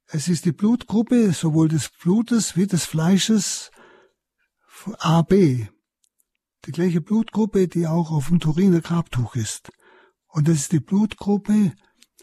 es 0.07 0.29
ist 0.29 0.45
die 0.45 0.53
Blutgruppe 0.53 1.33
sowohl 1.33 1.69
des 1.69 1.89
Blutes 1.89 2.55
wie 2.55 2.67
des 2.67 2.85
Fleisches 2.85 3.71
AB, 4.99 5.33
die 6.67 6.73
gleiche 6.73 7.01
Blutgruppe, 7.01 7.67
die 7.67 7.87
auch 7.87 8.11
auf 8.11 8.29
dem 8.29 8.41
Turiner 8.41 8.83
Grabtuch 8.83 9.37
ist. 9.37 9.73
Und 10.29 10.49
das 10.49 10.59
ist 10.59 10.73
die 10.73 10.81
Blutgruppe 10.81 11.73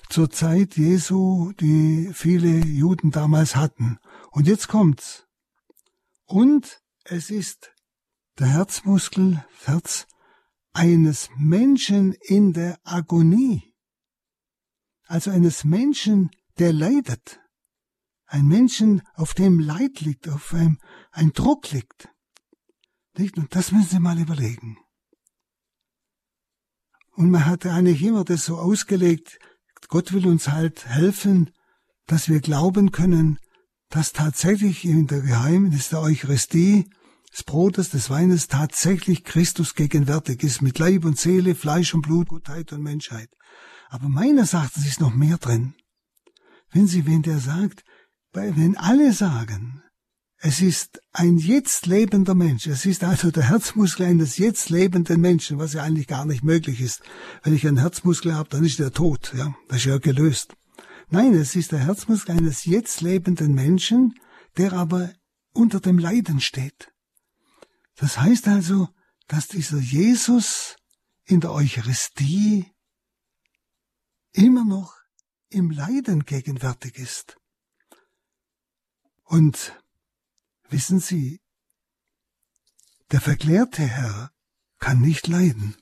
zur 0.10 0.30
Zeit 0.30 0.78
Jesu, 0.78 1.54
die 1.54 2.12
viele 2.14 2.60
Juden 2.60 3.10
damals 3.10 3.56
hatten. 3.56 3.98
Und 4.30 4.46
jetzt 4.46 4.68
kommt's. 4.68 5.26
Und 6.26 6.80
es 7.06 7.32
ist 7.32 7.72
der 8.38 8.48
Herzmuskel, 8.48 9.44
Herz 9.64 10.06
eines 10.78 11.30
Menschen 11.38 12.14
in 12.14 12.54
der 12.54 12.80
Agonie. 12.84 13.74
Also 15.08 15.32
eines 15.32 15.64
Menschen, 15.64 16.30
der 16.60 16.72
leidet. 16.72 17.40
Ein 18.28 18.46
Menschen, 18.46 19.02
auf 19.16 19.34
dem 19.34 19.60
Leid 19.60 20.02
liegt, 20.02 20.30
auf 20.30 20.54
einem 20.54 20.78
ein 21.12 21.34
Druck 21.34 21.72
liegt. 21.72 22.10
Nicht? 23.18 23.38
Und 23.38 23.56
das 23.56 23.72
müssen 23.72 23.90
Sie 23.90 24.00
mal 24.00 24.20
überlegen. 24.20 24.78
Und 27.16 27.32
man 27.32 27.46
hat 27.46 27.66
eigentlich 27.66 28.04
immer 28.04 28.24
das 28.24 28.46
so 28.46 28.58
ausgelegt, 28.58 29.40
Gott 29.88 30.14
will 30.14 30.28
uns 30.28 30.50
halt 30.50 30.86
helfen, 30.86 31.52
dass 32.06 32.30
wir 32.30 32.40
glauben 32.40 32.92
können, 32.92 33.40
dass 33.90 34.14
tatsächlich 34.14 34.86
in 34.86 35.08
der 35.08 35.22
Geheimnis 35.22 35.90
der 35.90 36.02
Eucharistie, 36.02 36.88
des 37.38 37.44
Brotes, 37.44 37.90
des 37.90 38.10
Weines 38.10 38.48
tatsächlich 38.48 39.24
Christus 39.24 39.76
gegenwärtig 39.76 40.42
ist, 40.44 40.62
mit 40.64 40.80
Leib 40.80 41.06
und 41.06 41.20
Seele, 41.20 41.54
Fleisch 41.54 41.94
und 41.94 42.02
Blut, 42.02 42.30
Gottheit 42.30 42.74
und 42.74 42.82
Menschheit. 42.82 43.30
Aber 43.90 44.10
meines 44.10 44.54
Erachtens 44.54 44.88
ist 44.88 45.02
noch 45.02 45.14
mehr 45.14 45.38
drin. 45.38 45.76
Wenn 46.72 46.88
Sie, 46.88 47.06
wenn 47.06 47.22
der 47.22 47.38
sagt, 47.38 47.84
wenn 48.34 48.76
alle 48.78 49.14
sagen, 49.14 49.84
es 50.40 50.62
ist 50.62 51.00
ein 51.14 51.38
jetzt 51.38 51.88
lebender 51.88 52.36
Mensch. 52.36 52.68
Es 52.68 52.86
ist 52.86 53.04
also 53.04 53.32
der 53.32 53.50
Herzmuskel 53.50 54.06
eines 54.06 54.38
jetzt 54.38 54.70
lebenden 54.70 55.22
Menschen, 55.22 55.58
was 55.58 55.74
ja 55.74 55.84
eigentlich 55.84 56.08
gar 56.08 56.26
nicht 56.26 56.44
möglich 56.44 56.82
ist. 56.82 57.02
Wenn 57.44 57.56
ich 57.56 57.68
einen 57.68 57.78
Herzmuskel 57.78 58.36
habe, 58.36 58.50
dann 58.50 58.64
ist 58.64 58.78
der 58.78 58.92
tot. 58.92 59.34
Ja, 59.36 59.56
das 59.68 59.80
ist 59.80 59.86
ja 59.86 59.98
gelöst. 59.98 60.56
Nein, 61.10 61.34
es 61.34 61.56
ist 61.56 61.72
der 61.72 61.80
Herzmuskel 61.80 62.38
eines 62.38 62.66
jetzt 62.66 63.02
lebenden 63.02 63.54
Menschen, 63.54 64.14
der 64.58 64.74
aber 64.74 65.12
unter 65.54 65.80
dem 65.80 65.98
Leiden 65.98 66.40
steht. 66.40 66.92
Das 67.98 68.18
heißt 68.18 68.48
also, 68.48 68.90
dass 69.28 69.48
dieser 69.48 69.80
Jesus 69.80 70.78
in 71.26 71.42
der 71.42 71.52
Eucharistie 71.52 72.74
immer 74.32 74.64
noch 74.64 74.96
im 75.50 75.70
Leiden 75.70 76.26
gegenwärtig 76.26 76.98
ist. 76.98 77.38
Und 79.24 79.78
Wissen 80.70 81.00
Sie, 81.00 81.42
der 83.12 83.22
verklärte 83.22 83.84
Herr 83.84 84.34
kann 84.80 85.00
nicht 85.00 85.28
leiden. 85.28 85.78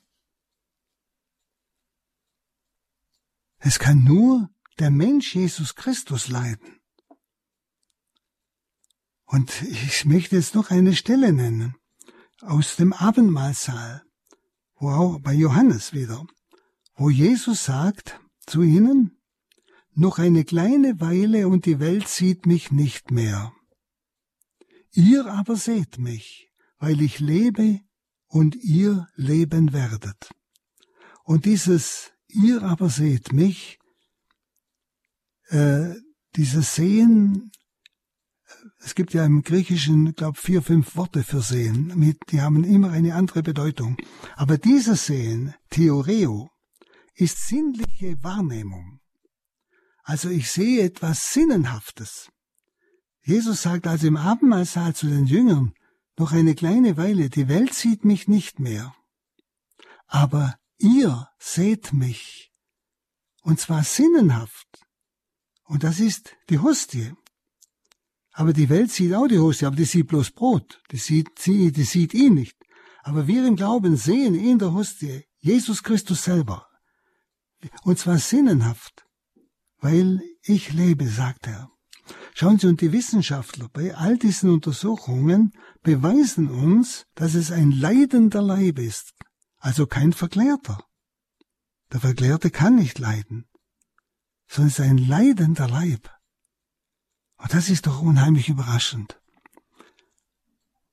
Es 3.58 3.80
kann 3.80 4.04
nur 4.04 4.48
der 4.78 4.90
Mensch 4.90 5.34
Jesus 5.34 5.74
Christus 5.74 6.28
leiden. 6.28 6.80
Und 9.24 9.62
ich 9.62 10.04
möchte 10.04 10.36
jetzt 10.36 10.54
noch 10.54 10.70
eine 10.70 10.94
Stelle 10.94 11.32
nennen 11.32 11.74
aus 12.42 12.76
dem 12.76 12.92
Abendmahlsaal, 12.92 14.02
wo 14.76 14.90
auch 14.90 15.20
bei 15.20 15.32
Johannes 15.32 15.92
wieder, 15.92 16.26
wo 16.94 17.10
Jesus 17.10 17.64
sagt 17.64 18.20
zu 18.46 18.62
ihnen, 18.62 19.18
noch 19.94 20.18
eine 20.18 20.44
kleine 20.44 21.00
Weile 21.00 21.48
und 21.48 21.64
die 21.64 21.80
Welt 21.80 22.08
sieht 22.08 22.46
mich 22.46 22.70
nicht 22.70 23.10
mehr. 23.10 23.52
Ihr 24.92 25.26
aber 25.26 25.56
seht 25.56 25.98
mich, 25.98 26.50
weil 26.78 27.00
ich 27.00 27.18
lebe 27.18 27.80
und 28.26 28.56
ihr 28.56 29.08
leben 29.14 29.72
werdet. 29.72 30.30
Und 31.24 31.44
dieses 31.44 32.12
ihr 32.28 32.62
aber 32.62 32.90
seht 32.90 33.32
mich, 33.32 33.78
äh, 35.48 35.94
dieses 36.36 36.74
Sehen, 36.74 37.50
es 38.78 38.94
gibt 38.94 39.14
ja 39.14 39.24
im 39.24 39.42
Griechischen, 39.42 40.14
glaube 40.14 40.38
vier, 40.38 40.62
fünf 40.62 40.96
Worte 40.96 41.24
für 41.24 41.40
Sehen, 41.40 42.16
die 42.30 42.40
haben 42.40 42.62
immer 42.64 42.90
eine 42.90 43.14
andere 43.14 43.42
Bedeutung. 43.42 43.96
Aber 44.36 44.58
dieses 44.58 45.06
Sehen, 45.06 45.54
Theoreo, 45.70 46.50
ist 47.14 47.48
sinnliche 47.48 48.22
Wahrnehmung. 48.22 49.00
Also 50.02 50.28
ich 50.28 50.50
sehe 50.50 50.84
etwas 50.84 51.32
Sinnenhaftes. 51.32 52.30
Jesus 53.22 53.62
sagt 53.62 53.86
also 53.86 54.06
im 54.06 54.16
Abendmahlsaal 54.16 54.94
zu 54.94 55.08
den 55.08 55.26
Jüngern, 55.26 55.74
noch 56.18 56.32
eine 56.32 56.54
kleine 56.54 56.96
Weile, 56.96 57.28
die 57.28 57.48
Welt 57.48 57.74
sieht 57.74 58.04
mich 58.04 58.28
nicht 58.28 58.60
mehr. 58.60 58.94
Aber 60.06 60.56
ihr 60.78 61.28
seht 61.38 61.92
mich. 61.92 62.52
Und 63.42 63.58
zwar 63.58 63.82
sinnenhaft. 63.82 64.68
Und 65.64 65.82
das 65.82 65.98
ist 65.98 66.36
die 66.50 66.60
Hostie. 66.60 67.14
Aber 68.38 68.52
die 68.52 68.68
Welt 68.68 68.92
sieht 68.92 69.14
auch 69.14 69.28
die 69.28 69.38
Hostie, 69.38 69.64
aber 69.64 69.76
die 69.76 69.86
sieht 69.86 70.08
bloß 70.08 70.32
Brot. 70.32 70.82
Die 70.90 70.98
sieht, 70.98 71.38
sie, 71.38 71.72
die 71.72 71.84
sieht 71.84 72.12
ihn 72.12 72.34
nicht. 72.34 72.58
Aber 73.02 73.26
wir 73.26 73.46
im 73.46 73.56
Glauben 73.56 73.96
sehen 73.96 74.34
in 74.34 74.58
der 74.58 74.74
Hostie 74.74 75.24
Jesus 75.38 75.82
Christus 75.82 76.24
selber. 76.24 76.66
Und 77.84 77.98
zwar 77.98 78.18
sinnenhaft. 78.18 79.06
Weil 79.78 80.20
ich 80.42 80.74
lebe, 80.74 81.08
sagt 81.08 81.46
er. 81.46 81.70
Schauen 82.34 82.58
Sie, 82.58 82.66
und 82.66 82.82
die 82.82 82.92
Wissenschaftler 82.92 83.70
bei 83.72 83.94
all 83.94 84.18
diesen 84.18 84.50
Untersuchungen 84.50 85.52
beweisen 85.82 86.50
uns, 86.50 87.06
dass 87.14 87.34
es 87.34 87.50
ein 87.50 87.70
leidender 87.70 88.42
Leib 88.42 88.78
ist, 88.78 89.14
also 89.56 89.86
kein 89.86 90.12
Verklärter. 90.12 90.84
Der 91.90 92.00
Verklärte 92.00 92.50
kann 92.50 92.74
nicht 92.74 92.98
leiden, 92.98 93.46
sondern 94.46 94.68
es 94.68 94.78
ist 94.78 94.84
ein 94.84 94.98
leidender 94.98 95.68
Leib. 95.68 96.15
Und 97.38 97.52
das 97.52 97.68
ist 97.68 97.86
doch 97.86 98.02
unheimlich 98.02 98.48
überraschend. 98.48 99.20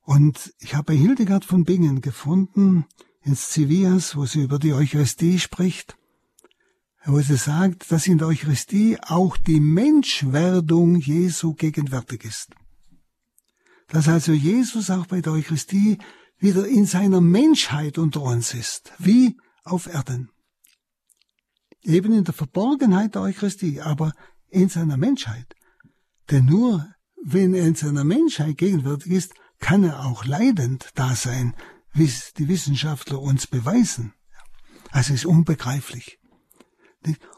Und 0.02 0.54
ich 0.60 0.76
habe 0.76 0.94
bei 0.94 0.96
Hildegard 0.96 1.46
von 1.46 1.64
Bingen 1.64 2.02
gefunden, 2.02 2.86
in 3.22 3.36
Civias, 3.36 4.16
wo 4.16 4.26
sie 4.26 4.44
über 4.44 4.60
die 4.60 4.74
Eucharistie 4.74 5.40
spricht, 5.40 5.96
wo 7.06 7.20
sie 7.22 7.38
sagt, 7.38 7.92
dass 7.92 8.08
in 8.08 8.18
der 8.18 8.28
Eucharistie 8.28 8.98
auch 9.02 9.38
die 9.38 9.60
Menschwerdung 9.60 10.98
Jesu 10.98 11.54
gegenwärtig 11.54 12.26
ist. 12.26 12.50
Dass 13.88 14.08
also 14.08 14.34
Jesus 14.34 14.90
auch 14.90 15.06
bei 15.06 15.22
der 15.22 15.34
Eucharistie 15.34 16.00
wieder 16.38 16.68
in 16.68 16.86
seiner 16.86 17.22
Menschheit 17.22 17.98
unter 17.98 18.22
uns 18.22 18.54
ist, 18.54 18.92
wie 19.00 19.38
auf 19.64 19.88
Erden. 19.88 20.30
Eben 21.82 22.14
in 22.14 22.24
der 22.26 22.34
Verborgenheit 22.34 23.16
der 23.16 23.22
Eucharistie, 23.22 23.82
aber 23.82 24.14
in 24.50 24.70
seiner 24.70 24.98
Menschheit. 24.98 25.56
Denn 26.32 26.46
nur 26.46 26.88
wenn 27.24 27.54
er 27.54 27.66
in 27.66 27.76
seiner 27.76 28.04
Menschheit 28.04 28.58
gegenwärtig 28.58 29.12
ist, 29.12 29.34
kann 29.60 29.84
er 29.84 30.06
auch 30.06 30.26
leidend 30.26 30.90
da 30.96 31.16
sein, 31.16 31.56
wie 31.94 32.06
es 32.06 32.34
die 32.34 32.48
Wissenschaftler 32.48 33.22
uns 33.22 33.48
beweisen. 33.48 34.14
Also 34.92 35.14
ist 35.14 35.26
unbegreiflich. 35.26 36.20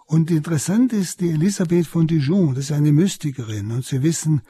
Und 0.06 0.30
interessant 0.30 0.94
ist 0.94 1.22
die 1.22 1.30
Elisabeth 1.30 1.88
von 1.88 2.08
Dijon, 2.08 2.56
das 2.56 2.66
ist 2.66 2.72
eine 2.72 2.92
Mystikerin. 2.92 3.72
Und 3.72 3.86
Sie 3.86 4.04
wissen, 4.04 4.42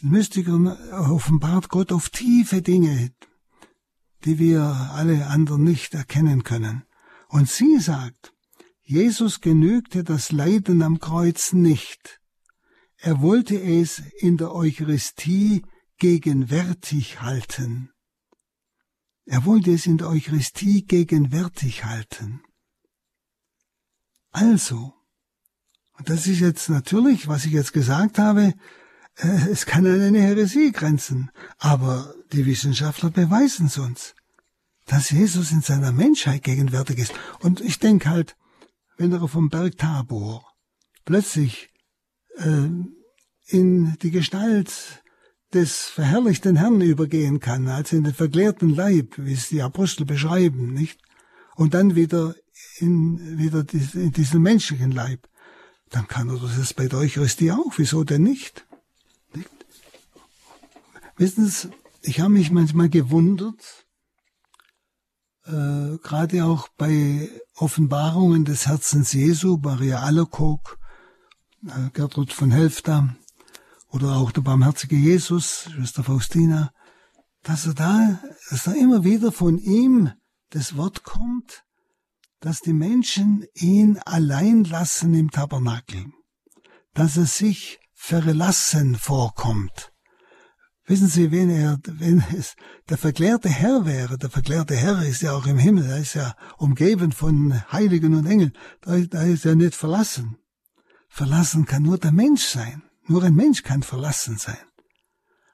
die 0.00 0.06
Mystikerin 0.06 0.66
offenbart 0.66 1.68
Gott 1.68 1.92
auf 1.92 2.08
tiefe 2.08 2.62
Dinge, 2.62 3.10
die 4.24 4.38
wir 4.38 4.62
alle 4.92 5.26
anderen 5.26 5.64
nicht 5.64 5.94
erkennen 5.94 6.42
können. 6.42 6.84
Und 7.28 7.48
sie 7.48 7.78
sagt, 7.78 8.32
Jesus 8.82 9.40
genügte 9.40 10.04
das 10.04 10.32
Leiden 10.32 10.82
am 10.82 10.98
Kreuz 10.98 11.52
nicht. 11.52 12.20
Er 13.04 13.20
wollte 13.20 13.60
es 13.60 13.98
in 14.20 14.38
der 14.38 14.54
Eucharistie 14.54 15.62
gegenwärtig 15.98 17.20
halten. 17.20 17.90
Er 19.26 19.44
wollte 19.44 19.72
es 19.74 19.84
in 19.84 19.98
der 19.98 20.08
Eucharistie 20.08 20.86
gegenwärtig 20.86 21.84
halten. 21.84 22.40
Also, 24.30 24.94
und 25.98 26.08
das 26.08 26.26
ist 26.26 26.40
jetzt 26.40 26.70
natürlich, 26.70 27.28
was 27.28 27.44
ich 27.44 27.52
jetzt 27.52 27.74
gesagt 27.74 28.18
habe, 28.18 28.54
äh, 29.16 29.50
es 29.50 29.66
kann 29.66 29.84
an 29.84 30.00
eine 30.00 30.22
Heresie 30.22 30.72
grenzen, 30.72 31.30
aber 31.58 32.14
die 32.32 32.46
Wissenschaftler 32.46 33.10
beweisen 33.10 33.66
es 33.66 33.76
uns, 33.76 34.14
dass 34.86 35.10
Jesus 35.10 35.52
in 35.52 35.60
seiner 35.60 35.92
Menschheit 35.92 36.42
gegenwärtig 36.42 37.00
ist. 37.00 37.12
Und 37.40 37.60
ich 37.60 37.78
denke 37.78 38.08
halt, 38.08 38.34
wenn 38.96 39.12
er 39.12 39.28
vom 39.28 39.50
Berg 39.50 39.76
Tabor 39.76 40.50
plötzlich 41.04 41.73
in 42.36 43.96
die 44.02 44.10
Gestalt 44.10 45.02
des 45.52 45.82
verherrlichten 45.82 46.56
Herrn 46.56 46.80
übergehen 46.80 47.40
kann, 47.40 47.68
als 47.68 47.92
in 47.92 48.04
den 48.04 48.14
verklärten 48.14 48.70
Leib, 48.70 49.14
wie 49.16 49.34
es 49.34 49.48
die 49.48 49.62
Apostel 49.62 50.04
beschreiben, 50.04 50.72
nicht? 50.72 51.00
Und 51.54 51.74
dann 51.74 51.94
wieder 51.94 52.34
in, 52.78 53.38
wieder 53.38 53.64
in 53.94 54.12
diesen 54.12 54.42
menschlichen 54.42 54.90
Leib, 54.90 55.28
dann 55.90 56.08
kann 56.08 56.28
er 56.28 56.38
das 56.38 56.74
bei 56.74 56.88
der 56.88 56.98
Eucharistie 56.98 57.52
auch. 57.52 57.74
Wieso 57.76 58.02
denn 58.02 58.22
nicht? 58.22 58.66
nicht? 59.34 59.48
Wissen 61.16 61.46
Sie, 61.46 61.70
ich 62.02 62.20
habe 62.20 62.30
mich 62.30 62.50
manchmal 62.50 62.88
gewundert, 62.88 63.86
äh, 65.46 65.98
gerade 66.02 66.44
auch 66.44 66.68
bei 66.76 67.30
Offenbarungen 67.54 68.44
des 68.44 68.66
Herzens 68.66 69.12
Jesu, 69.12 69.58
Maria 69.62 70.00
Allerkog, 70.00 70.78
äh, 70.80 70.83
Gertrud 71.94 72.32
von 72.32 72.50
Helfta, 72.50 73.16
oder 73.88 74.16
auch 74.16 74.32
der 74.32 74.42
barmherzige 74.42 74.96
Jesus, 74.96 75.68
Schwester 75.72 76.04
Faustina, 76.04 76.72
dass 77.42 77.66
er 77.66 77.74
da, 77.74 78.20
dass 78.50 78.64
da 78.64 78.72
immer 78.72 79.04
wieder 79.04 79.32
von 79.32 79.56
ihm 79.56 80.10
das 80.50 80.76
Wort 80.76 81.04
kommt, 81.04 81.64
dass 82.40 82.60
die 82.60 82.72
Menschen 82.72 83.46
ihn 83.54 83.98
allein 84.04 84.64
lassen 84.64 85.14
im 85.14 85.30
Tabernakel, 85.30 86.06
dass 86.92 87.16
er 87.16 87.26
sich 87.26 87.80
verlassen 87.94 88.96
vorkommt. 88.96 89.92
Wissen 90.86 91.08
Sie, 91.08 91.30
wenn 91.30 91.48
er, 91.48 91.78
wenn 91.86 92.22
es 92.36 92.56
der 92.90 92.98
verklärte 92.98 93.48
Herr 93.48 93.86
wäre, 93.86 94.18
der 94.18 94.28
verklärte 94.28 94.76
Herr 94.76 95.02
ist 95.02 95.22
ja 95.22 95.32
auch 95.32 95.46
im 95.46 95.56
Himmel, 95.56 95.86
er 95.86 95.98
ist 95.98 96.12
ja 96.12 96.34
umgeben 96.58 97.12
von 97.12 97.62
Heiligen 97.72 98.14
und 98.14 98.26
Engeln, 98.26 98.52
da, 98.82 98.98
da 98.98 99.22
ist 99.22 99.46
er 99.46 99.54
nicht 99.54 99.74
verlassen. 99.74 100.36
Verlassen 101.14 101.64
kann 101.64 101.84
nur 101.84 101.98
der 101.98 102.10
Mensch 102.10 102.44
sein. 102.44 102.82
Nur 103.06 103.22
ein 103.22 103.36
Mensch 103.36 103.62
kann 103.62 103.84
verlassen 103.84 104.36
sein. 104.36 104.66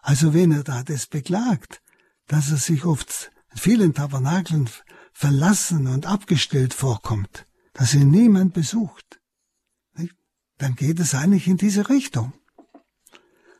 Also 0.00 0.32
wenn 0.32 0.52
er 0.52 0.64
da 0.64 0.82
das 0.82 1.06
beklagt, 1.06 1.82
dass 2.28 2.50
er 2.50 2.56
sich 2.56 2.86
oft 2.86 3.30
in 3.50 3.58
vielen 3.58 3.92
Tabernakeln 3.92 4.70
verlassen 5.12 5.86
und 5.86 6.06
abgestellt 6.06 6.72
vorkommt, 6.72 7.46
dass 7.74 7.92
ihn 7.92 8.10
niemand 8.10 8.54
besucht, 8.54 9.20
dann 10.56 10.76
geht 10.76 10.98
es 10.98 11.14
eigentlich 11.14 11.46
in 11.46 11.58
diese 11.58 11.90
Richtung. 11.90 12.32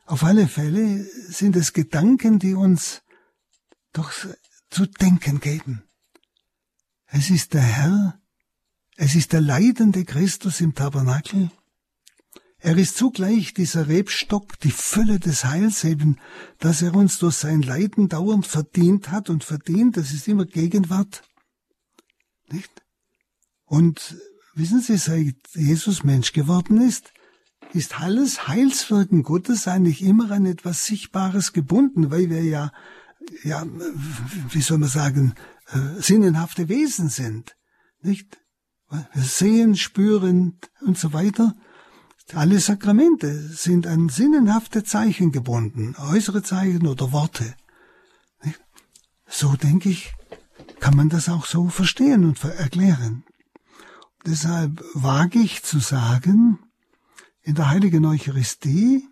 Auf 0.07 0.25
alle 0.25 0.49
Fälle 0.49 1.05
sind 1.05 1.55
es 1.55 1.75
Gedanken, 1.75 2.39
die 2.39 2.55
uns 2.55 3.03
doch 3.93 4.11
zu 4.71 4.87
denken 4.87 5.41
geben. 5.41 5.83
Es 7.09 7.29
ist 7.29 7.53
der 7.53 7.61
Herr, 7.61 8.19
es 8.97 9.15
ist 9.15 9.35
der 9.35 9.43
leidende 9.43 10.07
Christus 10.07 10.63
im 10.63 10.75
Tabernakel, 10.75 11.51
er 12.61 12.77
ist 12.77 12.96
zugleich 12.96 13.55
dieser 13.55 13.88
Rebstock, 13.88 14.59
die 14.61 14.70
Fülle 14.70 15.18
des 15.18 15.44
Heils 15.44 15.83
eben, 15.85 16.18
dass 16.59 16.83
er 16.83 16.94
uns 16.94 17.18
durch 17.18 17.37
sein 17.37 17.62
Leiden 17.62 18.09
dauernd 18.09 18.46
verdient 18.46 19.11
hat 19.11 19.31
und 19.31 19.44
verdient, 19.44 19.96
das 19.96 20.12
ist 20.12 20.29
immer 20.29 20.44
Gegenwart. 20.44 21.23
Nicht? 22.51 22.83
Und 23.64 24.16
wissen 24.55 24.81
Sie, 24.81 24.99
seit 24.99 25.37
Jesus 25.55 26.05
Mensch 26.05 26.33
geworden 26.33 26.81
ist, 26.83 27.12
ist 27.73 28.01
alles 28.01 28.49
Heilswirken 28.49 29.23
Gottes 29.23 29.66
eigentlich 29.66 30.03
immer 30.03 30.31
an 30.31 30.44
etwas 30.44 30.85
Sichtbares 30.85 31.53
gebunden, 31.53 32.11
weil 32.11 32.29
wir 32.29 32.42
ja, 32.42 32.73
ja, 33.42 33.64
wie 34.51 34.61
soll 34.61 34.79
man 34.79 34.88
sagen, 34.88 35.35
äh, 35.68 36.01
sinnenhafte 36.03 36.68
Wesen 36.68 37.09
sind. 37.09 37.57
Nicht? 38.03 38.38
Wir 38.90 39.23
sehen, 39.23 39.77
spüren 39.77 40.59
und 40.81 40.99
so 40.99 41.12
weiter. 41.12 41.55
Alle 42.35 42.61
Sakramente 42.61 43.33
sind 43.49 43.87
an 43.87 44.09
sinnenhafte 44.09 44.85
Zeichen 44.85 45.33
gebunden, 45.33 45.97
äußere 45.99 46.43
Zeichen 46.43 46.87
oder 46.87 47.12
Worte. 47.12 47.55
So 49.27 49.55
denke 49.55 49.88
ich, 49.88 50.12
kann 50.81 50.97
man 50.97 51.09
das 51.09 51.29
auch 51.29 51.47
so 51.47 51.69
verstehen 51.69 52.25
und 52.25 52.43
erklären. 52.45 53.25
Deshalb 54.27 54.83
wage 54.95 55.38
ich 55.38 55.62
zu 55.62 55.79
sagen, 55.79 56.59
in 57.42 57.54
der 57.54 57.71
heiligen 57.71 58.04
Eucharistie 58.04 59.09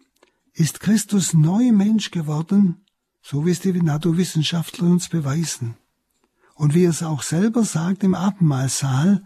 ist 0.52 0.80
Christus 0.80 1.34
neu 1.34 1.72
Mensch 1.72 2.10
geworden, 2.10 2.84
so 3.22 3.46
wie 3.46 3.50
es 3.50 3.60
die 3.60 3.72
Naturwissenschaftler 3.72 4.88
uns 4.88 5.08
beweisen. 5.08 5.76
Und 6.54 6.74
wie 6.74 6.84
er 6.84 6.90
es 6.90 7.02
auch 7.02 7.22
selber 7.22 7.64
sagt 7.64 8.02
im 8.02 8.14
Abendmahlsaal, 8.14 9.24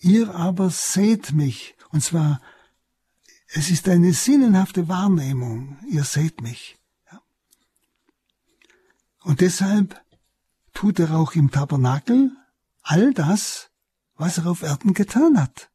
ihr 0.00 0.34
aber 0.34 0.70
seht 0.70 1.32
mich, 1.32 1.76
und 1.90 2.02
zwar 2.02 2.40
es 3.48 3.70
ist 3.70 3.88
eine 3.88 4.12
sinnenhafte 4.12 4.88
Wahrnehmung. 4.88 5.78
Ihr 5.88 6.04
seht 6.04 6.40
mich. 6.40 6.76
Und 9.22 9.40
deshalb 9.40 10.00
tut 10.72 10.98
er 10.98 11.16
auch 11.16 11.34
im 11.34 11.50
Tabernakel 11.50 12.30
all 12.82 13.12
das, 13.12 13.70
was 14.14 14.38
er 14.38 14.46
auf 14.46 14.62
Erden 14.62 14.94
getan 14.94 15.40
hat. 15.40 15.70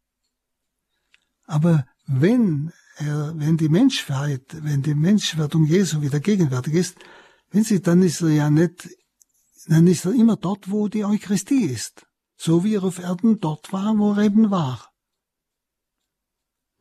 Aber 1.45 1.85
wenn 2.05 2.71
er, 2.97 3.33
wenn 3.37 3.57
die 3.57 3.69
Menschheit, 3.69 4.43
wenn 4.63 4.81
die 4.81 4.95
Menschwerdung 4.95 5.65
Jesu 5.65 6.01
wieder 6.01 6.19
gegenwärtig 6.19 6.75
ist, 6.75 6.97
wenn 7.49 7.63
sie, 7.63 7.81
dann 7.81 8.01
ist 8.01 8.21
er 8.21 8.29
ja 8.29 8.49
nicht, 8.49 8.89
dann 9.67 9.87
ist 9.87 10.05
er 10.05 10.13
immer 10.13 10.37
dort, 10.37 10.71
wo 10.71 10.87
die 10.87 11.03
Eucharistie 11.03 11.65
ist. 11.65 12.05
So 12.37 12.63
wie 12.63 12.75
er 12.75 12.83
auf 12.83 12.99
Erden 12.99 13.39
dort 13.39 13.73
war, 13.73 13.97
wo 13.97 14.13
er 14.13 14.23
eben 14.23 14.49
war. 14.49 14.90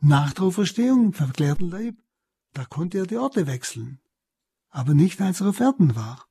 Nach 0.00 0.32
der 0.32 0.44
Auferstehung, 0.44 1.06
im 1.06 1.12
verklärten 1.12 1.70
Leib, 1.70 1.94
da 2.54 2.64
konnte 2.64 2.98
er 2.98 3.06
die 3.06 3.18
Orte 3.18 3.46
wechseln. 3.46 4.00
Aber 4.70 4.94
nicht, 4.94 5.20
als 5.20 5.40
er 5.40 5.48
auf 5.48 5.60
Erden 5.60 5.94
war. 5.94 6.26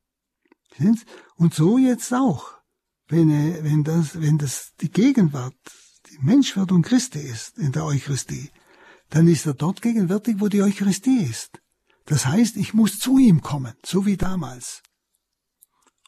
Und 1.36 1.54
so 1.54 1.78
jetzt 1.78 2.12
auch. 2.12 2.54
Wenn, 3.08 3.28
wenn 3.64 3.84
das, 3.84 4.20
wenn 4.20 4.38
das 4.38 4.72
die 4.80 4.90
Gegenwart, 4.90 5.54
die 6.10 6.18
Menschwerdung 6.20 6.82
Christi 6.82 7.18
ist 7.18 7.58
in 7.58 7.72
der 7.72 7.84
Eucharistie, 7.84 8.50
dann 9.08 9.26
ist 9.26 9.46
er 9.46 9.54
dort 9.54 9.82
gegenwärtig, 9.82 10.36
wo 10.38 10.48
die 10.48 10.62
Eucharistie 10.62 11.24
ist. 11.24 11.60
Das 12.06 12.26
heißt, 12.26 12.56
ich 12.56 12.74
muss 12.74 12.98
zu 12.98 13.18
ihm 13.18 13.40
kommen, 13.40 13.74
so 13.84 14.06
wie 14.06 14.16
damals. 14.16 14.82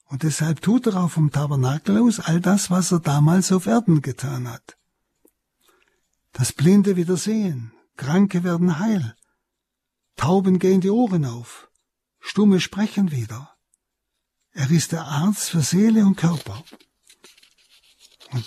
Und 0.06 0.22
deshalb 0.22 0.60
tut 0.60 0.86
er 0.86 1.02
auch 1.02 1.10
vom 1.10 1.30
Tabernakel 1.30 1.98
aus 2.00 2.20
all 2.20 2.40
das, 2.40 2.70
was 2.70 2.92
er 2.92 3.00
damals 3.00 3.50
auf 3.50 3.66
Erden 3.66 4.02
getan 4.02 4.48
hat. 4.48 4.76
Das 6.32 6.52
Blinde 6.52 6.96
wieder 6.96 7.16
sehen, 7.16 7.72
Kranke 7.96 8.42
werden 8.42 8.78
heil, 8.78 9.14
Tauben 10.16 10.58
gehen 10.58 10.80
die 10.80 10.90
Ohren 10.90 11.24
auf, 11.24 11.68
Stumme 12.20 12.60
sprechen 12.60 13.10
wieder. 13.10 13.50
Er 14.52 14.70
ist 14.70 14.92
der 14.92 15.04
Arzt 15.04 15.50
für 15.50 15.62
Seele 15.62 16.04
und 16.04 16.16
Körper. 16.16 16.62
Und 18.30 18.44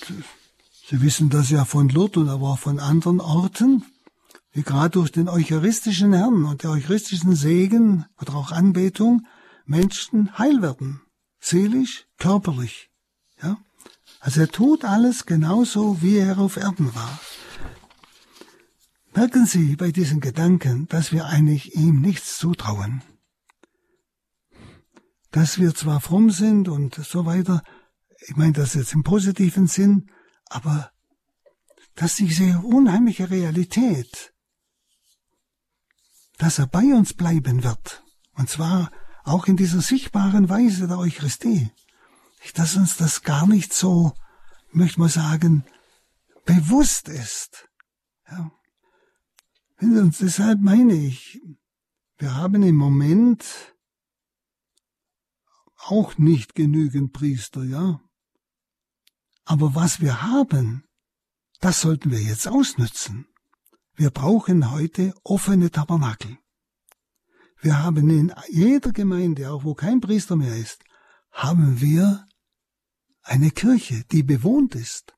Sie 0.88 1.02
wissen 1.02 1.30
das 1.30 1.50
ja 1.50 1.66
von 1.66 1.90
Lourdes 1.90 2.30
aber 2.30 2.52
auch 2.52 2.60
von 2.60 2.80
anderen 2.80 3.20
Orten, 3.20 3.84
wie 4.52 4.62
gerade 4.62 4.92
durch 4.92 5.12
den 5.12 5.28
eucharistischen 5.28 6.14
Herrn 6.14 6.46
und 6.46 6.62
der 6.62 6.70
eucharistischen 6.72 7.36
Segen 7.36 8.06
oder 8.22 8.36
auch 8.36 8.52
Anbetung 8.52 9.26
Menschen 9.66 10.38
heil 10.38 10.62
werden. 10.62 11.02
Seelisch, 11.40 12.06
körperlich. 12.20 12.92
Ja? 13.42 13.58
Also 14.20 14.42
er 14.42 14.48
tut 14.48 14.86
alles 14.86 15.26
genauso, 15.26 16.02
wie 16.04 16.18
er 16.18 16.38
auf 16.38 16.56
Erden 16.56 16.94
war. 16.94 17.20
Merken 19.16 19.46
Sie 19.46 19.78
bei 19.78 19.92
diesen 19.92 20.20
Gedanken, 20.20 20.90
dass 20.90 21.14
wir 21.14 21.26
eigentlich 21.26 21.74
ihm 21.74 22.02
nichts 22.02 22.38
zutrauen. 22.38 23.02
Dass 25.32 25.58
wir 25.58 25.74
zwar 25.74 26.02
fromm 26.02 26.32
sind 26.32 26.68
und 26.68 26.96
so 26.96 27.26
weiter, 27.26 27.64
ich 28.28 28.36
meine 28.36 28.52
das 28.52 28.74
jetzt 28.74 28.94
im 28.94 29.04
positiven 29.04 29.68
Sinn, 29.68 30.12
aber 30.50 30.92
dass 31.96 32.16
diese 32.16 32.60
unheimliche 32.60 33.30
Realität, 33.30 34.34
dass 36.38 36.60
er 36.60 36.68
bei 36.68 36.84
uns 36.94 37.14
bleiben 37.14 37.64
wird. 37.64 38.04
Und 38.34 38.50
zwar 38.50 38.92
auch 39.24 39.48
in 39.48 39.56
dieser 39.56 39.80
sichtbaren 39.80 40.50
Weise 40.50 40.88
der 40.88 41.00
Eucharistie. 41.00 41.72
Dass 42.54 42.76
uns 42.76 42.98
das 42.98 43.24
gar 43.24 43.48
nicht 43.48 43.74
so, 43.74 44.14
möchte 44.72 45.00
man 45.00 45.10
sagen, 45.10 45.64
bewusst 46.44 47.08
ist. 47.08 47.70
Ja. 48.30 48.52
Und 49.94 50.20
deshalb 50.20 50.62
meine 50.62 50.94
ich, 50.94 51.42
wir 52.18 52.36
haben 52.36 52.64
im 52.64 52.76
Moment 52.76 53.46
auch 55.78 56.18
nicht 56.18 56.56
genügend 56.56 57.14
Priester, 57.14 57.64
ja. 57.64 58.02
Aber 59.44 59.76
was 59.76 60.02
wir 60.02 60.24
haben, 60.24 60.86
das 61.60 61.82
sollten 61.82 62.10
wir 62.10 62.22
jetzt 62.22 62.48
ausnützen. 62.48 63.28
Wir 63.94 64.10
brauchen 64.10 64.72
heute 64.72 65.14
offene 65.24 65.72
Tabernakel. 65.72 66.38
Wir 67.62 67.82
haben 67.82 68.10
in 68.10 68.34
jeder 68.50 68.92
Gemeinde, 68.92 69.52
auch 69.52 69.64
wo 69.64 69.74
kein 69.74 70.02
Priester 70.02 70.36
mehr 70.36 70.56
ist, 70.56 70.84
haben 71.32 71.80
wir 71.80 72.26
eine 73.22 73.52
Kirche, 73.52 74.04
die 74.12 74.24
bewohnt 74.24 74.76
ist. 74.76 75.16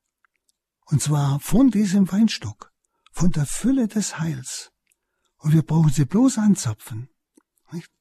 Und 0.86 1.02
zwar 1.02 1.40
von 1.40 1.70
diesem 1.70 2.12
Weinstock, 2.12 2.67
von 3.18 3.32
der 3.32 3.48
Fülle 3.48 3.88
des 3.88 4.20
Heils. 4.20 4.72
Und 5.38 5.52
wir 5.54 5.64
brauchen 5.64 5.90
sie 5.90 6.06
bloß 6.06 6.38
anzapfen. 6.38 7.10
Nicht? 7.72 7.92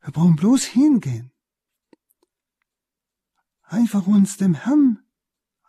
Wir 0.00 0.10
brauchen 0.10 0.34
bloß 0.34 0.64
hingehen. 0.64 1.30
Einfach 3.62 4.08
uns 4.08 4.36
dem 4.36 4.54
Herrn 4.54 5.04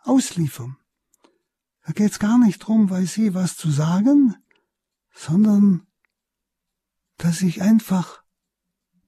ausliefern. 0.02 0.76
Da 1.82 1.92
geht's 1.92 2.18
gar 2.18 2.36
nicht 2.38 2.58
drum, 2.58 2.90
weil 2.90 3.06
sie 3.06 3.32
was 3.32 3.56
zu 3.56 3.70
sagen, 3.70 4.34
sondern 5.14 5.86
dass 7.18 7.42
ich 7.42 7.62
einfach 7.62 8.24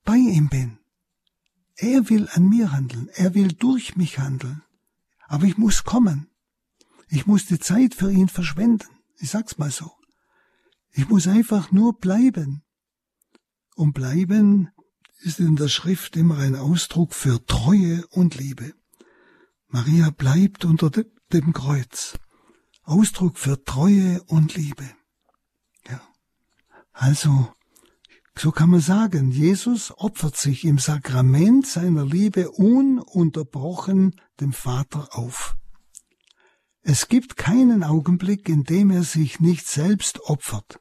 bei 0.04 0.16
ihm 0.16 0.48
bin. 0.48 0.78
Er 1.74 2.08
will 2.08 2.28
an 2.32 2.48
mir 2.48 2.70
handeln, 2.70 3.08
er 3.14 3.34
will 3.34 3.48
durch 3.48 3.96
mich 3.96 4.20
handeln. 4.20 4.62
Aber 5.26 5.44
ich 5.46 5.58
muss 5.58 5.82
kommen. 5.82 6.30
Ich 7.08 7.26
muss 7.26 7.46
die 7.46 7.58
Zeit 7.58 7.96
für 7.96 8.12
ihn 8.12 8.28
verschwenden. 8.28 8.97
Ich 9.18 9.30
sag's 9.30 9.58
mal 9.58 9.70
so. 9.70 9.90
Ich 10.92 11.08
muss 11.08 11.26
einfach 11.26 11.70
nur 11.70 11.98
bleiben. 11.98 12.62
Und 13.74 13.92
bleiben 13.92 14.70
ist 15.20 15.40
in 15.40 15.56
der 15.56 15.68
Schrift 15.68 16.16
immer 16.16 16.38
ein 16.38 16.56
Ausdruck 16.56 17.14
für 17.14 17.44
Treue 17.44 18.06
und 18.08 18.36
Liebe. 18.36 18.74
Maria 19.68 20.10
bleibt 20.10 20.64
unter 20.64 20.90
dem 20.90 21.52
Kreuz. 21.52 22.18
Ausdruck 22.82 23.38
für 23.38 23.62
Treue 23.64 24.22
und 24.24 24.54
Liebe. 24.54 24.88
Ja. 25.88 26.00
Also, 26.92 27.52
so 28.36 28.50
kann 28.50 28.70
man 28.70 28.80
sagen, 28.80 29.30
Jesus 29.30 29.92
opfert 29.98 30.36
sich 30.36 30.64
im 30.64 30.78
Sakrament 30.78 31.66
seiner 31.66 32.06
Liebe 32.06 32.50
ununterbrochen 32.50 34.18
dem 34.40 34.52
Vater 34.52 35.08
auf. 35.12 35.56
Es 36.90 37.08
gibt 37.08 37.36
keinen 37.36 37.84
Augenblick, 37.84 38.48
in 38.48 38.64
dem 38.64 38.90
er 38.90 39.02
sich 39.02 39.40
nicht 39.40 39.66
selbst 39.66 40.20
opfert. 40.20 40.80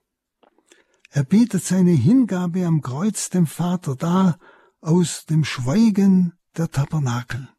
Er 1.10 1.26
bietet 1.26 1.66
seine 1.66 1.91
Hingabe 1.91 2.66
am 2.66 2.82
Kreuz 2.82 3.30
dem 3.30 3.45
Vater 3.45 3.97
dar 3.97 4.39
aus 4.80 5.26
dem 5.26 5.43
Schweigen 5.43 6.32
der 6.55 6.72
Tabernakel. 6.72 7.49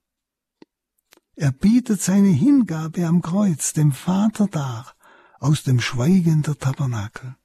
Er 1.36 1.53
bietet 1.53 2.01
seine 2.01 2.30
Hingabe 2.30 3.07
am 3.07 3.20
Kreuz 3.20 3.74
dem 3.74 3.92
Vater 3.92 4.46
dar 4.46 4.94
aus 5.40 5.62
dem 5.64 5.78
Schweigen 5.78 6.40
der 6.40 6.57
Tabernakel. 6.57 7.36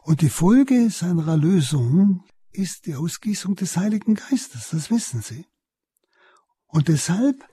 Und 0.00 0.22
die 0.22 0.30
Folge 0.30 0.88
seiner 0.88 1.28
Erlösung 1.28 2.24
ist 2.52 2.86
die 2.86 2.94
Ausgießung 2.94 3.54
des 3.54 3.76
Heiligen 3.76 4.14
Geistes, 4.14 4.70
das 4.70 4.90
wissen 4.90 5.20
Sie. 5.20 5.44
Und 6.68 6.88
deshalb, 6.88 7.49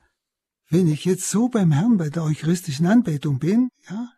wenn 0.69 0.87
ich 0.87 1.05
jetzt 1.05 1.29
so 1.29 1.49
beim 1.49 1.71
Herrn 1.71 1.97
bei 1.97 2.09
der 2.09 2.23
eucharistischen 2.23 2.85
Anbetung 2.85 3.39
bin, 3.39 3.69
ja, 3.89 4.11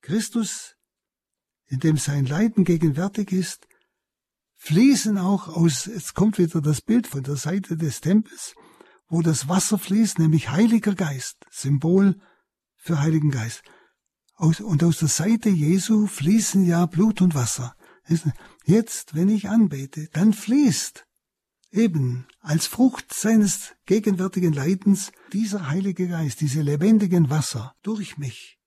Christus, 0.00 0.74
in 1.66 1.80
dem 1.80 1.96
sein 1.96 2.26
Leiden 2.26 2.64
gegenwärtig 2.64 3.32
ist, 3.32 3.66
fließen 4.56 5.18
auch 5.18 5.48
aus, 5.48 5.86
jetzt 5.86 6.14
kommt 6.14 6.38
wieder 6.38 6.60
das 6.60 6.80
Bild 6.80 7.06
von 7.06 7.22
der 7.22 7.36
Seite 7.36 7.76
des 7.76 8.00
Tempels, 8.00 8.54
wo 9.08 9.22
das 9.22 9.48
Wasser 9.48 9.78
fließt, 9.78 10.18
nämlich 10.18 10.50
Heiliger 10.50 10.94
Geist, 10.94 11.36
Symbol 11.50 12.18
für 12.76 13.00
Heiligen 13.00 13.30
Geist. 13.30 13.62
und 14.38 14.82
aus 14.82 14.98
der 14.98 15.08
Seite 15.08 15.50
Jesu 15.50 16.06
fließen 16.06 16.64
ja 16.64 16.86
Blut 16.86 17.20
und 17.20 17.34
Wasser. 17.34 17.76
Jetzt, 18.64 19.14
wenn 19.14 19.28
ich 19.28 19.48
anbete, 19.48 20.08
dann 20.12 20.32
fließt 20.32 21.06
eben 21.72 22.26
als 22.40 22.66
Frucht 22.66 23.12
seines 23.12 23.74
gegenwärtigen 23.86 24.52
Leidens 24.52 25.10
dieser 25.32 25.68
Heilige 25.68 26.06
Geist, 26.06 26.40
diese 26.40 26.60
lebendigen 26.60 27.30
Wasser 27.30 27.74
durch 27.82 28.18
mich. 28.18 28.58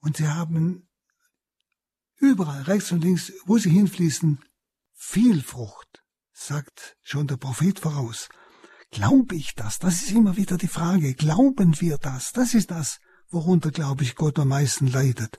Und 0.00 0.16
sie 0.16 0.28
haben 0.28 0.88
überall, 2.16 2.62
rechts 2.62 2.92
und 2.92 3.02
links, 3.02 3.32
wo 3.46 3.56
sie 3.58 3.70
hinfließen, 3.70 4.44
viel 4.94 5.42
Frucht, 5.42 6.02
sagt 6.32 6.96
schon 7.02 7.26
der 7.26 7.36
Prophet 7.36 7.78
voraus. 7.78 8.28
Glaube 8.90 9.36
ich 9.36 9.54
das? 9.54 9.78
Das 9.78 10.02
ist 10.02 10.10
immer 10.10 10.36
wieder 10.36 10.58
die 10.58 10.68
Frage. 10.68 11.14
Glauben 11.14 11.80
wir 11.80 11.96
das? 11.96 12.32
Das 12.32 12.54
ist 12.54 12.72
das, 12.72 12.98
worunter, 13.30 13.70
glaube 13.70 14.02
ich, 14.02 14.16
Gott 14.16 14.38
am 14.38 14.48
meisten 14.48 14.88
leidet. 14.88 15.38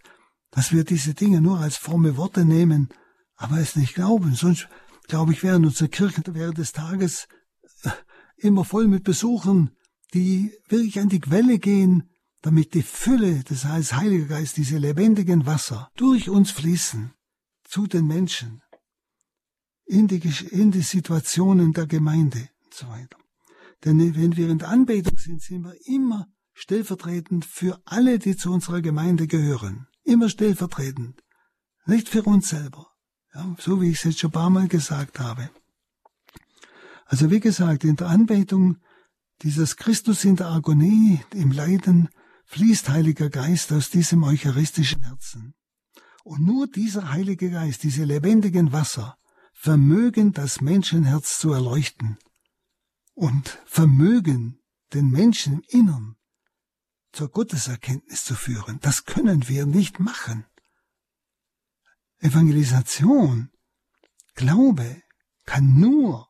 Dass 0.52 0.72
wir 0.72 0.86
diese 0.86 1.14
Dinge 1.14 1.42
nur 1.42 1.60
als 1.60 1.78
fromme 1.78 2.16
Worte 2.16 2.46
nehmen, 2.46 2.90
aber 3.36 3.58
es 3.58 3.76
nicht 3.76 3.96
glauben. 3.96 4.36
Sonst, 4.36 4.70
glaube 5.12 5.34
ich, 5.34 5.44
wären 5.44 5.66
unsere 5.66 5.90
Kirchen 5.90 6.24
während 6.28 6.58
des 6.58 6.72
Tages 6.72 7.28
äh, 7.84 7.90
immer 8.38 8.64
voll 8.64 8.88
mit 8.88 9.04
Besuchern, 9.04 9.72
die 10.14 10.54
wirklich 10.70 11.02
an 11.02 11.10
die 11.10 11.20
Quelle 11.20 11.60
gehen, 11.60 12.10
damit 12.42 12.74
die 12.74 12.82
Fülle 12.82 13.44
des 13.44 13.66
Heiligen 13.66 14.30
Geist, 14.30 14.56
diese 14.56 14.78
lebendigen 14.78 15.46
Wasser, 15.46 15.92
durch 15.98 16.30
uns 16.30 16.52
fließen, 16.52 17.14
zu 17.66 17.88
den 17.88 18.08
Menschen, 18.08 18.62
in 19.84 20.08
die, 20.08 20.22
in 20.52 20.72
die 20.72 20.82
Situationen 20.82 21.74
der 21.74 21.88
Gemeinde 21.88 22.48
und 22.64 22.74
so 22.74 22.88
weiter. 22.88 23.18
Denn 23.84 24.00
wenn 24.16 24.38
wir 24.38 24.48
in 24.48 24.60
der 24.60 24.70
Anbetung 24.70 25.18
sind, 25.18 25.42
sind 25.42 25.66
wir 25.66 25.76
immer 25.88 26.28
stellvertretend 26.54 27.44
für 27.44 27.82
alle, 27.84 28.18
die 28.18 28.38
zu 28.38 28.50
unserer 28.54 28.82
Gemeinde 28.82 29.28
gehören. 29.28 29.88
Immer 30.04 30.30
stellvertretend. 30.30 31.22
Nicht 31.86 32.08
für 32.08 32.24
uns 32.24 32.48
selber. 32.48 32.91
Ja, 33.34 33.56
so 33.60 33.82
wie 33.82 33.90
ich 33.90 33.98
es 33.98 34.04
jetzt 34.04 34.20
schon 34.20 34.30
ein 34.30 34.34
paar 34.34 34.50
Mal 34.50 34.68
gesagt 34.68 35.20
habe. 35.20 35.50
Also 37.06 37.30
wie 37.32 37.40
gesagt, 37.40 37.84
in 37.84 37.96
der 37.96 38.08
Anbetung 38.08 38.78
dieses 39.42 39.76
Christus 39.76 40.24
in 40.24 40.36
der 40.36 40.48
Agonie, 40.48 41.22
im 41.34 41.52
Leiden, 41.52 42.10
fließt 42.46 42.90
Heiliger 42.90 43.30
Geist 43.30 43.72
aus 43.72 43.90
diesem 43.90 44.24
eucharistischen 44.24 45.02
Herzen. 45.04 45.54
Und 46.24 46.46
nur 46.46 46.68
dieser 46.68 47.12
Heilige 47.12 47.50
Geist, 47.50 47.84
diese 47.84 48.04
lebendigen 48.04 48.72
Wasser, 48.72 49.18
vermögen 49.54 50.34
das 50.34 50.62
Menschenherz 50.62 51.40
zu 51.40 51.52
erleuchten 51.54 52.18
und 53.14 53.60
vermögen 53.66 54.60
den 54.94 55.10
Menschen 55.10 55.54
im 55.54 55.64
Innern 55.80 56.16
zur 57.12 57.30
Gotteserkenntnis 57.30 58.24
zu 58.24 58.36
führen. 58.36 58.80
Das 58.82 59.06
können 59.06 59.48
wir 59.48 59.66
nicht 59.66 60.00
machen. 60.00 60.46
Evangelisation, 62.22 63.50
Glaube 64.36 65.02
kann 65.46 65.80
nur 65.80 66.30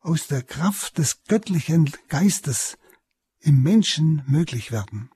aus 0.00 0.28
der 0.28 0.42
Kraft 0.42 0.98
des 0.98 1.24
göttlichen 1.24 1.92
Geistes 2.08 2.78
im 3.40 3.62
Menschen 3.62 4.22
möglich 4.26 4.70
werden. 4.72 5.10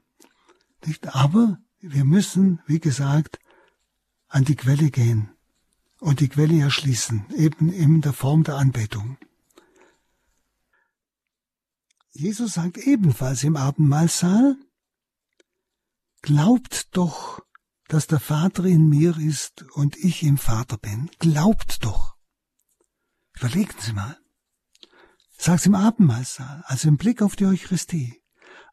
Nicht? 0.84 1.14
Aber 1.14 1.58
wir 1.80 2.04
müssen, 2.04 2.60
wie 2.66 2.80
gesagt, 2.80 3.38
an 4.28 4.44
die 4.44 4.56
Quelle 4.56 4.90
gehen 4.90 5.30
und 6.00 6.20
die 6.20 6.28
Quelle 6.28 6.60
erschließen, 6.60 7.26
eben 7.36 7.72
in 7.72 8.00
der 8.00 8.12
Form 8.12 8.42
der 8.44 8.56
Anbetung. 8.56 9.18
Jesus 12.12 12.54
sagt 12.54 12.76
ebenfalls 12.76 13.44
im 13.44 13.56
Abendmahlsaal, 13.56 14.56
Glaubt 16.22 16.94
doch, 16.96 17.40
dass 17.91 18.07
der 18.07 18.20
Vater 18.20 18.64
in 18.64 18.88
mir 18.88 19.18
ist 19.18 19.64
und 19.74 19.97
ich 19.97 20.22
im 20.22 20.38
Vater 20.38 20.78
bin. 20.78 21.11
Glaubt 21.18 21.84
doch. 21.84 22.14
Überlegen 23.36 23.74
Sie 23.80 23.93
mal. 23.93 24.16
Sagt's 25.36 25.66
im 25.66 25.74
Abendmahlsaal, 25.74 26.62
also 26.66 26.86
im 26.86 26.97
Blick 26.97 27.20
auf 27.20 27.34
die 27.34 27.47
Eucharistie. 27.47 28.22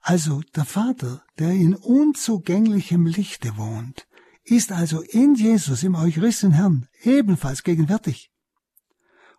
Also 0.02 0.42
der 0.56 0.66
Vater, 0.66 1.24
der 1.40 1.52
in 1.52 1.74
unzugänglichem 1.74 3.08
Lichte 3.08 3.58
wohnt, 3.58 4.08
ist 4.44 4.72
also 4.72 5.02
in 5.02 5.34
Jesus, 5.34 5.82
im 5.82 5.96
Eucharistischen 5.96 6.52
Herrn, 6.52 6.88
ebenfalls 7.02 7.64
gegenwärtig. 7.64 8.32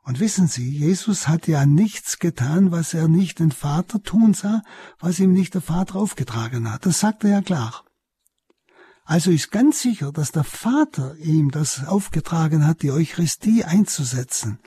Und 0.03 0.19
wissen 0.19 0.49
Sie, 0.49 0.69
Jesus 0.69 1.29
hat 1.29 1.47
ja 1.47 1.67
nichts 1.67 2.19
getan, 2.19 2.73
was 2.73 2.95
er 2.95 3.07
nicht 3.07 3.39
den 3.39 3.53
Vater 3.53 4.03
tun 4.03 4.35
sah, 4.35 4.63
was 4.99 5.21
ihm 5.21 5.33
nicht 5.33 5.55
der 5.55 5.63
Vater 5.63 5.97
aufgetragen 5.97 6.73
hat. 6.73 6.85
Das 6.85 6.99
sagt 6.99 7.23
er 7.23 7.31
ja 7.31 7.43
klar. 7.43 7.85
Also 9.11 9.31
ist 9.31 9.51
ganz 9.51 9.81
sicher, 9.81 10.13
dass 10.13 10.33
der 10.33 10.45
Vater 10.45 11.17
ihm 11.17 11.51
das 11.51 11.87
aufgetragen 11.87 12.67
hat, 12.67 12.83
die 12.83 12.91
Eucharistie 12.91 13.65
einzusetzen, 13.65 14.59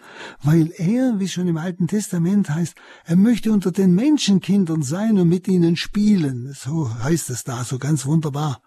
weil 0.42 0.74
er, 0.78 1.20
wie 1.20 1.28
schon 1.28 1.48
im 1.48 1.58
Alten 1.58 1.88
Testament 1.88 2.50
heißt, 2.50 2.74
er 3.06 3.18
möchte 3.18 3.52
unter 3.52 3.72
den 3.72 3.94
Menschenkindern 3.94 4.82
sein 4.82 5.20
und 5.20 5.30
mit 5.30 5.48
ihnen 5.48 5.76
spielen. 5.76 6.54
So 6.54 6.92
heißt 7.04 7.30
es 7.30 7.44
da, 7.44 7.64
so 7.64 7.78
ganz 7.78 8.08
wunderbar. 8.08 8.64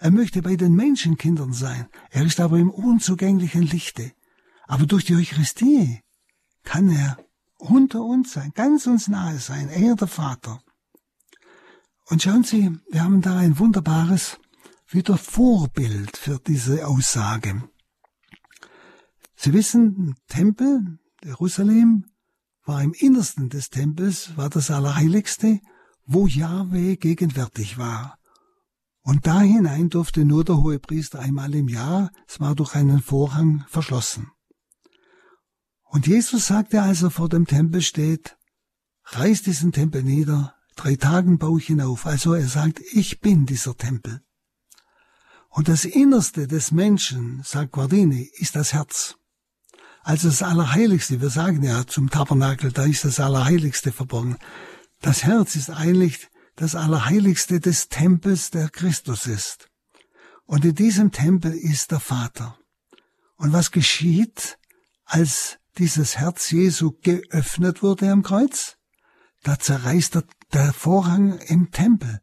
Er 0.00 0.10
möchte 0.10 0.42
bei 0.42 0.56
den 0.56 0.74
Menschenkindern 0.74 1.52
sein. 1.52 1.86
Er 2.10 2.26
ist 2.26 2.40
aber 2.40 2.58
im 2.58 2.70
unzugänglichen 2.70 3.62
Lichte. 3.62 4.10
Aber 4.66 4.86
durch 4.86 5.04
die 5.04 5.14
Eucharistie 5.14 6.00
kann 6.64 6.90
er 6.90 7.16
unter 7.58 8.02
uns 8.02 8.32
sein, 8.32 8.50
ganz 8.56 8.88
uns 8.88 9.06
nahe 9.06 9.38
sein, 9.38 9.68
er 9.68 9.94
der 9.94 10.08
Vater. 10.08 10.60
Und 12.06 12.24
schauen 12.24 12.42
Sie, 12.42 12.76
wir 12.90 13.04
haben 13.04 13.22
da 13.22 13.38
ein 13.38 13.60
wunderbares 13.60 14.40
wieder 14.94 15.16
Vorbild 15.16 16.16
für 16.16 16.38
diese 16.38 16.86
Aussage. 16.86 17.62
Sie 19.34 19.52
wissen, 19.52 20.14
Tempel, 20.28 20.98
Jerusalem, 21.24 22.06
war 22.64 22.82
im 22.82 22.92
Innersten 22.92 23.48
des 23.48 23.70
Tempels, 23.70 24.36
war 24.36 24.48
das 24.48 24.70
Allerheiligste, 24.70 25.60
wo 26.04 26.26
Yahweh 26.26 26.96
gegenwärtig 26.96 27.78
war. 27.78 28.18
Und 29.02 29.26
da 29.26 29.40
hinein 29.40 29.88
durfte 29.88 30.24
nur 30.24 30.44
der 30.44 30.58
Hohepriester 30.58 31.18
einmal 31.18 31.54
im 31.54 31.68
Jahr, 31.68 32.12
es 32.28 32.38
war 32.38 32.54
durch 32.54 32.74
einen 32.76 33.02
Vorhang 33.02 33.64
verschlossen. 33.68 34.30
Und 35.84 36.06
Jesus 36.06 36.46
sagte, 36.46 36.82
als 36.82 37.02
er 37.02 37.10
vor 37.10 37.28
dem 37.28 37.46
Tempel 37.46 37.82
steht, 37.82 38.36
reiß 39.04 39.42
diesen 39.42 39.72
Tempel 39.72 40.02
nieder, 40.04 40.54
drei 40.76 40.96
Tagen 40.96 41.38
baue 41.38 41.58
ich 41.58 41.68
ihn 41.68 41.80
auf. 41.80 42.06
Also 42.06 42.32
er 42.34 42.46
sagt, 42.46 42.80
ich 42.92 43.20
bin 43.20 43.44
dieser 43.44 43.76
Tempel. 43.76 44.22
Und 45.54 45.68
das 45.68 45.84
Innerste 45.84 46.48
des 46.48 46.72
Menschen, 46.72 47.42
sagt 47.44 47.72
Guardini, 47.72 48.30
ist 48.38 48.56
das 48.56 48.72
Herz. 48.72 49.16
Also 50.02 50.28
das 50.28 50.42
Allerheiligste, 50.42 51.20
wir 51.20 51.28
sagen 51.28 51.62
ja 51.62 51.86
zum 51.86 52.08
Tabernakel, 52.08 52.72
da 52.72 52.84
ist 52.84 53.04
das 53.04 53.20
Allerheiligste 53.20 53.92
verborgen. 53.92 54.38
Das 55.02 55.24
Herz 55.24 55.54
ist 55.54 55.68
eigentlich 55.68 56.30
das 56.56 56.74
Allerheiligste 56.74 57.60
des 57.60 57.90
Tempels, 57.90 58.50
der 58.50 58.70
Christus 58.70 59.26
ist. 59.26 59.68
Und 60.46 60.64
in 60.64 60.74
diesem 60.74 61.12
Tempel 61.12 61.52
ist 61.52 61.90
der 61.90 62.00
Vater. 62.00 62.58
Und 63.36 63.52
was 63.52 63.72
geschieht, 63.72 64.58
als 65.04 65.58
dieses 65.76 66.16
Herz 66.16 66.50
Jesu 66.50 66.92
geöffnet 67.02 67.82
wurde 67.82 68.10
am 68.10 68.22
Kreuz? 68.22 68.78
Da 69.42 69.58
zerreißt 69.58 70.18
der 70.54 70.72
Vorhang 70.72 71.38
im 71.40 71.70
Tempel. 71.70 72.22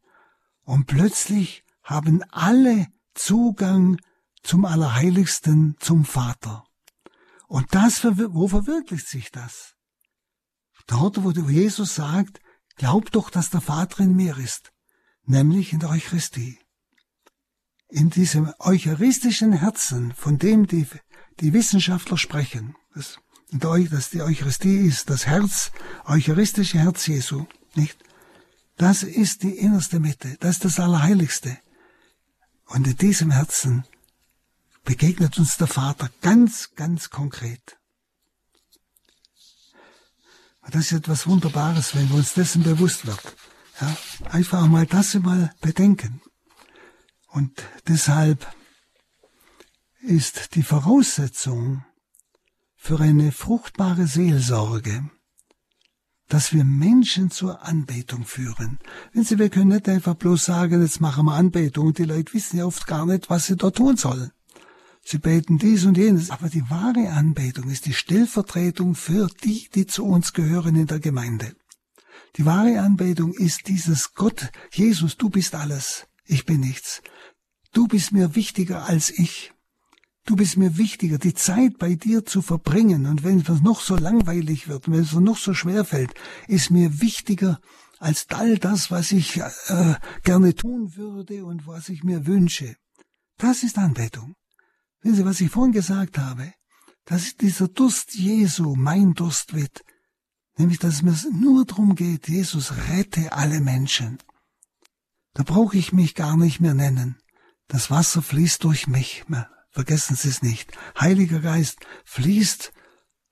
Und 0.63 0.87
plötzlich 0.87 1.63
haben 1.83 2.23
alle 2.31 2.87
Zugang 3.19 3.99
zum 4.43 4.63
Allerheiligsten, 4.63 5.75
zum 5.79 6.05
Vater. 6.05 6.63
Und 7.47 7.75
das, 7.75 8.03
wo 8.03 8.47
verwirklicht 8.47 9.07
sich 9.07 9.29
das? 9.29 9.75
Dort, 10.87 11.21
wo 11.23 11.31
Jesus 11.31 11.95
sagt, 11.95 12.39
glaub 12.77 13.11
doch, 13.11 13.29
dass 13.29 13.49
der 13.49 13.61
Vater 13.61 14.03
in 14.03 14.15
mir 14.15 14.37
ist, 14.37 14.71
nämlich 15.25 15.73
in 15.73 15.79
der 15.79 15.89
Eucharistie. 15.89 16.59
In 17.89 18.09
diesem 18.09 18.53
eucharistischen 18.59 19.51
Herzen, 19.51 20.13
von 20.13 20.37
dem 20.37 20.65
die, 20.65 20.87
die 21.41 21.53
Wissenschaftler 21.53 22.17
sprechen, 22.17 22.75
das, 22.95 23.19
dass 23.51 24.09
die 24.11 24.21
Eucharistie 24.21 24.77
ist, 24.77 25.09
das 25.09 25.27
Herz, 25.27 25.71
eucharistische 26.05 26.79
Herz 26.79 27.05
Jesu, 27.07 27.45
nicht? 27.75 28.01
Das 28.77 29.03
ist 29.03 29.43
die 29.43 29.57
innerste 29.57 29.99
Mitte, 29.99 30.37
das 30.39 30.51
ist 30.55 30.65
das 30.65 30.79
Allerheiligste. 30.79 31.57
Und 32.69 32.87
in 32.87 32.97
diesem 32.97 33.31
Herzen 33.31 33.83
begegnet 34.85 35.39
uns 35.39 35.57
der 35.57 35.67
Vater 35.67 36.09
ganz, 36.21 36.75
ganz 36.75 37.09
konkret. 37.09 37.77
Und 40.61 40.75
das 40.75 40.85
ist 40.85 40.91
etwas 40.91 41.25
Wunderbares, 41.25 41.95
wenn 41.95 42.09
wir 42.09 42.17
uns 42.17 42.35
dessen 42.35 42.61
bewusst 42.61 43.07
wird. 43.07 43.35
Ja, 43.81 43.97
einfach 44.29 44.67
mal 44.67 44.85
das 44.85 45.15
mal 45.15 45.51
bedenken. 45.61 46.21
Und 47.27 47.63
deshalb 47.87 48.55
ist 50.01 50.53
die 50.53 50.63
Voraussetzung 50.63 51.83
für 52.75 52.99
eine 52.99 53.31
fruchtbare 53.31 54.05
Seelsorge, 54.05 55.09
dass 56.29 56.53
wir 56.53 56.63
Menschen 56.63 57.31
zur 57.31 57.63
Anbetung 57.63 58.23
führen. 58.23 58.79
Wenn 59.11 59.23
Sie, 59.23 59.39
wir 59.39 59.49
können 59.49 59.69
nicht 59.69 59.89
einfach 59.89 60.13
bloß 60.13 60.45
sagen, 60.45 60.81
jetzt 60.81 61.01
machen 61.01 61.25
wir 61.25 61.33
Anbetung. 61.33 61.93
Die 61.93 62.05
Leute 62.05 62.33
wissen 62.33 62.57
ja 62.57 62.65
oft 62.65 62.87
gar 62.87 63.05
nicht, 63.05 63.29
was 63.29 63.47
sie 63.47 63.57
da 63.57 63.71
tun 63.71 63.97
sollen. 63.97 64.31
Sie 65.03 65.17
beten 65.17 65.57
dies 65.57 65.85
und 65.85 65.97
jenes. 65.97 66.29
Aber 66.29 66.47
die 66.49 66.69
wahre 66.69 67.09
Anbetung 67.09 67.69
ist 67.69 67.87
die 67.87 67.93
Stellvertretung 67.93 68.93
für 68.93 69.27
die, 69.43 69.69
die 69.73 69.87
zu 69.87 70.05
uns 70.05 70.33
gehören 70.33 70.75
in 70.75 70.85
der 70.85 70.99
Gemeinde. 70.99 71.55
Die 72.35 72.45
wahre 72.45 72.79
Anbetung 72.79 73.33
ist 73.33 73.67
dieses 73.67 74.13
Gott, 74.13 74.51
Jesus, 74.71 75.17
du 75.17 75.29
bist 75.29 75.55
alles, 75.55 76.05
ich 76.25 76.45
bin 76.45 76.59
nichts. 76.59 77.01
Du 77.73 77.87
bist 77.87 78.11
mir 78.11 78.35
wichtiger 78.35 78.85
als 78.85 79.09
ich. 79.09 79.51
Du 80.25 80.35
bist 80.35 80.57
mir 80.57 80.77
wichtiger, 80.77 81.17
die 81.17 81.33
Zeit 81.33 81.77
bei 81.79 81.95
dir 81.95 82.25
zu 82.25 82.41
verbringen. 82.41 83.05
Und 83.05 83.23
wenn 83.23 83.39
es 83.39 83.61
noch 83.61 83.81
so 83.81 83.95
langweilig 83.95 84.67
wird, 84.67 84.89
wenn 84.89 84.99
es 84.99 85.13
noch 85.13 85.37
so 85.37 85.53
schwer 85.53 85.85
fällt, 85.85 86.13
ist 86.47 86.69
mir 86.69 87.01
wichtiger 87.01 87.59
als 87.99 88.27
all 88.29 88.57
das, 88.57 88.91
was 88.91 89.11
ich 89.11 89.37
äh, 89.37 89.95
gerne 90.23 90.55
tun 90.55 90.95
würde 90.95 91.45
und 91.45 91.67
was 91.67 91.89
ich 91.89 92.03
mir 92.03 92.25
wünsche. 92.25 92.75
Das 93.37 93.63
ist 93.63 93.77
Anbetung. 93.77 94.35
Wenn 95.01 95.15
Sie, 95.15 95.25
was 95.25 95.41
ich 95.41 95.49
vorhin 95.49 95.71
gesagt 95.71 96.17
habe, 96.17 96.53
das 97.05 97.23
ist 97.23 97.41
dieser 97.41 97.67
Durst 97.67 98.13
Jesu, 98.13 98.75
mein 98.75 99.13
Durst 99.13 99.53
wird. 99.53 99.83
Nämlich, 100.57 100.77
dass 100.79 100.95
es 100.95 101.01
mir 101.01 101.15
nur 101.31 101.65
darum 101.65 101.95
geht, 101.95 102.27
Jesus 102.27 102.73
rette 102.89 103.31
alle 103.31 103.61
Menschen. 103.61 104.17
Da 105.33 105.43
brauche 105.43 105.77
ich 105.77 105.93
mich 105.93 106.15
gar 106.15 106.35
nicht 106.35 106.59
mehr 106.59 106.73
nennen. 106.73 107.17
Das 107.67 107.89
Wasser 107.89 108.21
fließt 108.21 108.63
durch 108.63 108.87
mich. 108.87 109.23
Vergessen 109.71 110.15
Sie 110.15 110.29
es 110.29 110.41
nicht. 110.41 110.71
Heiliger 110.99 111.39
Geist 111.39 111.79
fließt 112.05 112.71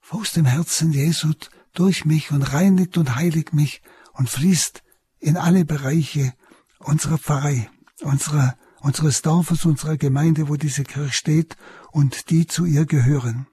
aus 0.10 0.32
dem 0.32 0.46
Herzen 0.46 0.92
Jesu 0.92 1.34
durch 1.74 2.06
mich 2.06 2.32
und 2.32 2.42
reinigt 2.54 2.98
und 2.98 3.16
heiligt 3.16 3.54
mich 3.54 3.82
und 4.14 4.30
fließt 4.30 4.84
in 5.20 5.38
alle 5.38 5.66
Bereiche 5.66 6.34
unserer 6.80 7.18
Pfarrei, 7.18 7.70
unserer, 8.02 8.58
unseres 8.82 9.22
Dorfes, 9.22 9.66
unserer 9.66 9.98
Gemeinde, 9.98 10.48
wo 10.48 10.56
diese 10.56 10.84
Kirche 10.84 11.14
steht 11.14 11.58
und 11.92 12.30
die 12.30 12.48
zu 12.48 12.66
ihr 12.66 12.86
gehören. 12.86 13.48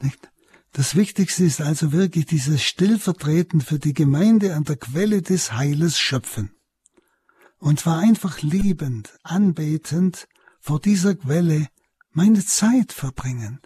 Nicht? 0.00 0.30
Das 0.72 0.94
Wichtigste 0.94 1.44
ist 1.44 1.60
also 1.60 1.92
wirklich 1.92 2.26
dieses 2.26 2.62
Stillvertreten 2.62 3.60
für 3.60 3.78
die 3.78 3.94
Gemeinde 3.94 4.54
an 4.54 4.64
der 4.64 4.76
Quelle 4.76 5.22
des 5.22 5.52
Heiles 5.52 5.98
schöpfen. 5.98 6.52
und 7.58 7.80
zwar 7.80 7.98
einfach 7.98 8.40
liebend, 8.42 9.18
anbetend 9.24 10.28
vor 10.68 10.80
dieser 10.80 11.14
Quelle 11.14 11.68
meine 12.10 12.44
Zeit 12.44 12.92
verbringen. 12.92 13.58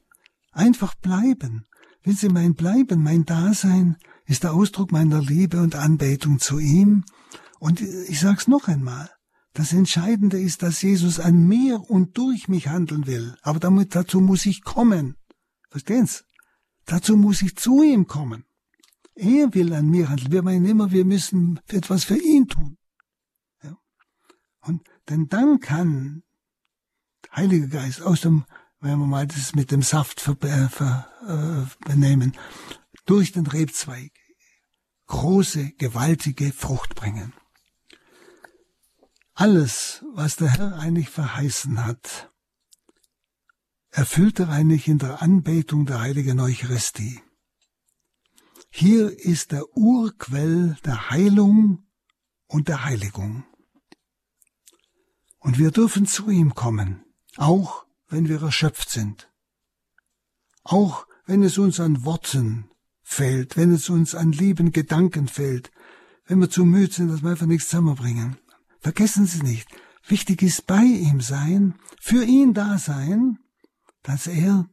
Einfach 0.53 0.95
bleiben. 0.95 1.67
Wenn 2.05 2.15
Sie 2.15 2.29
mein 2.29 2.55
Bleiben, 2.55 3.03
mein 3.03 3.25
Dasein 3.25 3.97
ist 4.27 4.45
der 4.45 4.53
Ausdruck 4.53 4.93
meiner 4.93 5.21
Liebe 5.21 5.61
und 5.61 5.75
Anbetung 5.75 6.39
zu 6.39 6.61
ihm. 6.61 7.05
Und 7.59 7.81
ich 7.81 8.21
sag's 8.21 8.47
noch 8.47 8.69
einmal. 8.69 9.11
Das 9.53 9.73
Entscheidende 9.73 10.41
ist, 10.41 10.63
dass 10.63 10.81
Jesus 10.81 11.19
an 11.19 11.49
mir 11.49 11.81
und 11.91 12.17
durch 12.17 12.47
mich 12.47 12.69
handeln 12.69 13.09
will. 13.09 13.35
Aber 13.43 13.59
damit, 13.59 13.97
dazu 13.97 14.21
muss 14.21 14.47
ich 14.47 14.63
kommen. 14.63 15.17
Verstehen 15.71 16.07
Sie? 16.07 16.21
Dazu 16.85 17.17
muss 17.17 17.43
ich 17.43 17.57
zu 17.57 17.83
ihm 17.83 18.07
kommen. 18.07 18.45
Er 19.17 19.53
will 19.55 19.73
an 19.73 19.89
mir 19.89 20.09
handeln. 20.09 20.31
Wir 20.31 20.43
meinen 20.45 20.67
immer, 20.67 20.93
wir 20.93 21.05
müssen 21.05 21.59
etwas 21.67 22.05
für 22.05 22.17
ihn 22.17 22.47
tun. 22.47 22.79
Ja. 23.65 23.77
Und 24.61 24.83
denn 25.09 25.27
dann 25.27 25.59
kann 25.59 26.23
Heiliger 27.35 27.69
Geist 27.69 28.03
aus 28.03 28.21
dem, 28.21 28.45
wenn 28.81 28.99
wir 28.99 29.07
mal 29.07 29.27
das 29.27 29.55
mit 29.55 29.71
dem 29.71 29.83
Saft 29.83 30.21
ver, 30.21 30.37
äh, 30.43 30.69
ver, 30.69 31.09
äh, 31.27 31.89
benehmen, 31.89 32.37
durch 33.07 33.33
den 33.33 33.47
Rebzweig 33.47 34.13
große, 35.07 35.73
gewaltige 35.73 36.53
Frucht 36.53 36.95
bringen. 36.95 37.33
Alles, 39.35 40.05
was 40.15 40.37
der 40.37 40.51
Herr 40.51 40.79
eigentlich 40.79 41.09
verheißen 41.09 41.85
hat, 41.85 42.31
erfüllt 43.91 44.41
er 44.41 44.49
eigentlich 44.49 44.89
in 44.89 44.99
der 44.99 45.23
Anbetung 45.23 45.87
der 45.87 46.01
heiligen 46.01 46.41
Eucharistie. 46.41 47.21
Hier 48.71 49.19
ist 49.19 49.53
der 49.53 49.65
Urquell 49.77 50.77
der 50.85 51.11
Heilung 51.11 51.87
und 52.47 52.69
der 52.69 52.85
Heiligung. 52.85 53.45
Und 55.39 55.59
wir 55.59 55.71
dürfen 55.71 56.07
zu 56.07 56.31
ihm 56.31 56.55
kommen, 56.55 57.05
auch 57.37 57.85
wenn 58.09 58.29
wir 58.29 58.43
erschöpft 58.43 58.91
sind. 58.91 59.31
Auch 60.65 61.07
wenn 61.27 61.43
es 61.43 61.59
uns 61.59 61.81
an 61.81 62.05
Worten 62.05 62.71
fehlt, 63.03 63.57
wenn 63.57 63.73
es 63.73 63.89
uns 63.89 64.15
an 64.15 64.33
lieben 64.33 64.73
Gedanken 64.73 65.29
fehlt, 65.29 65.71
wenn 66.27 66.41
wir 66.41 66.51
zu 66.51 66.65
müde 66.65 66.93
sind, 66.93 67.09
dass 67.09 67.23
wir 67.23 67.31
einfach 67.31 67.47
nichts 67.47 67.69
zusammenbringen. 67.69 68.39
Vergessen 68.81 69.27
Sie 69.27 69.43
nicht, 69.43 69.69
wichtig 70.07 70.43
ist 70.43 70.67
bei 70.67 70.83
ihm 70.83 71.21
sein, 71.21 71.75
für 72.01 72.25
ihn 72.25 72.55
da 72.55 72.79
sein, 72.79 73.39
dass 74.03 74.27
er 74.27 74.69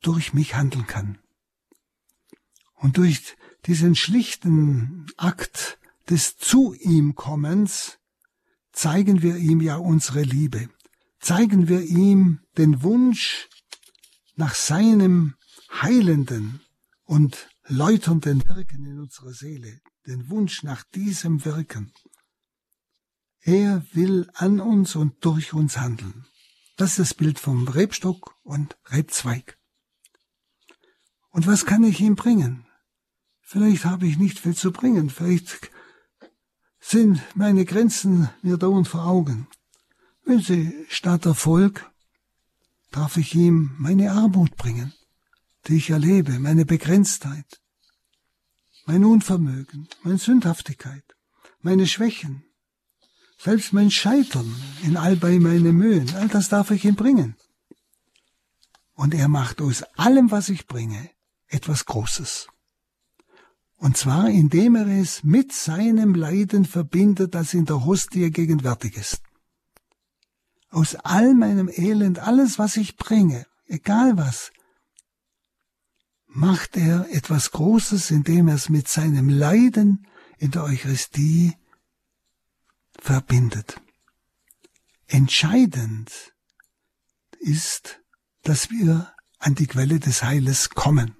durch 0.00 0.32
mich 0.32 0.54
handeln 0.54 0.86
kann. 0.86 1.18
Und 2.74 2.98
durch 2.98 3.36
diesen 3.66 3.94
schlichten 3.94 5.06
Akt 5.16 5.78
des 6.08 6.36
zu 6.36 6.74
ihm 6.74 7.14
Kommens 7.14 7.98
zeigen 8.72 9.22
wir 9.22 9.36
ihm 9.36 9.60
ja 9.60 9.76
unsere 9.76 10.22
Liebe, 10.22 10.68
zeigen 11.18 11.68
wir 11.68 11.82
ihm 11.82 12.40
den 12.56 12.82
Wunsch 12.82 13.48
nach 14.34 14.54
seinem 14.54 15.34
heilenden 15.70 16.60
und 17.04 17.48
läuternden 17.64 18.46
Wirken 18.48 18.84
in 18.86 19.00
unserer 19.00 19.32
Seele, 19.32 19.80
den 20.06 20.28
Wunsch 20.30 20.62
nach 20.62 20.84
diesem 20.84 21.44
Wirken. 21.44 21.92
Er 23.40 23.84
will 23.92 24.28
an 24.34 24.60
uns 24.60 24.96
und 24.96 25.24
durch 25.24 25.52
uns 25.52 25.78
handeln. 25.78 26.26
Das 26.76 26.90
ist 26.90 26.98
das 26.98 27.14
Bild 27.14 27.38
vom 27.38 27.68
Rebstock 27.68 28.34
und 28.42 28.76
Rebzweig. 28.90 29.58
Und 31.30 31.46
was 31.46 31.64
kann 31.64 31.84
ich 31.84 32.00
ihm 32.00 32.16
bringen? 32.16 32.66
Vielleicht 33.40 33.84
habe 33.84 34.06
ich 34.06 34.18
nicht 34.18 34.40
viel 34.40 34.56
zu 34.56 34.72
bringen, 34.72 35.08
vielleicht 35.08 35.70
sind 36.80 37.22
meine 37.36 37.64
Grenzen 37.64 38.28
mir 38.42 38.56
dauernd 38.56 38.88
vor 38.88 39.06
Augen. 39.06 39.46
Wenn 40.26 40.40
sie 40.40 40.74
statt 40.88 41.24
Erfolg, 41.24 41.90
darf 42.90 43.16
ich 43.16 43.34
ihm 43.34 43.74
meine 43.78 44.12
Armut 44.12 44.56
bringen 44.56 44.92
die 45.68 45.76
ich 45.76 45.90
erlebe, 45.90 46.38
meine 46.38 46.64
Begrenztheit, 46.64 47.60
mein 48.86 49.04
Unvermögen, 49.04 49.88
meine 50.02 50.18
Sündhaftigkeit, 50.18 51.04
meine 51.60 51.86
Schwächen, 51.86 52.44
selbst 53.38 53.72
mein 53.72 53.90
Scheitern 53.90 54.54
in 54.82 54.96
all 54.96 55.16
bei 55.16 55.38
meine 55.38 55.72
Mühen, 55.72 56.14
all 56.14 56.28
das 56.28 56.48
darf 56.48 56.70
ich 56.70 56.84
ihm 56.84 56.94
bringen. 56.94 57.36
Und 58.94 59.12
er 59.12 59.28
macht 59.28 59.60
aus 59.60 59.82
allem, 59.96 60.30
was 60.30 60.48
ich 60.48 60.66
bringe, 60.66 61.10
etwas 61.48 61.84
Großes. 61.84 62.48
Und 63.76 63.98
zwar, 63.98 64.30
indem 64.30 64.74
er 64.74 64.86
es 64.86 65.22
mit 65.22 65.52
seinem 65.52 66.14
Leiden 66.14 66.64
verbindet, 66.64 67.34
das 67.34 67.52
in 67.52 67.66
der 67.66 67.84
Hostie 67.84 68.30
gegenwärtig 68.30 68.96
ist. 68.96 69.20
Aus 70.70 70.94
all 70.96 71.34
meinem 71.34 71.68
Elend, 71.68 72.18
alles, 72.18 72.58
was 72.58 72.76
ich 72.76 72.96
bringe, 72.96 73.46
egal 73.66 74.16
was, 74.16 74.52
macht 76.26 76.76
er 76.76 77.08
etwas 77.10 77.50
Großes, 77.52 78.10
indem 78.10 78.48
er 78.48 78.56
es 78.56 78.68
mit 78.68 78.88
seinem 78.88 79.28
Leiden 79.28 80.06
in 80.38 80.50
der 80.50 80.64
Eucharistie 80.64 81.56
verbindet. 82.98 83.80
Entscheidend 85.06 86.34
ist, 87.38 88.00
dass 88.42 88.70
wir 88.70 89.12
an 89.38 89.54
die 89.54 89.66
Quelle 89.66 90.00
des 90.00 90.22
Heiles 90.22 90.70
kommen, 90.70 91.16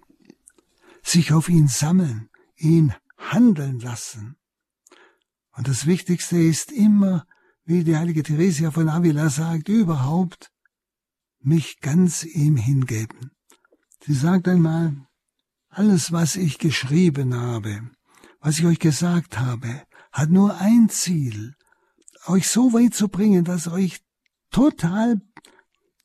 sich 1.03 1.33
auf 1.33 1.49
ihn 1.49 1.69
sammeln, 1.69 2.29
ihn 2.57 2.95
handeln 3.17 3.81
lassen. 3.81 4.37
Und 5.53 5.69
das 5.69 5.87
Wichtigste 5.87 6.37
ist 6.37 6.73
immer, 6.73 7.27
wie 7.67 7.85
die 7.85 7.97
heilige 7.97 8.23
Theresia 8.23 8.71
von 8.71 8.89
Avila 8.89 9.29
sagt, 9.29 9.69
überhaupt 9.69 10.51
mich 11.41 11.81
ganz 11.81 12.25
ihm 12.25 12.57
hingeben. 12.57 13.33
Sie 14.05 14.15
sagt 14.15 14.49
einmal, 14.49 14.97
alles, 15.69 16.13
was 16.13 16.37
ich 16.37 16.59
geschrieben 16.59 17.35
habe, 17.35 17.91
was 18.41 18.61
ich 18.61 18.65
euch 18.65 18.79
gesagt 18.79 19.39
habe, 19.39 19.83
hat 20.13 20.31
nur 20.31 20.57
ein 20.59 20.89
Ziel, 20.89 21.55
euch 22.27 22.49
so 22.49 22.73
weit 22.73 22.95
zu 22.95 23.09
bringen, 23.09 23.45
dass 23.45 23.69
euch 23.69 24.01
total 24.51 25.21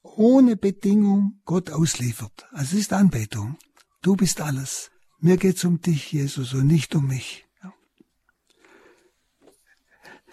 ohne 0.02 0.58
Bedingung 0.58 1.42
Gott 1.46 1.70
ausliefert. 1.70 2.46
Also 2.52 2.76
es 2.76 2.82
ist 2.82 2.94
Anbetung. 2.94 3.58
Du 4.02 4.16
bist 4.16 4.42
alles. 4.42 4.90
Mir 5.20 5.38
geht's 5.38 5.64
um 5.64 5.80
dich, 5.80 6.12
Jesus, 6.12 6.54
und 6.54 6.66
nicht 6.66 6.96
um 6.96 7.08
mich. 7.08 7.46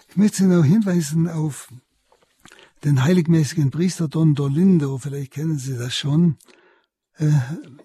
Ich 0.09 0.17
möchte 0.17 0.37
Sie 0.37 0.45
noch 0.45 0.65
hinweisen 0.65 1.29
auf 1.29 1.71
den 2.83 3.03
heiligmäßigen 3.03 3.69
Priester 3.69 4.07
Don 4.07 4.33
Dolindo, 4.33 4.97
vielleicht 4.97 5.33
kennen 5.33 5.59
Sie 5.59 5.77
das 5.77 5.95
schon. 5.95 6.37
Äh, 7.17 7.29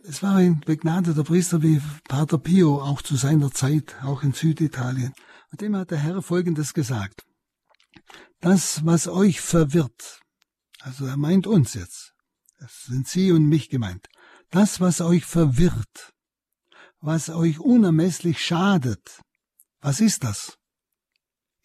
es 0.05 0.23
war 0.23 0.37
ein 0.37 0.61
begnadeter 0.61 1.23
Priester 1.23 1.63
wie 1.63 1.83
Pater 2.09 2.39
Pio, 2.39 2.81
auch 2.81 3.03
zu 3.03 3.17
seiner 3.17 3.51
Zeit, 3.53 3.97
auch 4.03 4.23
in 4.23 4.33
Süditalien. 4.33 5.13
Und 5.53 5.61
dem 5.61 5.77
hat 5.77 5.91
der 5.91 5.99
Herr 5.99 6.23
Folgendes 6.23 6.73
gesagt. 6.73 7.27
Das, 8.41 8.87
was 8.87 9.07
euch 9.07 9.43
verwirrt, 9.43 10.21
also 10.81 11.05
er 11.05 11.19
meint 11.19 11.47
uns 11.47 11.75
jetzt, 11.75 12.15
das 12.59 12.85
sind 12.85 13.07
Sie 13.07 13.33
und 13.33 13.45
mich 13.45 13.69
gemeint, 13.69 14.09
das, 14.49 14.81
was 14.81 15.03
euch 15.03 15.27
verwirrt, 15.27 16.15
was 17.01 17.29
euch 17.29 17.61
unermesslich 17.61 18.43
schadet, 18.43 19.21
was 19.83 20.01
ist 20.01 20.25
das? 20.25 20.57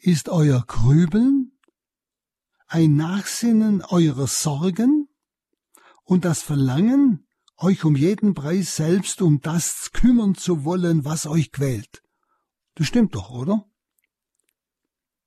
Ist 0.01 0.29
euer 0.29 0.63
Grübeln, 0.65 1.51
ein 2.67 2.95
Nachsinnen 2.95 3.81
eurer 3.81 4.27
Sorgen 4.27 5.09
und 6.05 6.23
das 6.23 6.41
Verlangen, 6.41 7.27
euch 7.57 7.83
um 7.83 7.97
jeden 7.97 8.33
Preis 8.33 8.77
selbst 8.77 9.21
um 9.21 9.41
das 9.41 9.89
kümmern 9.91 10.35
zu 10.35 10.63
wollen, 10.63 11.03
was 11.03 11.25
euch 11.25 11.51
quält. 11.51 12.01
Das 12.75 12.87
stimmt 12.87 13.13
doch, 13.13 13.29
oder? 13.31 13.65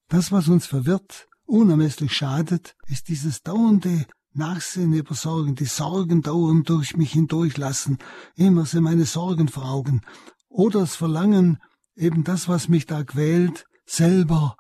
Das, 0.09 0.33
was 0.33 0.49
uns 0.49 0.65
verwirrt, 0.65 1.29
unermesslich 1.45 2.15
schadet, 2.15 2.75
ist 2.87 3.09
dieses 3.09 3.43
dauernde 3.43 4.07
Nachsehen 4.33 4.95
über 4.95 5.15
Sorgen, 5.15 5.55
die 5.55 5.67
Sorgen 5.67 6.23
dauernd 6.23 6.71
durch 6.71 6.97
mich 6.97 7.13
hindurchlassen, 7.13 7.99
immer 8.37 8.65
sind 8.65 8.85
meine 8.85 9.05
Sorgen 9.05 9.49
vor 9.49 9.69
Augen, 9.69 10.01
oder 10.49 10.81
das 10.81 10.97
Verlangen, 10.97 11.59
eben 11.95 12.25
das, 12.25 12.49
was 12.49 12.69
mich 12.69 12.87
da 12.87 13.05
quält, 13.05 13.67
selber 13.85 14.57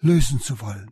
lösen 0.00 0.40
zu 0.40 0.60
wollen. 0.60 0.90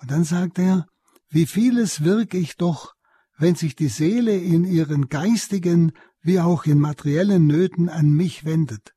Und 0.00 0.10
dann 0.10 0.24
sagt 0.24 0.58
er, 0.58 0.86
wie 1.28 1.46
vieles 1.46 2.04
wirke 2.04 2.38
ich 2.38 2.56
doch 2.56 2.94
wenn 3.42 3.56
sich 3.56 3.74
die 3.74 3.88
Seele 3.88 4.36
in 4.36 4.64
ihren 4.64 5.08
geistigen 5.08 5.92
wie 6.22 6.38
auch 6.38 6.64
in 6.64 6.78
materiellen 6.78 7.46
Nöten 7.46 7.88
an 7.88 8.10
mich 8.10 8.44
wendet, 8.44 8.94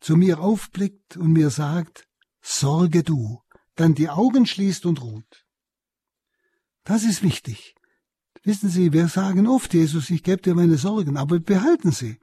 zu 0.00 0.16
mir 0.16 0.40
aufblickt 0.40 1.16
und 1.18 1.32
mir 1.32 1.50
sagt, 1.50 2.06
Sorge 2.40 3.02
du, 3.02 3.42
dann 3.76 3.94
die 3.94 4.08
Augen 4.08 4.46
schließt 4.46 4.86
und 4.86 5.02
ruht. 5.02 5.44
Das 6.84 7.04
ist 7.04 7.22
wichtig. 7.22 7.74
Wissen 8.42 8.70
Sie, 8.70 8.92
wir 8.92 9.06
sagen 9.08 9.46
oft, 9.46 9.74
Jesus, 9.74 10.10
ich 10.10 10.22
gebe 10.22 10.42
dir 10.42 10.54
meine 10.54 10.78
Sorgen, 10.78 11.16
aber 11.16 11.38
behalten 11.38 11.92
Sie. 11.92 12.18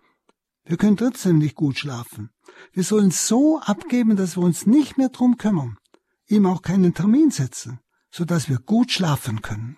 Wir 0.65 0.75
können 0.75 0.97
trotzdem 0.97 1.37
nicht 1.37 1.55
gut 1.55 1.77
schlafen. 1.77 2.31
Wir 2.73 2.83
sollen 2.83 3.11
so 3.11 3.59
abgeben, 3.59 4.17
dass 4.17 4.35
wir 4.35 4.43
uns 4.43 4.65
nicht 4.65 4.97
mehr 4.97 5.09
drum 5.09 5.37
kümmern. 5.37 5.77
Ihm 6.29 6.45
auch 6.45 6.61
keinen 6.61 6.93
Termin 6.93 7.31
setzen, 7.31 7.79
so 8.11 8.25
dass 8.25 8.49
wir 8.49 8.59
gut 8.59 8.91
schlafen 8.91 9.41
können. 9.41 9.77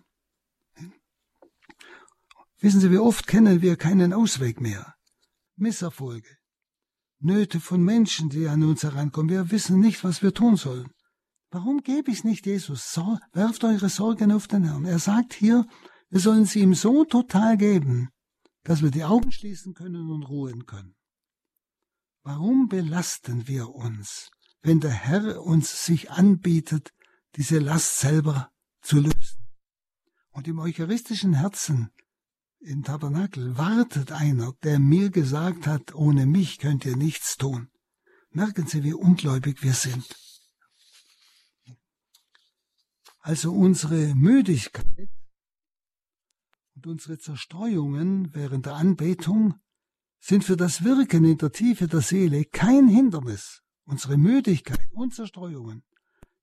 Wissen 2.59 2.79
Sie, 2.79 2.91
wie 2.91 2.99
oft 2.99 3.25
kennen 3.25 3.61
wir 3.61 3.75
keinen 3.75 4.13
Ausweg 4.13 4.61
mehr? 4.61 4.95
Misserfolge, 5.55 6.37
Nöte 7.19 7.59
von 7.59 7.83
Menschen, 7.83 8.29
die 8.29 8.47
an 8.47 8.63
uns 8.63 8.83
herankommen. 8.83 9.29
Wir 9.29 9.51
wissen 9.51 9.79
nicht, 9.79 10.03
was 10.03 10.21
wir 10.21 10.33
tun 10.33 10.57
sollen. 10.57 10.91
Warum 11.49 11.81
gebe 11.81 12.11
ich 12.11 12.23
nicht 12.23 12.45
Jesus? 12.45 12.93
So, 12.93 13.19
werft 13.33 13.63
eure 13.63 13.89
Sorgen 13.89 14.31
auf 14.31 14.47
den 14.47 14.63
Herrn. 14.63 14.85
Er 14.85 14.99
sagt 14.99 15.33
hier, 15.33 15.65
wir 16.09 16.19
sollen 16.19 16.45
sie 16.45 16.61
ihm 16.61 16.73
so 16.73 17.03
total 17.03 17.57
geben, 17.57 18.09
dass 18.63 18.81
wir 18.81 18.91
die 18.91 19.03
Augen 19.03 19.31
schließen 19.31 19.73
können 19.73 20.09
und 20.09 20.23
ruhen 20.23 20.65
können. 20.65 20.95
Warum 22.23 22.67
belasten 22.67 23.47
wir 23.47 23.69
uns, 23.69 24.29
wenn 24.61 24.79
der 24.79 24.91
Herr 24.91 25.41
uns 25.41 25.85
sich 25.85 26.11
anbietet, 26.11 26.93
diese 27.35 27.59
Last 27.59 27.99
selber 27.99 28.51
zu 28.81 28.97
lösen? 28.99 29.39
Und 30.31 30.47
im 30.47 30.59
eucharistischen 30.59 31.33
Herzen, 31.33 31.91
im 32.59 32.83
Tabernakel, 32.83 33.57
wartet 33.57 34.11
einer, 34.11 34.53
der 34.63 34.79
mir 34.79 35.09
gesagt 35.09 35.67
hat, 35.67 35.93
ohne 35.93 36.25
mich 36.25 36.59
könnt 36.59 36.85
ihr 36.85 36.95
nichts 36.95 37.37
tun. 37.37 37.69
Merken 38.29 38.65
Sie, 38.65 38.83
wie 38.83 38.93
ungläubig 38.93 39.61
wir 39.61 39.73
sind. 39.73 40.05
Also 43.19 43.51
unsere 43.51 44.15
Müdigkeit 44.15 45.09
und 46.75 46.87
unsere 46.87 47.19
Zerstreuungen 47.19 48.33
während 48.33 48.65
der 48.65 48.75
Anbetung 48.75 49.55
sind 50.19 50.43
für 50.43 50.55
das 50.55 50.83
Wirken 50.83 51.25
in 51.25 51.37
der 51.37 51.51
Tiefe 51.51 51.87
der 51.87 52.01
Seele 52.01 52.45
kein 52.45 52.87
Hindernis. 52.87 53.61
Unsere 53.91 54.15
Müdigkeit 54.15 54.87
und 54.93 55.13
Zerstreuungen, 55.13 55.83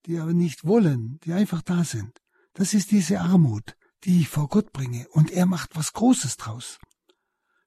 die 0.05 0.19
aber 0.19 0.35
nicht 0.35 0.67
wollen, 0.67 1.19
die 1.25 1.33
einfach 1.33 1.63
da 1.63 1.83
sind, 1.83 2.21
das 2.53 2.75
ist 2.75 2.91
diese 2.91 3.21
Armut, 3.21 3.75
die 4.05 4.21
ich 4.21 4.29
vor 4.29 4.51
Gott 4.51 4.71
bringe, 4.71 5.09
und 5.13 5.31
er 5.31 5.47
macht 5.47 5.75
was 5.75 5.95
Großes 5.95 6.37
draus. 6.37 6.79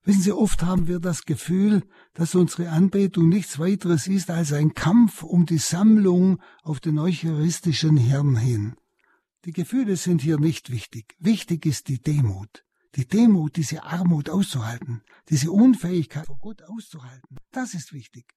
Wissen 0.04 0.22
Sie, 0.22 0.34
oft 0.34 0.62
haben 0.62 0.86
wir 0.88 1.00
das 1.00 1.24
Gefühl, 1.24 1.82
dass 2.14 2.36
unsere 2.36 2.70
Anbetung 2.70 3.28
nichts 3.28 3.58
weiteres 3.58 4.06
ist 4.06 4.30
als 4.30 4.54
ein 4.54 4.76
Kampf 4.76 5.24
um 5.24 5.48
die 5.48 5.58
Sammlung 5.58 6.40
auf 6.62 6.80
den 6.80 7.00
eucharistischen 7.00 7.98
Herrn 7.98 8.36
hin. 8.36 8.76
Die 9.46 9.52
Gefühle 9.52 9.96
sind 9.96 10.22
hier 10.22 10.38
nicht 10.38 10.70
wichtig. 10.70 11.16
Wichtig 11.18 11.66
ist 11.66 11.88
die 11.88 12.00
Demut. 12.00 12.66
Die 12.94 13.08
Demut, 13.08 13.56
diese 13.56 13.82
Armut 13.82 14.30
auszuhalten, 14.30 15.02
diese 15.30 15.52
Unfähigkeit 15.52 16.28
vor 16.28 16.38
Gott 16.38 16.62
auszuhalten, 16.62 17.38
das 17.52 17.74
ist 17.74 17.94
wichtig. 17.94 18.36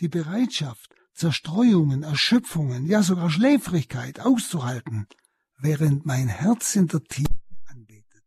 Die 0.00 0.08
Bereitschaft, 0.08 0.94
Zerstreuungen, 1.14 2.02
Erschöpfungen, 2.02 2.86
ja 2.86 3.02
sogar 3.02 3.30
Schläfrigkeit 3.30 4.20
auszuhalten, 4.20 5.06
während 5.58 6.06
mein 6.06 6.28
Herz 6.28 6.74
in 6.74 6.88
der 6.88 7.02
Tiefe 7.04 7.28
anbetet. 7.66 8.24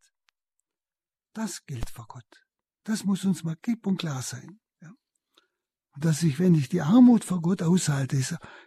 Das 1.34 1.66
gilt 1.66 1.90
vor 1.90 2.06
Gott. 2.08 2.46
Das 2.84 3.04
muss 3.04 3.26
uns 3.26 3.44
mal 3.44 3.56
klipp 3.56 3.86
und 3.88 3.98
klar 3.98 4.22
sein. 4.22 4.60
Ja? 4.82 4.92
Und 5.94 6.06
dass 6.06 6.24
ich, 6.24 6.40
wenn 6.40 6.56
ich 6.56 6.70
die 6.70 6.82
Armut 6.82 7.24
vor 7.24 7.42
Gott 7.42 7.62
aushalte, 7.62 8.22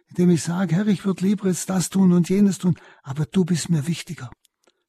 indem 0.07 0.29
ich 0.29 0.43
sage, 0.43 0.75
Herr, 0.75 0.87
ich 0.87 1.05
würde 1.05 1.25
lieber 1.25 1.47
jetzt 1.47 1.69
das 1.69 1.89
tun 1.89 2.11
und 2.11 2.29
jenes 2.29 2.57
tun, 2.57 2.77
aber 3.01 3.25
du 3.25 3.45
bist 3.45 3.69
mir 3.69 3.87
wichtiger. 3.87 4.29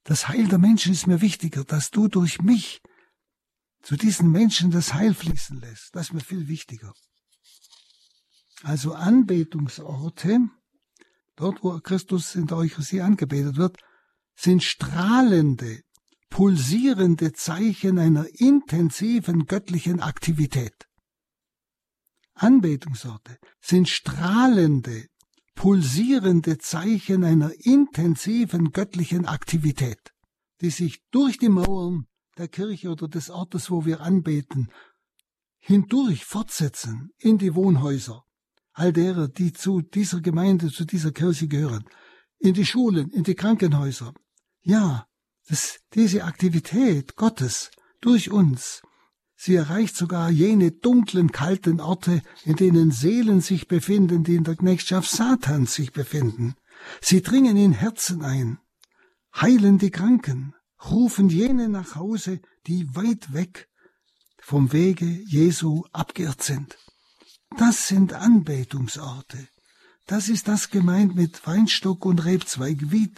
Das 0.03 0.27
Heil 0.27 0.47
der 0.47 0.57
Menschen 0.57 0.91
ist 0.91 1.07
mir 1.07 1.21
wichtiger, 1.21 1.63
dass 1.63 1.91
du 1.91 2.07
durch 2.07 2.41
mich 2.41 2.81
zu 3.81 3.95
diesen 3.95 4.31
Menschen 4.31 4.71
das 4.71 4.93
Heil 4.93 5.13
fließen 5.13 5.59
lässt. 5.59 5.95
Das 5.95 6.07
ist 6.07 6.13
mir 6.13 6.21
viel 6.21 6.47
wichtiger. 6.47 6.93
Also 8.63 8.93
Anbetungsorte, 8.93 10.49
dort 11.35 11.63
wo 11.63 11.79
Christus 11.79 12.35
in 12.35 12.47
der 12.47 12.57
Eucharistie 12.57 13.01
angebetet 13.01 13.57
wird, 13.57 13.77
sind 14.35 14.63
strahlende, 14.63 15.81
pulsierende 16.29 17.33
Zeichen 17.33 17.97
einer 17.97 18.25
intensiven 18.33 19.45
göttlichen 19.45 19.99
Aktivität. 19.99 20.87
Anbetungsorte 22.35 23.37
sind 23.59 23.89
strahlende, 23.89 25.07
pulsierende 25.55 26.57
Zeichen 26.57 27.23
einer 27.23 27.51
intensiven 27.59 28.71
göttlichen 28.71 29.25
Aktivität, 29.25 30.13
die 30.61 30.69
sich 30.69 31.03
durch 31.11 31.37
die 31.37 31.49
Mauern 31.49 32.07
der 32.37 32.47
Kirche 32.47 32.89
oder 32.89 33.07
des 33.07 33.29
Ortes, 33.29 33.69
wo 33.69 33.85
wir 33.85 34.01
anbeten, 34.01 34.71
hindurch 35.59 36.25
fortsetzen 36.25 37.11
in 37.17 37.37
die 37.37 37.53
Wohnhäuser 37.53 38.23
all 38.73 38.93
derer, 38.93 39.27
die 39.27 39.53
zu 39.53 39.81
dieser 39.81 40.21
Gemeinde, 40.21 40.71
zu 40.71 40.85
dieser 40.85 41.11
Kirche 41.11 41.47
gehören, 41.47 41.85
in 42.39 42.53
die 42.53 42.65
Schulen, 42.65 43.09
in 43.11 43.23
die 43.23 43.35
Krankenhäuser. 43.35 44.13
Ja, 44.61 45.07
das, 45.47 45.79
diese 45.93 46.23
Aktivität 46.23 47.15
Gottes 47.15 47.71
durch 47.99 48.31
uns 48.31 48.81
Sie 49.43 49.55
erreicht 49.55 49.95
sogar 49.95 50.29
jene 50.29 50.69
dunklen, 50.69 51.31
kalten 51.31 51.79
Orte, 51.81 52.21
in 52.45 52.57
denen 52.57 52.91
Seelen 52.91 53.41
sich 53.41 53.67
befinden, 53.67 54.23
die 54.23 54.35
in 54.35 54.43
der 54.43 54.55
Knechtschaft 54.55 55.09
Satans 55.09 55.73
sich 55.73 55.93
befinden. 55.93 56.53
Sie 57.01 57.23
dringen 57.23 57.57
in 57.57 57.71
Herzen 57.71 58.21
ein, 58.21 58.59
heilen 59.35 59.79
die 59.79 59.89
Kranken, 59.89 60.53
rufen 60.91 61.29
jene 61.29 61.69
nach 61.69 61.95
Hause, 61.95 62.39
die 62.67 62.95
weit 62.95 63.33
weg 63.33 63.67
vom 64.37 64.73
Wege 64.73 65.07
Jesu 65.07 65.85
abgeirrt 65.91 66.43
sind. 66.43 66.77
Das 67.57 67.87
sind 67.87 68.13
Anbetungsorte. 68.13 69.47
Das 70.07 70.29
ist 70.29 70.47
das 70.47 70.69
gemeint 70.69 71.15
mit 71.15 71.45
Weinstock 71.45 72.05
und 72.05 72.25
Rebzweig, 72.25 72.91
wie 72.91 73.13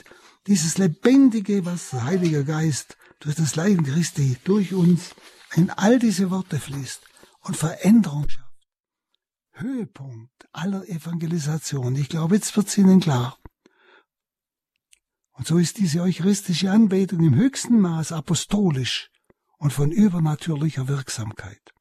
dieses 0.47 0.77
Lebendige, 0.77 1.65
was 1.65 1.91
der 1.91 2.03
Heilige 2.05 2.43
Geist 2.43 2.97
durch 3.19 3.36
das 3.36 3.55
Leiden 3.55 3.86
Christi 3.86 4.38
durch 4.43 4.73
uns 4.73 5.15
in 5.55 5.69
all 5.69 5.99
diese 5.99 6.29
Worte 6.29 6.59
fließt 6.59 7.01
und 7.41 7.55
Veränderung 7.55 8.27
schafft. 8.27 8.43
Höhepunkt 9.53 10.47
aller 10.51 10.88
Evangelisation. 10.88 11.95
Ich 11.95 12.09
glaube, 12.09 12.36
jetzt 12.36 12.55
wird's 12.57 12.77
Ihnen 12.77 12.99
klar. 12.99 13.38
Und 15.34 15.47
so 15.47 15.57
ist 15.57 15.77
diese 15.77 16.01
eucharistische 16.01 16.71
Anbetung 16.71 17.21
im 17.21 17.36
höchsten 17.36 17.79
Maß 17.79 18.11
apostolisch 18.11 19.09
und 19.57 19.73
von 19.73 19.91
übernatürlicher 19.91 20.88
Wirksamkeit. 20.88 21.72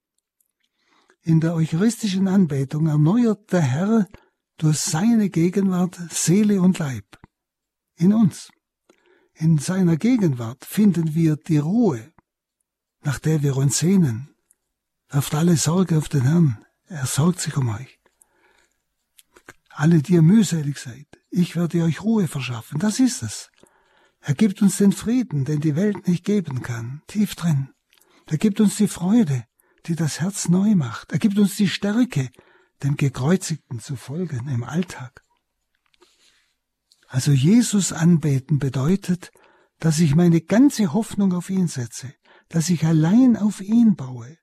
In 1.24 1.40
der 1.40 1.54
eucharistischen 1.54 2.26
Anbetung 2.26 2.88
erneuert 2.88 3.52
der 3.52 3.62
Herr 3.62 4.08
durch 4.58 4.78
seine 4.78 5.30
Gegenwart 5.30 5.98
Seele 6.10 6.60
und 6.60 6.78
Leib 6.78 7.18
in 7.96 8.12
uns. 8.12 8.50
In 9.34 9.58
seiner 9.58 9.96
Gegenwart 9.96 10.64
finden 10.64 11.14
wir 11.14 11.36
die 11.36 11.58
Ruhe, 11.58 12.12
nach 13.02 13.20
der 13.20 13.42
wir 13.42 13.56
uns 13.56 13.78
sehnen. 13.78 14.34
Werft 15.08 15.34
alle 15.34 15.56
Sorge 15.56 15.96
auf 15.96 16.08
den 16.08 16.22
Herrn, 16.22 16.64
er 16.86 17.06
sorgt 17.06 17.40
sich 17.40 17.56
um 17.56 17.68
euch. 17.68 18.00
Alle, 19.70 20.02
die 20.02 20.14
ihr 20.14 20.22
mühselig 20.22 20.78
seid, 20.78 21.06
ich 21.30 21.54
werde 21.54 21.82
euch 21.84 22.02
Ruhe 22.02 22.26
verschaffen, 22.26 22.78
das 22.78 22.98
ist 22.98 23.22
es. 23.22 23.50
Er 24.20 24.34
gibt 24.34 24.60
uns 24.60 24.76
den 24.76 24.92
Frieden, 24.92 25.44
den 25.44 25.60
die 25.60 25.76
Welt 25.76 26.06
nicht 26.08 26.24
geben 26.24 26.62
kann, 26.62 27.02
tief 27.06 27.34
drin. 27.34 27.70
Er 28.26 28.38
gibt 28.38 28.60
uns 28.60 28.76
die 28.76 28.88
Freude, 28.88 29.44
die 29.86 29.94
das 29.94 30.20
Herz 30.20 30.48
neu 30.48 30.74
macht. 30.74 31.12
Er 31.12 31.18
gibt 31.18 31.38
uns 31.38 31.56
die 31.56 31.68
Stärke, 31.68 32.30
dem 32.82 32.96
Gekreuzigten 32.96 33.80
zu 33.80 33.96
folgen 33.96 34.48
im 34.48 34.64
Alltag. 34.64 35.22
Also 37.08 37.32
Jesus 37.32 37.92
anbeten 37.92 38.58
bedeutet, 38.58 39.32
dass 39.78 39.98
ich 39.98 40.14
meine 40.14 40.40
ganze 40.40 40.92
Hoffnung 40.92 41.32
auf 41.32 41.50
ihn 41.50 41.68
setze, 41.68 42.14
dass 42.48 42.70
ich 42.70 42.84
allein 42.84 43.36
auf 43.36 43.60
ihn 43.60 43.96
baue, 43.96 44.38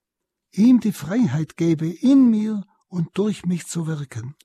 ihm 0.52 0.80
die 0.80 0.92
Freiheit 0.92 1.58
gebe, 1.58 1.88
in 1.88 2.30
mir 2.30 2.64
und 2.88 3.10
durch 3.18 3.46
mich 3.46 3.68
zu 3.68 3.88
wirken. 3.88 4.36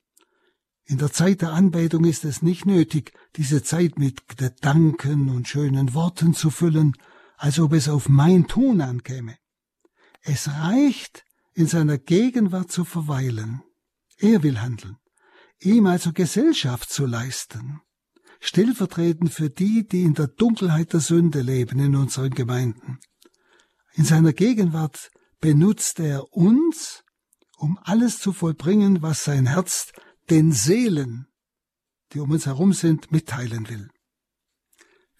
In 0.86 0.98
der 0.98 1.12
Zeit 1.12 1.40
der 1.40 1.52
Anbetung 1.52 2.04
ist 2.04 2.24
es 2.24 2.42
nicht 2.42 2.66
nötig, 2.66 3.12
diese 3.36 3.62
Zeit 3.62 3.98
mit 3.98 4.36
Gedanken 4.36 5.30
und 5.30 5.48
schönen 5.48 5.94
Worten 5.94 6.34
zu 6.34 6.50
füllen, 6.50 6.94
als 7.36 7.58
ob 7.58 7.72
es 7.72 7.88
auf 7.88 8.08
mein 8.08 8.46
Tun 8.46 8.80
ankäme. 8.80 9.36
Es 10.24 10.48
reicht, 10.48 11.24
in 11.52 11.66
seiner 11.66 11.98
Gegenwart 11.98 12.72
zu 12.72 12.84
verweilen. 12.84 13.62
Er 14.16 14.42
will 14.42 14.60
handeln, 14.60 14.96
ihm 15.60 15.86
also 15.86 16.12
Gesellschaft 16.12 16.90
zu 16.90 17.04
leisten, 17.04 17.82
stellvertretend 18.40 19.32
für 19.32 19.50
die, 19.50 19.86
die 19.86 20.02
in 20.02 20.14
der 20.14 20.28
Dunkelheit 20.28 20.94
der 20.94 21.00
Sünde 21.00 21.42
leben 21.42 21.78
in 21.78 21.94
unseren 21.94 22.30
Gemeinden. 22.30 23.00
In 23.92 24.04
seiner 24.04 24.32
Gegenwart 24.32 25.10
benutzt 25.40 26.00
er 26.00 26.32
uns, 26.32 27.04
um 27.58 27.78
alles 27.82 28.18
zu 28.18 28.32
vollbringen, 28.32 29.02
was 29.02 29.24
sein 29.24 29.46
Herz 29.46 29.92
den 30.30 30.52
Seelen, 30.52 31.26
die 32.12 32.20
um 32.20 32.30
uns 32.30 32.46
herum 32.46 32.72
sind, 32.72 33.12
mitteilen 33.12 33.68
will. 33.68 33.90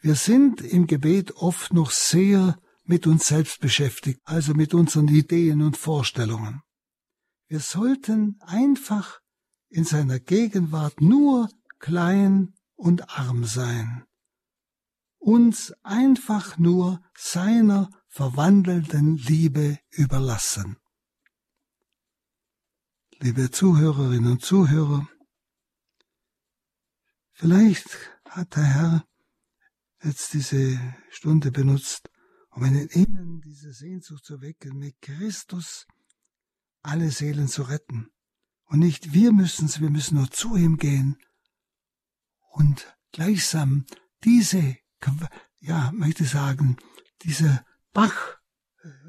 Wir 0.01 0.15
sind 0.15 0.63
im 0.63 0.87
Gebet 0.87 1.33
oft 1.37 1.75
noch 1.75 1.91
sehr 1.91 2.59
mit 2.85 3.07
uns 3.07 3.27
selbst 3.27 3.61
beschäftigt, 3.61 4.21
also 4.25 4.55
mit 4.55 4.75
unseren 4.75 5.09
Ideen 5.09 5.63
und 5.63 5.77
Vorstellungen. 5.77 6.63
Wir 7.49 7.61
sollten 7.61 8.39
einfach 8.41 9.21
in 9.69 9.85
seiner 9.85 10.21
Gegenwart 10.21 11.01
nur 11.01 11.51
klein 11.79 12.55
und 12.77 13.11
arm 13.19 13.45
sein, 13.45 14.05
uns 15.19 15.73
einfach 15.83 16.59
nur 16.59 17.03
seiner 17.17 17.91
verwandelten 18.09 19.17
Liebe 19.17 19.79
überlassen. 19.91 20.77
Liebe 23.21 23.51
Zuhörerinnen 23.51 24.33
und 24.33 24.45
Zuhörer, 24.45 25.09
vielleicht 27.33 27.99
hat 28.29 28.57
der 28.57 28.65
Herr 28.65 29.09
jetzt 30.03 30.35
diese 30.35 30.79
Stunde 31.11 31.51
benutzt, 31.51 32.11
um 32.55 32.65
in 32.65 32.89
Ihnen 32.91 33.41
diese 33.41 33.73
Sehnsucht 33.73 34.25
zu 34.25 34.41
wecken, 34.41 34.79
mit 34.79 35.01
Christus 35.01 35.87
alle 36.83 37.11
Seelen 37.11 37.49
zu 37.49 37.63
retten. 37.63 38.11
Und 38.67 38.79
nicht 38.79 39.13
wir 39.13 39.33
müssen's, 39.33 39.81
wir 39.81 39.91
müssen 39.91 40.17
nur 40.17 40.31
zu 40.31 40.57
ihm 40.57 40.77
gehen 40.77 41.19
und 42.53 42.97
gleichsam 43.13 43.85
diese, 44.23 44.77
ja, 45.61 45.91
möchte 45.93 46.25
sagen, 46.25 46.77
diese 47.23 47.65
Bach, 47.93 48.39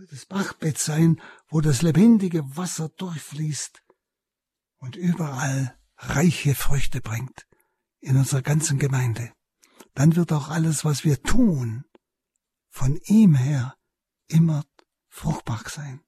das 0.09 0.25
Bachbett 0.25 0.77
sein, 0.77 1.21
wo 1.47 1.61
das 1.61 1.81
lebendige 1.81 2.57
Wasser 2.57 2.89
durchfließt 2.89 3.83
und 4.77 4.95
überall 4.95 5.77
reiche 5.97 6.55
Früchte 6.55 7.01
bringt 7.01 7.47
in 7.99 8.17
unserer 8.17 8.41
ganzen 8.41 8.79
Gemeinde. 8.79 9.31
Dann 9.93 10.15
wird 10.15 10.31
auch 10.33 10.49
alles, 10.49 10.83
was 10.83 11.03
wir 11.03 11.21
tun, 11.21 11.85
von 12.75 12.99
ihm 13.05 13.35
her 13.35 13.77
immer 14.27 14.65
fruchtbar 15.07 15.63
sein. 15.69 16.04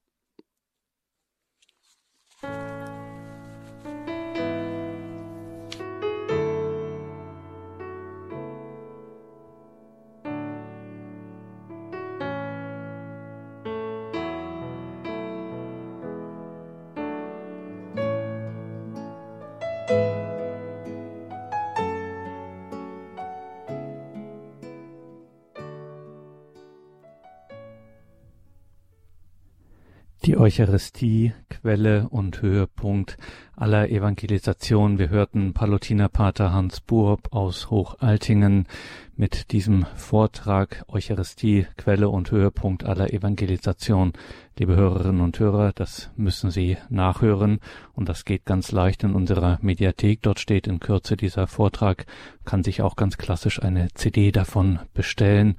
Eucharistie, 30.38 31.34
Quelle 31.50 32.08
und 32.10 32.42
Höhepunkt 32.42 33.18
aller 33.56 33.90
Evangelisation. 33.90 35.00
Wir 35.00 35.10
hörten 35.10 35.54
Palutinerpater 35.54 36.54
Hans 36.54 36.80
Burb 36.80 37.34
aus 37.34 37.72
Hochaltingen 37.72 38.68
mit 39.16 39.52
diesem 39.52 39.86
Vortrag 39.96 40.86
Eucharistie, 40.88 41.66
Quelle 41.76 42.10
und 42.10 42.30
Höhepunkt 42.30 42.84
aller 42.84 43.12
Evangelisation. 43.12 44.14
Liebe 44.60 44.76
Hörerinnen 44.76 45.22
und 45.22 45.40
Hörer, 45.40 45.72
das 45.74 46.12
müssen 46.16 46.52
Sie 46.52 46.78
nachhören 46.90 47.60
und 47.94 48.08
das 48.08 48.24
geht 48.24 48.46
ganz 48.46 48.72
leicht 48.72 49.04
in 49.04 49.16
unserer 49.16 49.58
Mediathek. 49.62 50.22
Dort 50.22 50.40
steht 50.40 50.68
in 50.68 50.80
Kürze 50.80 51.18
dieser 51.18 51.48
Vortrag, 51.48 52.06
kann 52.46 52.64
sich 52.64 52.84
auch 52.84 52.96
ganz 52.96 53.18
klassisch 53.18 53.62
eine 53.62 53.88
CD 53.96 54.32
davon 54.32 54.80
bestellen 54.94 55.56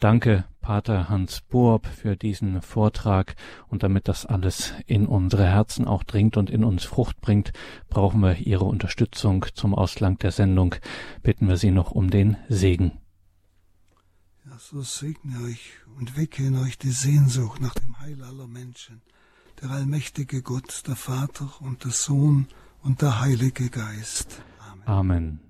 Danke, 0.00 0.44
Pater 0.60 1.08
Hans 1.08 1.40
Burb, 1.40 1.86
für 1.86 2.16
diesen 2.16 2.62
Vortrag. 2.62 3.36
Und 3.68 3.82
damit 3.82 4.08
das 4.08 4.26
alles 4.26 4.72
in 4.86 5.06
unsere 5.06 5.44
Herzen 5.44 5.86
auch 5.86 6.02
dringt 6.02 6.36
und 6.36 6.50
in 6.50 6.64
uns 6.64 6.84
Frucht 6.84 7.20
bringt, 7.20 7.52
brauchen 7.88 8.20
wir 8.20 8.36
Ihre 8.38 8.64
Unterstützung 8.64 9.46
zum 9.54 9.74
Ausgang 9.74 10.18
der 10.18 10.32
Sendung. 10.32 10.74
Bitten 11.22 11.48
wir 11.48 11.56
Sie 11.56 11.70
noch 11.70 11.90
um 11.90 12.10
den 12.10 12.36
Segen. 12.48 12.92
Ja, 14.46 14.58
so 14.58 14.82
segne 14.82 15.42
euch 15.44 15.72
und 15.98 16.16
wecke 16.16 16.44
in 16.44 16.56
euch 16.56 16.78
die 16.78 16.90
Sehnsucht 16.90 17.60
nach 17.60 17.74
dem 17.74 17.98
Heil 18.00 18.22
aller 18.22 18.46
Menschen. 18.46 19.00
Der 19.62 19.70
allmächtige 19.70 20.42
Gott, 20.42 20.82
der 20.86 20.96
Vater 20.96 21.48
und 21.60 21.84
der 21.84 21.92
Sohn 21.92 22.48
und 22.82 23.00
der 23.00 23.20
Heilige 23.20 23.70
Geist. 23.70 24.42
Amen. 24.60 24.82
Amen. 24.86 25.43